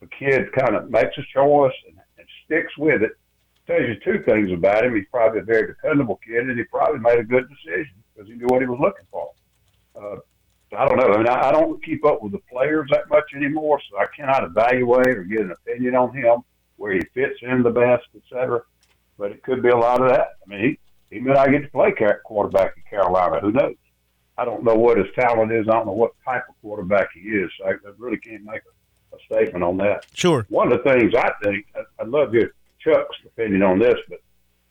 [0.00, 2.07] the kid kind of makes a choice and, and
[2.48, 3.12] sticks with it.
[3.66, 4.96] Tells you two things about him.
[4.96, 8.34] He's probably a very dependable kid, and he probably made a good decision because he
[8.34, 9.30] knew what he was looking for.
[9.94, 10.16] Uh,
[10.76, 11.12] I don't know.
[11.12, 14.06] I mean, I, I don't keep up with the players that much anymore, so I
[14.16, 16.40] cannot evaluate or get an opinion on him
[16.76, 18.62] where he fits in the best, et cetera.
[19.18, 20.28] But it could be a lot of that.
[20.42, 20.78] I mean,
[21.10, 21.92] he, he may not get to play
[22.24, 23.40] quarterback in Carolina.
[23.40, 23.74] Who knows?
[24.38, 25.66] I don't know what his talent is.
[25.68, 27.50] I don't know what type of quarterback he is.
[27.58, 28.72] So I, really can't make a,
[29.18, 30.06] a statement on that.
[30.14, 30.46] Sure.
[30.48, 32.50] One of the things I think, I, I'd love get
[32.80, 34.20] Chuck's opinion on this, but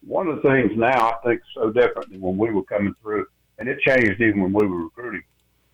[0.06, 2.96] one of the things now I think is so different than when we were coming
[3.02, 3.26] through,
[3.60, 5.24] and it changed even when we were recruiting.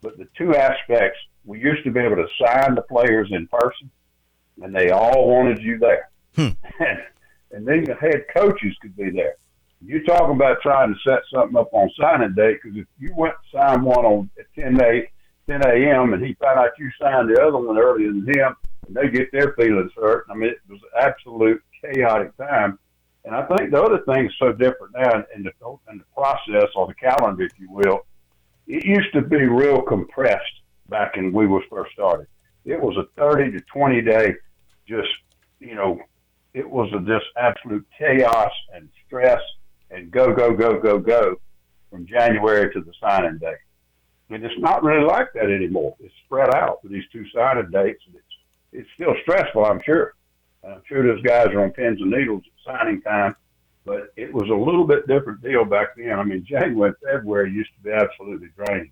[0.01, 3.89] But the two aspects, we used to be able to sign the players in person,
[4.61, 6.09] and they all wanted you there.
[6.35, 6.49] Hmm.
[7.55, 9.35] And, then the head coaches could be there.
[9.79, 13.35] You're talking about trying to set something up on signing day because if you went
[13.35, 15.07] to sign one on at 10 a
[15.49, 16.13] 10 a.m.
[16.13, 18.55] and he found out you signed the other one earlier than him,
[18.87, 20.25] and they get their feelings hurt.
[20.29, 22.79] I mean, it was an absolute chaotic time.
[23.25, 25.51] And I think the other thing is so different now in the,
[25.89, 28.05] in the process or the calendar, if you will.
[28.67, 32.27] It used to be real compressed back when we was first started.
[32.65, 34.33] It was a 30 to 20 day,
[34.87, 35.09] just,
[35.59, 35.99] you know,
[36.53, 39.41] it was a just absolute chaos and stress
[39.89, 41.35] and go, go, go, go, go
[41.89, 43.55] from January to the signing day.
[44.33, 45.95] And it's not really like that anymore.
[45.99, 48.01] It's spread out for these two-sided dates.
[48.07, 48.25] And it's,
[48.71, 50.15] it's still stressful, I'm sure.
[50.63, 53.35] I'm sure those guys are on pins and needles at signing time,
[53.85, 56.17] but it was a little bit different deal back then.
[56.17, 58.91] I mean, January, February used to be absolutely draining.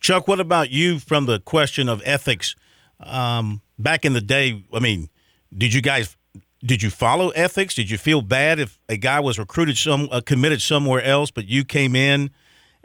[0.00, 2.54] Chuck, what about you from the question of ethics?
[3.00, 5.10] Um, back in the day, I mean,
[5.56, 6.16] did you guys
[6.64, 7.74] did you follow ethics?
[7.74, 11.46] Did you feel bad if a guy was recruited some uh, committed somewhere else, but
[11.46, 12.30] you came in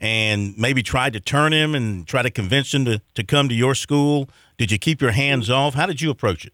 [0.02, 3.56] and maybe tried to turn him and try to convince him to, to come to
[3.56, 4.28] your school?
[4.58, 5.76] Did you keep your hands off?
[5.76, 6.54] How did you approach it?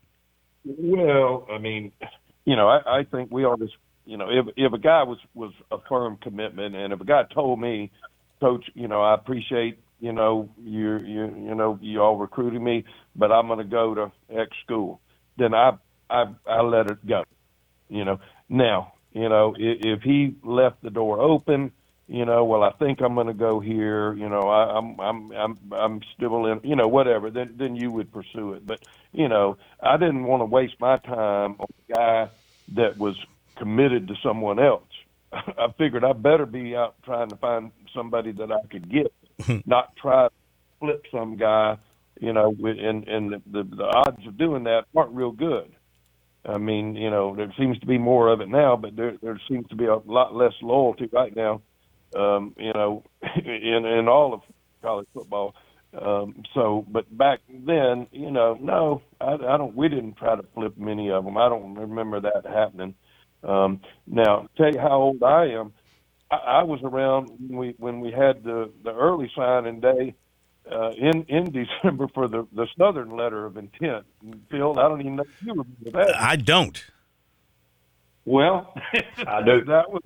[0.65, 1.93] Well, I mean,
[2.45, 3.69] you know, I, I think we always,
[4.05, 7.23] you know, if if a guy was was a firm commitment, and if a guy
[7.33, 7.89] told me,
[8.41, 12.83] Coach, you know, I appreciate, you know, you you you know, you all recruiting me,
[13.15, 14.99] but I'm going to go to X school,
[15.37, 15.77] then I
[16.09, 17.23] I I let it go.
[17.89, 18.19] You know,
[18.49, 21.71] now you know if, if he left the door open,
[22.07, 24.13] you know, well I think I'm going to go here.
[24.13, 26.61] You know, I, I'm I'm I'm I'm still in.
[26.63, 27.29] You know, whatever.
[27.29, 28.65] Then then you would pursue it.
[28.65, 28.81] But
[29.11, 32.29] you know, I didn't want to waste my time on a guy
[32.75, 33.15] that was
[33.57, 34.83] committed to someone else.
[35.33, 39.13] I figured I better be out trying to find somebody that I could get,
[39.65, 40.33] not try to
[40.79, 41.77] flip some guy.
[42.19, 45.71] You know, and and the, the the odds of doing that aren't real good.
[46.45, 49.39] I mean, you know, there seems to be more of it now, but there there
[49.49, 51.61] seems to be a lot less loyalty right now.
[52.15, 53.03] Um, you know,
[53.45, 54.41] in in all of
[54.81, 55.55] college football.
[55.99, 59.75] Um, so, but back then, you know, no, I, I don't.
[59.75, 61.37] We didn't try to flip many of them.
[61.37, 62.93] I don't remember that happening.
[63.43, 65.73] Um, now, tell you how old I am.
[66.29, 70.15] I, I was around when we when we had the the early signing day
[70.71, 71.51] uh, in in
[71.83, 74.05] December for the the Southern letter of intent.
[74.51, 76.19] Phil, I don't even know if you remember that.
[76.19, 76.83] I don't.
[78.27, 78.73] Well,
[79.25, 79.63] I do.
[79.63, 80.01] that was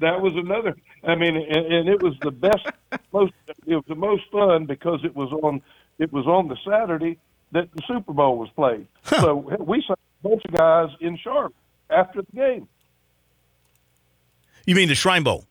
[0.00, 0.74] that was another.
[1.04, 2.66] I mean, and, and it was the best,
[3.12, 3.32] most.
[3.64, 5.62] It was the most fun because it was on.
[6.00, 7.18] It was on the Saturday
[7.52, 8.88] that the Super Bowl was played.
[9.20, 11.54] So we saw a bunch of guys in Charlotte
[11.90, 12.66] after the game.
[14.66, 15.44] You mean the Shrine Bowl?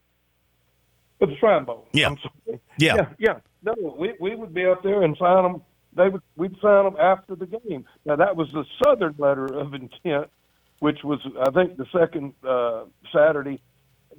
[1.22, 1.88] The Shrine Bowl.
[1.94, 2.16] Yeah.
[2.48, 2.58] Yeah.
[2.96, 3.40] yeah, yeah.
[3.64, 5.62] No, we we would be up there and sign them.
[5.96, 7.86] They would we'd sign them after the game.
[8.06, 10.30] Now that was the Southern letter of intent,
[10.82, 13.62] which was I think the second uh, Saturday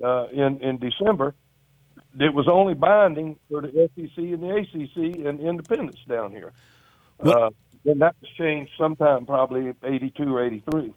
[0.02, 1.34] uh, in in December.
[2.18, 6.52] It was only binding for the SEC and the ACC and independents down here.
[7.20, 7.51] Uh,
[7.86, 10.94] and that was changed sometime probably '82 or '83.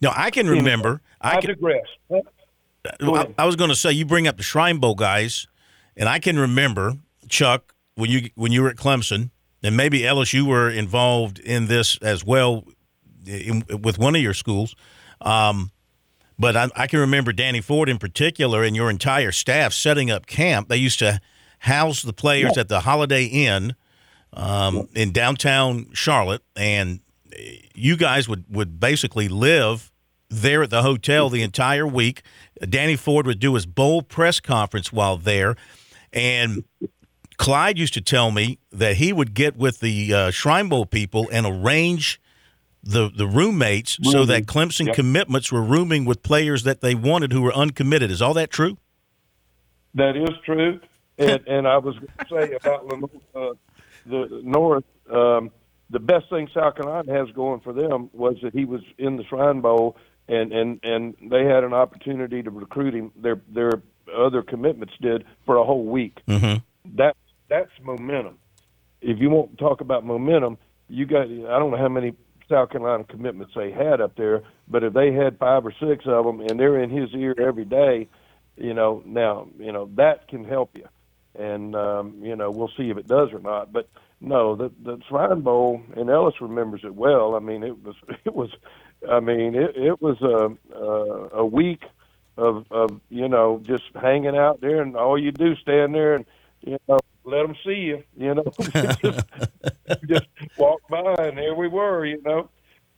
[0.00, 1.00] No, I can remember.
[1.20, 1.86] I, I can, digress.
[2.12, 3.26] I.
[3.38, 5.48] I was going to say you bring up the Shrine Bowl guys,
[5.96, 6.94] and I can remember
[7.28, 9.30] Chuck when you when you were at Clemson,
[9.64, 12.64] and maybe LSU were involved in this as well
[13.26, 14.74] in, with one of your schools.
[15.20, 15.70] Um,
[16.38, 20.26] but I, I can remember Danny Ford in particular, and your entire staff setting up
[20.26, 20.68] camp.
[20.68, 21.20] They used to
[21.60, 23.74] house the players at the Holiday Inn
[24.32, 27.00] um, in downtown Charlotte, and
[27.74, 29.92] you guys would would basically live
[30.28, 32.22] there at the hotel the entire week.
[32.68, 35.56] Danny Ford would do his bowl press conference while there,
[36.12, 36.64] and
[37.36, 41.28] Clyde used to tell me that he would get with the uh, Shrine Bowl people
[41.32, 42.20] and arrange
[42.84, 44.94] the the roommates so that Clemson Yep.
[44.94, 48.10] commitments were rooming with players that they wanted who were uncommitted.
[48.10, 48.78] Is all that true?
[49.94, 50.80] That is true,
[51.18, 53.54] and and I was going to say about uh,
[54.06, 54.84] the North.
[55.10, 55.50] Um,
[55.90, 59.24] the best thing South Carolina has going for them was that he was in the
[59.24, 59.96] Shrine Bowl,
[60.28, 63.12] and and and they had an opportunity to recruit him.
[63.16, 63.82] Their their
[64.14, 66.20] other commitments did for a whole week.
[66.28, 66.96] Mm-hmm.
[66.96, 67.16] That
[67.48, 68.38] that's momentum.
[69.00, 70.58] If you want to talk about momentum,
[70.88, 71.22] you got.
[71.22, 72.14] I don't know how many
[72.48, 76.24] South Carolina commitments they had up there, but if they had five or six of
[76.24, 78.08] them, and they're in his ear every day,
[78.56, 80.86] you know, now you know that can help you,
[81.38, 83.72] and um, you know we'll see if it does or not.
[83.72, 83.88] But
[84.20, 87.34] no, the the Shrine Bowl, and Ellis remembers it well.
[87.34, 88.50] I mean, it was it was,
[89.08, 91.82] I mean, it it was a a, a week
[92.36, 96.24] of of you know just hanging out there, and all you do stand there and
[96.62, 99.00] you know let them see you, you know, just,
[100.08, 100.26] just
[100.58, 102.48] walk by, and there we were, you know.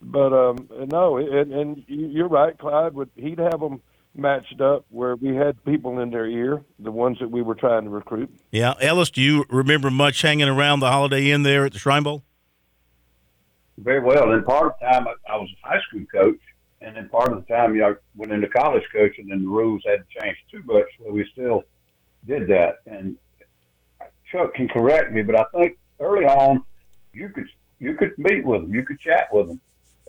[0.02, 3.80] But um no, and and you- you're right, Clyde would he'd have them
[4.14, 7.84] matched up where we had people in their ear, the ones that we were trying
[7.84, 8.30] to recruit.
[8.50, 12.02] Yeah, Ellis, do you remember much hanging around the Holiday Inn there at the Shrine
[12.02, 12.22] Bowl?
[13.78, 14.32] Very well.
[14.32, 16.38] And part of the time, I, I was a high school coach,
[16.80, 19.48] and then part of the time, you know, I went into college coaching, and the
[19.48, 21.64] rules hadn't changed too much, so we still
[22.26, 22.76] did that.
[22.86, 23.16] And
[24.30, 26.64] Chuck can correct me, but I think early on,
[27.12, 27.46] you could
[27.78, 29.60] you could meet with them, you could chat with them,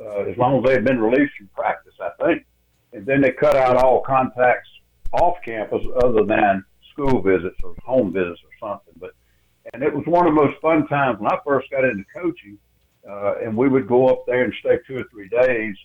[0.02, 1.94] uh, as long as they had been released from practice.
[2.02, 2.46] I think,
[2.94, 4.70] and then they cut out all contacts
[5.14, 8.94] off campus other than school visits or home visits or something.
[9.00, 9.12] But
[9.74, 12.58] and it was one of the most fun times when I first got into coaching
[13.10, 15.76] uh, and we would go up there and stay two or three days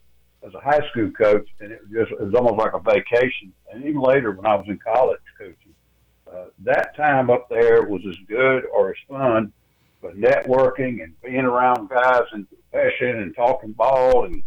[0.45, 3.53] as a high school coach, and it was just it was almost like a vacation.
[3.73, 5.61] And even later, when I was in college coaching,
[6.33, 9.53] uh, that time up there was as good or as fun
[10.01, 14.43] for networking and being around guys and profession and talking ball and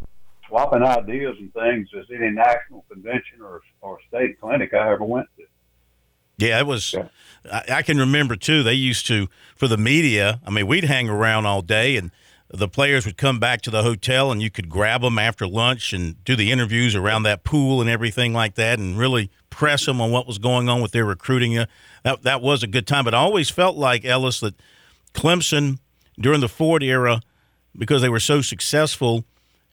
[0.48, 5.28] swapping ideas and things as any national convention or or state clinic I ever went
[5.38, 5.44] to.
[6.38, 6.94] Yeah, it was.
[7.52, 8.64] I, I can remember too.
[8.64, 10.42] They used to for the media.
[10.46, 12.12] I mean, we'd hang around all day, and
[12.50, 15.94] the players would come back to the hotel, and you could grab them after lunch
[15.94, 20.02] and do the interviews around that pool and everything like that, and really press them
[20.02, 21.58] on what was going on with their recruiting.
[21.58, 21.66] Uh,
[22.04, 23.06] That that was a good time.
[23.06, 24.56] But I always felt like Ellis that
[25.14, 25.80] Clemson
[26.20, 27.22] during the Ford era,
[27.78, 29.24] because they were so successful,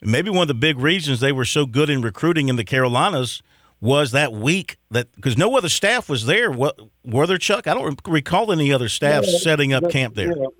[0.00, 3.42] maybe one of the big reasons they were so good in recruiting in the Carolinas
[3.80, 6.50] was that week that because no other staff was there.
[6.50, 7.66] What were there, Chuck?
[7.66, 10.28] I don't recall any other staff Yeah, setting up camp there.
[10.28, 10.52] you know,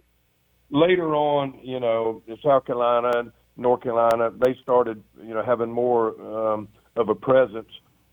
[0.71, 5.71] later on, you know, in South Carolina and North Carolina, they started, you know, having
[5.71, 7.69] more um, of a presence.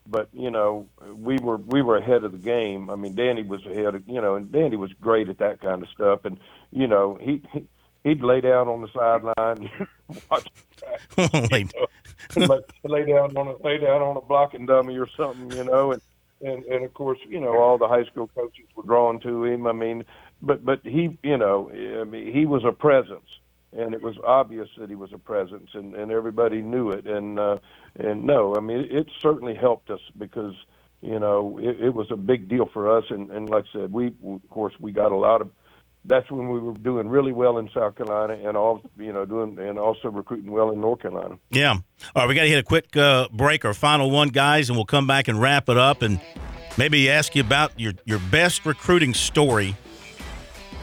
[0.10, 2.90] But you know, we were we were ahead of the game.
[2.90, 5.84] I mean, Danny was ahead of you know, and Danny was great at that kind
[5.84, 6.26] of stuff.
[6.26, 6.40] And
[6.72, 7.66] you know, he, he
[8.04, 9.70] he'd lay down on the sideline,
[10.32, 10.48] watch
[11.18, 11.68] Like, lay,
[12.48, 15.92] oh, lay down on a lay down on a blocking dummy or something, you know,
[15.92, 16.02] and
[16.42, 19.68] and and of course, you know, all the high school coaches were drawn to him.
[19.68, 20.06] I mean,
[20.42, 23.28] but but he, you know, I mean, he was a presence,
[23.72, 27.06] and it was obvious that he was a presence, and and everybody knew it.
[27.06, 27.58] And uh,
[27.98, 30.54] and no, I mean, it certainly helped us because
[31.02, 33.94] you know it, it was a big deal for us, and and like I said,
[33.94, 35.50] we of course we got a lot of.
[36.06, 39.60] That's when we were doing really well in South Carolina, and all you know, doing
[39.60, 41.38] and also recruiting well in North Carolina.
[41.52, 41.74] yeah.
[41.74, 41.82] All
[42.24, 44.86] right, we got to hit a quick uh, break, our final one, guys, and we'll
[44.86, 46.22] come back and wrap it up, and
[46.78, 49.76] maybe ask you about your your best recruiting story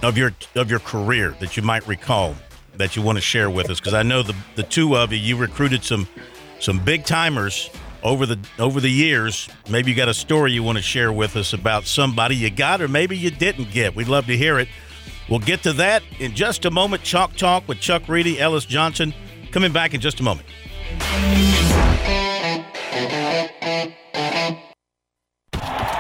[0.03, 2.37] of your of your career that you might recall
[2.79, 5.19] that you want to share with us because I know the the two of you
[5.19, 6.07] you recruited some
[6.61, 7.71] some big timers
[8.03, 9.49] over the over the years.
[9.69, 12.81] Maybe you got a story you want to share with us about somebody you got
[12.81, 13.97] or maybe you didn't get.
[13.97, 14.69] We'd love to hear it.
[15.29, 17.03] We'll get to that in just a moment.
[17.03, 19.13] Chalk Talk with Chuck Reedy, Ellis Johnson,
[19.51, 20.47] coming back in just a moment.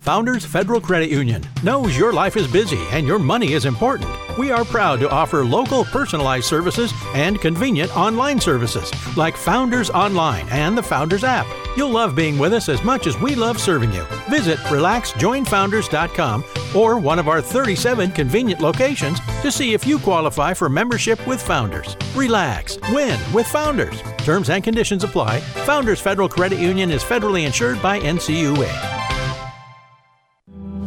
[0.00, 4.10] Founders Federal Credit Union knows your life is busy and your money is important.
[4.38, 10.46] We are proud to offer local personalized services and convenient online services like Founders Online
[10.50, 11.46] and the Founders app.
[11.76, 14.04] You'll love being with us as much as we love serving you.
[14.30, 16.44] Visit relaxjoinfounders.com
[16.74, 21.42] or one of our 37 convenient locations to see if you qualify for membership with
[21.42, 21.96] Founders.
[22.14, 24.00] Relax, win with Founders.
[24.18, 25.40] Terms and conditions apply.
[25.40, 29.07] Founders Federal Credit Union is federally insured by NCUA.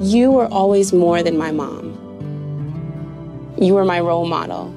[0.01, 1.93] You were always more than my mom.
[3.59, 4.69] You were my role model,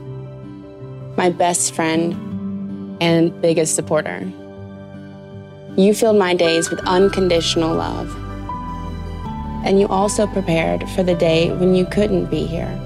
[1.17, 2.13] my best friend,
[3.01, 4.31] and biggest supporter.
[5.79, 8.15] You filled my days with unconditional love.
[9.65, 12.79] And you also prepared for the day when you couldn't be here.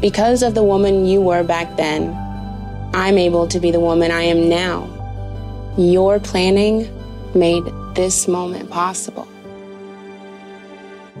[0.00, 2.12] Because of the woman you were back then,
[2.94, 4.88] I'm able to be the woman I am now.
[5.78, 6.88] Your planning
[7.32, 7.62] made
[7.94, 9.28] this moment possible.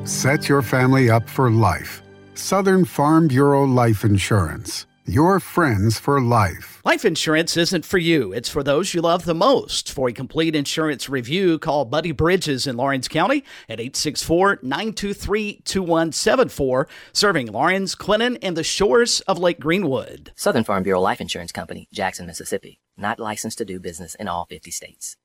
[0.04, 2.02] Set your family up for life.
[2.34, 4.86] Southern Farm Bureau Life Insurance.
[5.06, 6.80] Your friends for life.
[6.84, 9.92] Life insurance isn't for you, it's for those you love the most.
[9.92, 16.88] For a complete insurance review, call Buddy Bridges in Laurens County at 864 923 2174,
[17.12, 20.32] serving Laurens, Clinton, and the shores of Lake Greenwood.
[20.34, 22.80] Southern Farm Bureau Life Insurance Company, Jackson, Mississippi.
[22.96, 25.16] Not licensed to do business in all 50 states.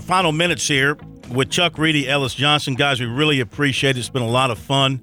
[0.00, 0.96] Our final minutes here
[1.30, 2.74] with Chuck Reedy, Ellis Johnson.
[2.74, 3.98] Guys, we really appreciate it.
[3.98, 4.98] It's been a lot of fun.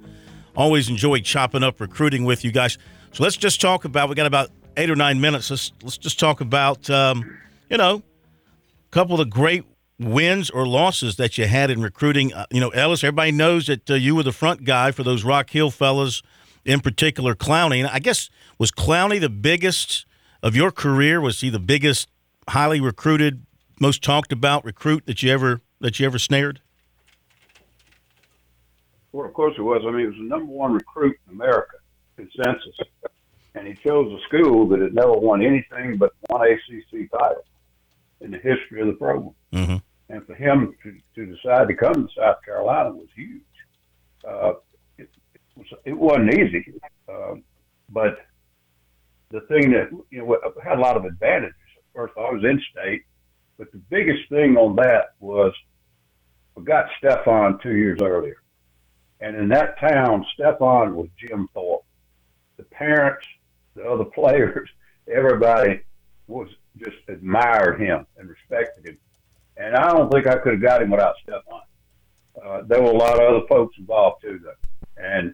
[0.56, 2.80] Always enjoy chopping up recruiting with you guys.
[3.12, 4.10] So let's just talk about.
[4.10, 5.52] We got about eight or nine minutes.
[5.52, 7.38] Let's let's just talk about um,
[7.70, 9.66] you know a couple of great
[10.00, 12.34] wins or losses that you had in recruiting.
[12.34, 13.04] Uh, you know, Ellis.
[13.04, 16.24] Everybody knows that uh, you were the front guy for those Rock Hill fellas,
[16.66, 17.78] in particular Clowney.
[17.80, 20.08] And I guess was Clowney the biggest
[20.42, 21.22] of your career?
[21.22, 22.10] Was he the biggest,
[22.50, 23.44] highly recruited,
[23.80, 26.62] most talked about recruit that you ever that you ever snared?
[29.12, 29.84] Well, of course it was.
[29.88, 31.78] I mean, it was the number one recruit in America,
[32.16, 32.78] consensus.
[33.56, 37.44] And he chose a school that had never won anything but one ACC title
[38.22, 39.34] in the history of the program.
[39.54, 39.78] Mm-hmm.
[40.10, 43.42] And for him to, to decide to come to South Carolina was huge.
[44.28, 44.54] Uh,
[44.98, 46.74] it, it, was, it wasn't easy,
[47.10, 47.36] uh,
[47.90, 48.20] but
[49.30, 51.56] the thing that you know had a lot of advantages.
[51.94, 53.04] First, I was in state,
[53.58, 55.54] but the biggest thing on that was
[56.58, 58.38] I got Stephon two years earlier.
[59.20, 61.86] And in that town, Stephon was Jim Thorpe.
[62.58, 63.26] The parents,
[63.76, 64.70] the other players,
[65.12, 65.82] everybody
[66.28, 68.98] was just admired him and respected him.
[69.56, 71.62] And I don't think I could have got him without Stephon.
[72.44, 75.04] Uh, there were a lot of other folks involved too, though.
[75.04, 75.34] And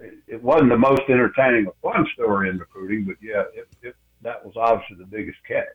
[0.00, 3.96] it, it wasn't the most entertaining or fun story in recruiting, but yeah, it, it,
[4.22, 5.66] that was obviously the biggest catch.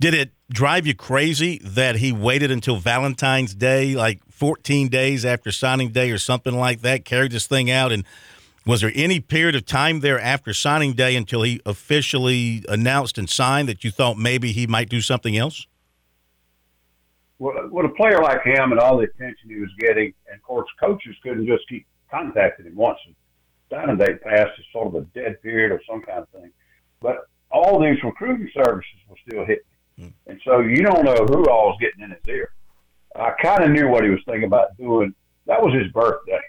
[0.00, 5.50] Did it drive you crazy that he waited until Valentine's Day, like 14 days after
[5.50, 7.92] signing day or something like that, carried this thing out?
[7.92, 8.04] And
[8.66, 13.28] was there any period of time there after signing day until he officially announced and
[13.28, 15.66] signed that you thought maybe he might do something else?
[17.38, 20.42] Well, with a player like him and all the attention he was getting, and of
[20.42, 22.98] course, coaches couldn't just keep contacting him once.
[23.70, 26.50] Signing day passed is sort of a dead period or some kind of thing.
[27.02, 29.64] But all these recruiting services were still hitting.
[30.00, 30.12] Mm.
[30.26, 32.50] And so you don't know who all was getting in his ear.
[33.16, 35.14] I kind of knew what he was thinking about doing.
[35.46, 36.40] That was his birthday.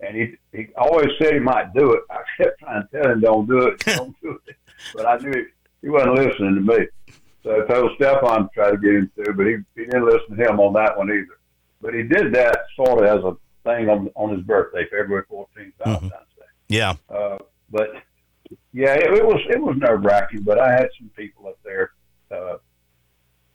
[0.00, 2.02] And he he always said he might do it.
[2.10, 4.56] I kept trying to tell him, don't do it, don't do it.
[4.94, 5.44] But I knew he,
[5.82, 6.86] he wasn't listening to me.
[7.42, 10.36] So I told Stephon to try to get him to, but he, he didn't listen
[10.36, 11.38] to him on that one either.
[11.80, 15.72] But he did that sort of as a thing on, on his birthday, February 14th,
[15.78, 16.40] Valentine's mm-hmm.
[16.40, 16.46] Day.
[16.68, 16.94] Yeah.
[17.08, 17.38] Uh,
[17.70, 17.90] but
[18.72, 21.92] yeah, it, it was it was nerve wracking, but I had some people up there
[22.30, 22.56] uh,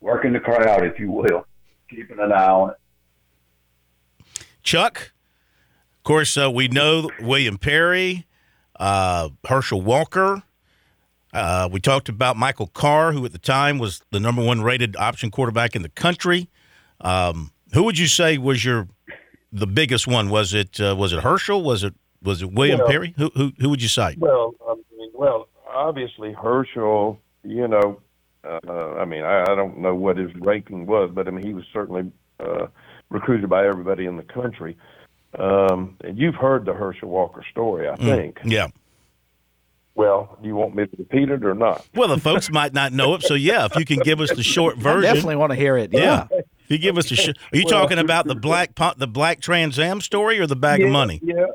[0.01, 1.45] working the crowd, if you will,
[1.89, 2.75] keeping an eye on it.
[4.63, 5.11] Chuck,
[5.97, 8.25] of course, uh, we know William Perry,
[8.79, 10.43] uh, Herschel Walker.
[11.33, 14.95] Uh, we talked about Michael Carr, who at the time was the number one rated
[14.97, 16.49] option quarterback in the country.
[16.99, 18.87] Um, who would you say was your
[19.51, 20.29] the biggest one?
[20.29, 21.63] Was it uh, was it Herschel?
[21.63, 23.13] Was it was it William Well- Perry?
[23.17, 24.17] Who, who who would you cite?
[24.19, 27.17] Well, I mean, well, obviously Herschel.
[27.43, 27.99] You know,
[28.43, 31.53] uh, I mean, I, I don't know what his ranking was, but I mean, he
[31.53, 32.67] was certainly uh,
[33.09, 34.77] recruited by everybody in the country.
[35.37, 38.39] Um, and you've heard the Herschel Walker story, I Mm, think.
[38.43, 38.67] yeah.
[39.93, 41.85] Well, do you want me to repeat it or not?
[41.93, 44.41] Well, the folks might not know it, so yeah, if you can give us the
[44.43, 45.91] short version, definitely want to hear it.
[45.91, 46.27] Yeah.
[46.31, 49.07] If you give us the, sh- are you Well- talking about the black po- the
[49.07, 51.19] black Trans Am story or the bag yeah, of money?
[51.21, 51.45] Yeah.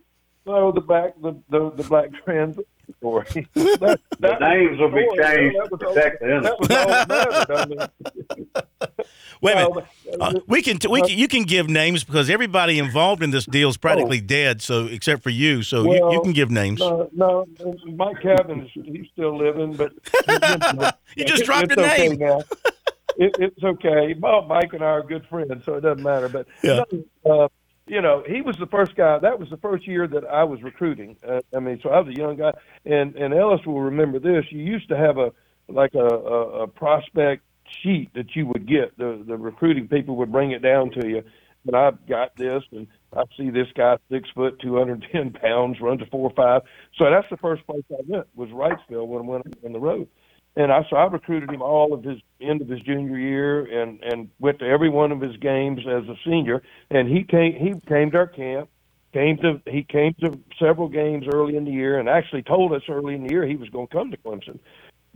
[0.44, 2.58] No, the back the the, the black trans
[3.07, 3.47] for him.
[3.55, 7.51] that, The names will be changed that to protect the That was all that mattered.
[7.51, 9.07] I mean,
[9.43, 9.85] Wait a minute.
[10.20, 13.69] Uh, we can we can, you can give names because everybody involved in this deal
[13.69, 14.61] is practically dead.
[14.62, 16.20] So except for you, so you, you Oh.
[16.20, 16.81] Can give names.
[16.81, 17.47] No, no,
[17.95, 19.93] Mike Cavan, he's still living, but
[21.16, 22.19] You just dropped it's a okay name.
[22.19, 22.41] now.
[23.19, 24.15] It, it's okay.
[24.19, 26.28] Well, Mike and I are good friends, so it doesn't matter.
[26.28, 26.83] But Yeah.
[27.24, 27.49] uh,
[27.86, 29.18] you know, he was the first guy.
[29.18, 31.16] That was the first year that I was recruiting.
[31.26, 32.52] Uh, I mean, so I was a young guy,
[32.84, 34.44] and and Ellis will remember this.
[34.50, 35.32] You used to have a
[35.68, 37.42] like a, a, a prospect
[37.82, 38.96] sheet that you would get.
[38.98, 41.22] The the recruiting people would bring it down to you,
[41.66, 45.80] and I've got this, and I see this guy six foot, two hundred ten pounds,
[45.80, 46.62] runs a four five.
[46.96, 50.08] So that's the first place I went was Wrightsville when I went on the road.
[50.57, 54.03] And I so I recruited him all of his end of his junior year and
[54.03, 56.62] and went to every one of his games as a senior.
[56.91, 58.70] And he came he came to our camp,
[59.12, 62.83] came to he came to several games early in the year, and actually told us
[62.89, 64.59] early in the year he was going to come to Clemson.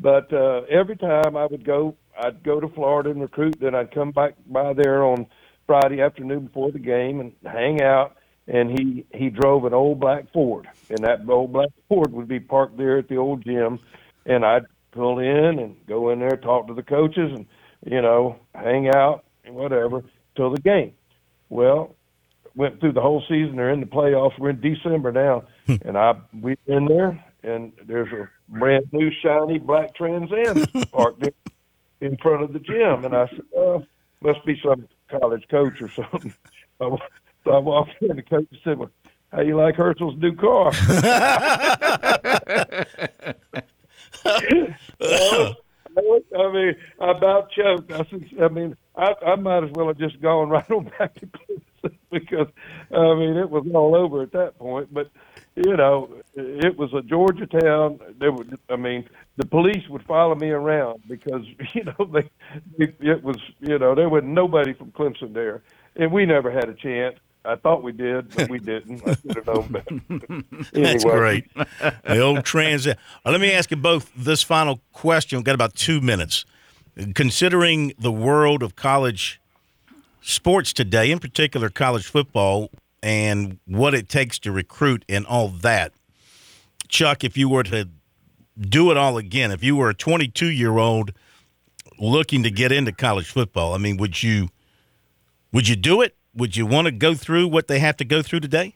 [0.01, 3.61] But uh, every time I would go, I'd go to Florida and recruit.
[3.61, 5.27] Then I'd come back by there on
[5.67, 8.17] Friday afternoon before the game and hang out.
[8.47, 12.41] And he he drove an old black Ford, and that old black Ford would be
[12.41, 13.79] parked there at the old gym,
[14.27, 17.47] and I'd pull in and go in there, talk to the coaches, and
[17.87, 20.05] you know, hang out and whatever
[20.37, 20.93] till the game.
[21.49, 21.95] Well,
[22.55, 23.57] went through the whole season.
[23.57, 24.39] They're in the playoffs.
[24.39, 25.77] We're in December now, hmm.
[25.83, 31.29] and I we in there, and there's a brand new shiny black Trans Am parked
[32.01, 33.85] in front of the gym, and I said, "Oh,
[34.21, 36.35] must be some college coach or something."
[36.81, 36.97] I
[37.45, 38.91] So I walked in, the coach said, well,
[39.33, 40.73] "How you like Herschel's new car?"
[45.95, 47.93] Well, I mean, I about choked.
[47.93, 48.05] I
[48.43, 51.97] I mean, I, I might as well have just gone right on back to Clemson
[52.11, 52.47] because,
[52.93, 54.93] I mean, it was all over at that point.
[54.93, 55.11] But
[55.57, 57.99] you know, it was a Georgia town.
[58.19, 61.45] There would, I mean, the police would follow me around because
[61.75, 62.31] you know they,
[62.79, 65.63] it, it was, you know, there was nobody from Clemson there,
[65.97, 67.19] and we never had a chance.
[67.45, 69.03] I thought we did, but we didn't.
[69.07, 70.43] I should have known better.
[70.73, 71.51] That's great.
[72.05, 72.99] The old transit.
[73.25, 75.39] Uh, let me ask you both this final question.
[75.39, 76.45] We've got about two minutes.
[77.15, 79.41] Considering the world of college
[80.21, 82.71] sports today, in particular college football,
[83.03, 85.93] and what it takes to recruit and all that,
[86.89, 87.89] Chuck, if you were to
[88.59, 91.13] do it all again, if you were a 22 year old
[91.99, 94.49] looking to get into college football, I mean, would you
[95.53, 96.17] would you do it?
[96.41, 98.75] Would you want to go through what they have to go through today?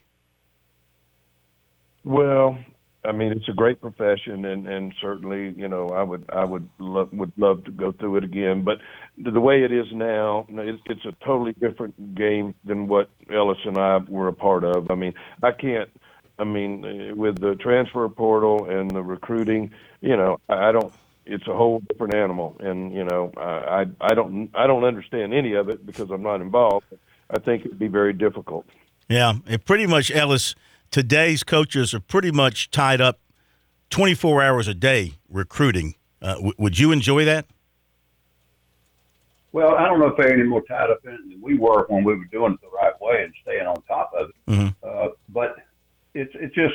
[2.03, 2.59] Well,
[3.03, 6.69] I mean, it's a great profession, and and certainly, you know, I would I would
[6.77, 8.63] love would love to go through it again.
[8.63, 8.77] But
[9.17, 13.79] the, way it is now, it's, it's a totally different game than what Ellis and
[13.79, 14.91] I were a part of.
[14.91, 15.89] I mean, I can't.
[16.37, 19.71] I mean, with the transfer portal and the recruiting,
[20.01, 20.93] you know, I don't.
[21.25, 25.53] It's a whole different animal, and you know, I I don't I don't understand any
[25.53, 26.85] of it because I'm not involved.
[27.29, 28.65] I think it'd be very difficult.
[29.09, 30.55] Yeah, it pretty much, Ellis,
[30.91, 33.19] today's coaches are pretty much tied up
[33.89, 35.95] 24 hours a day recruiting.
[36.21, 37.45] Uh, w- would you enjoy that?
[39.51, 41.85] Well, I don't know if they're any more tied up in it than we were
[41.87, 44.51] when we were doing it the right way and staying on top of it.
[44.51, 44.67] Mm-hmm.
[44.83, 45.55] Uh, but
[46.13, 46.73] it's it's just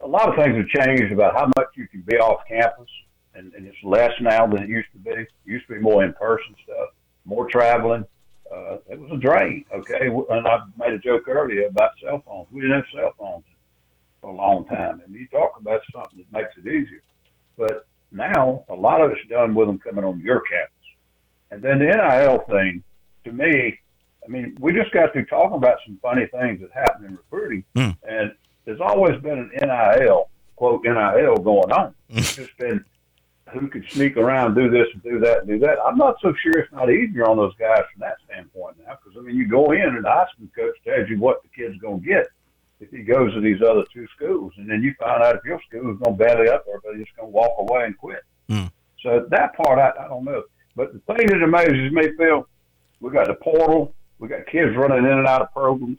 [0.00, 2.88] a lot of things have changed about how much you can be off campus,
[3.34, 5.10] and, and it's less now than it used to be.
[5.10, 6.88] It used to be more in person stuff,
[7.24, 8.04] more traveling.
[8.52, 10.08] Uh, it was a drain, okay.
[10.30, 12.48] And I made a joke earlier about cell phones.
[12.50, 13.44] We didn't have cell phones
[14.20, 17.02] for a long time, and you talk about something that makes it easier.
[17.56, 20.72] But now a lot of it's done with them coming on your campus.
[21.50, 22.82] And then the NIL thing,
[23.24, 23.78] to me,
[24.24, 27.64] I mean, we just got through talking about some funny things that happen in recruiting,
[28.06, 28.32] and
[28.64, 31.94] there's always been an NIL quote NIL going on.
[32.10, 32.84] It's just been
[33.52, 35.78] who could sneak around, do this and do that and do that.
[35.84, 39.18] I'm not so sure it's not easier on those guys from that standpoint now, because
[39.18, 41.78] I mean, you go in and the high school coach tells you what the kid's
[41.80, 42.26] going to get
[42.80, 45.60] if he goes to these other two schools, and then you find out if your
[45.68, 47.98] school is going to belly up or if they're just going to walk away and
[47.98, 48.22] quit.
[48.48, 48.66] Hmm.
[49.02, 50.44] So that part, I, I don't know.
[50.76, 52.46] But the thing that amazes me, Phil,
[53.00, 55.98] we got the portal, we got kids running in and out of programs.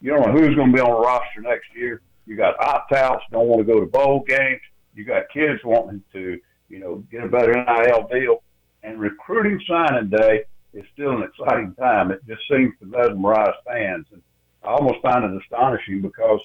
[0.00, 2.02] You don't know who's going to be on the roster next year.
[2.26, 4.60] You got opt outs, don't want to go to bowl games.
[4.94, 8.42] You got kids wanting to, you know, get a better NIL deal.
[8.82, 12.10] And recruiting signing day is still an exciting time.
[12.10, 14.06] It just seems to mesmerize fans.
[14.12, 14.22] And
[14.62, 16.40] I almost find it astonishing because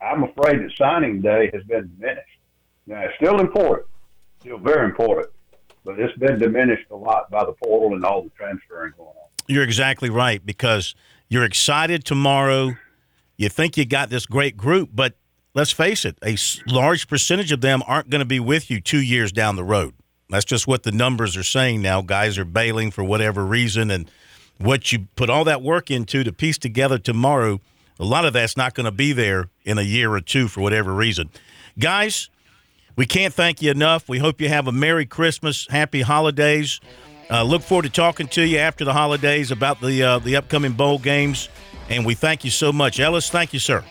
[0.00, 2.28] I'm afraid that signing day has been diminished.
[2.86, 3.86] Now, it's still important,
[4.40, 5.28] still very important,
[5.84, 9.28] but it's been diminished a lot by the portal and all the transferring going on.
[9.46, 10.94] You're exactly right because
[11.28, 12.76] you're excited tomorrow.
[13.36, 15.14] You think you got this great group, but
[15.54, 16.36] let's face it, a
[16.70, 19.94] large percentage of them aren't going to be with you two years down the road.
[20.28, 22.02] That's just what the numbers are saying now.
[22.02, 24.10] Guys are bailing for whatever reason, and
[24.58, 27.60] what you put all that work into to piece together tomorrow,
[27.98, 30.60] a lot of that's not going to be there in a year or two for
[30.60, 31.30] whatever reason.
[31.78, 32.30] Guys,
[32.96, 34.08] we can't thank you enough.
[34.08, 36.80] We hope you have a Merry Christmas, Happy Holidays.
[37.30, 40.72] Uh, look forward to talking to you after the holidays about the uh, the upcoming
[40.72, 41.48] bowl games,
[41.88, 43.30] and we thank you so much, Ellis.
[43.30, 43.82] Thank you, sir.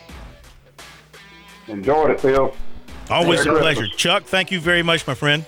[1.74, 2.56] Enjoyed it, Phil.
[3.10, 3.98] Always Merry a pleasure, Christmas.
[4.00, 4.24] Chuck.
[4.24, 5.44] Thank you very much, my friend.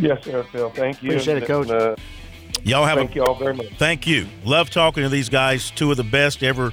[0.00, 0.70] Yes, sir, Phil.
[0.70, 1.10] Thank you.
[1.10, 1.68] Appreciate it, Coach.
[1.70, 1.96] And, uh,
[2.62, 3.76] Y'all have thank a, you all very much.
[3.78, 4.26] Thank you.
[4.44, 5.70] Love talking to these guys.
[5.70, 6.72] Two of the best ever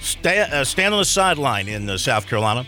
[0.00, 2.66] sta- uh, stand on the sideline in uh, South Carolina.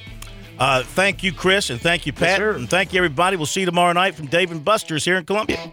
[0.59, 3.37] Uh, thank you, Chris, and thank you, Pat, and thank you, everybody.
[3.37, 5.73] We'll see you tomorrow night from Dave and Buster's here in Columbia.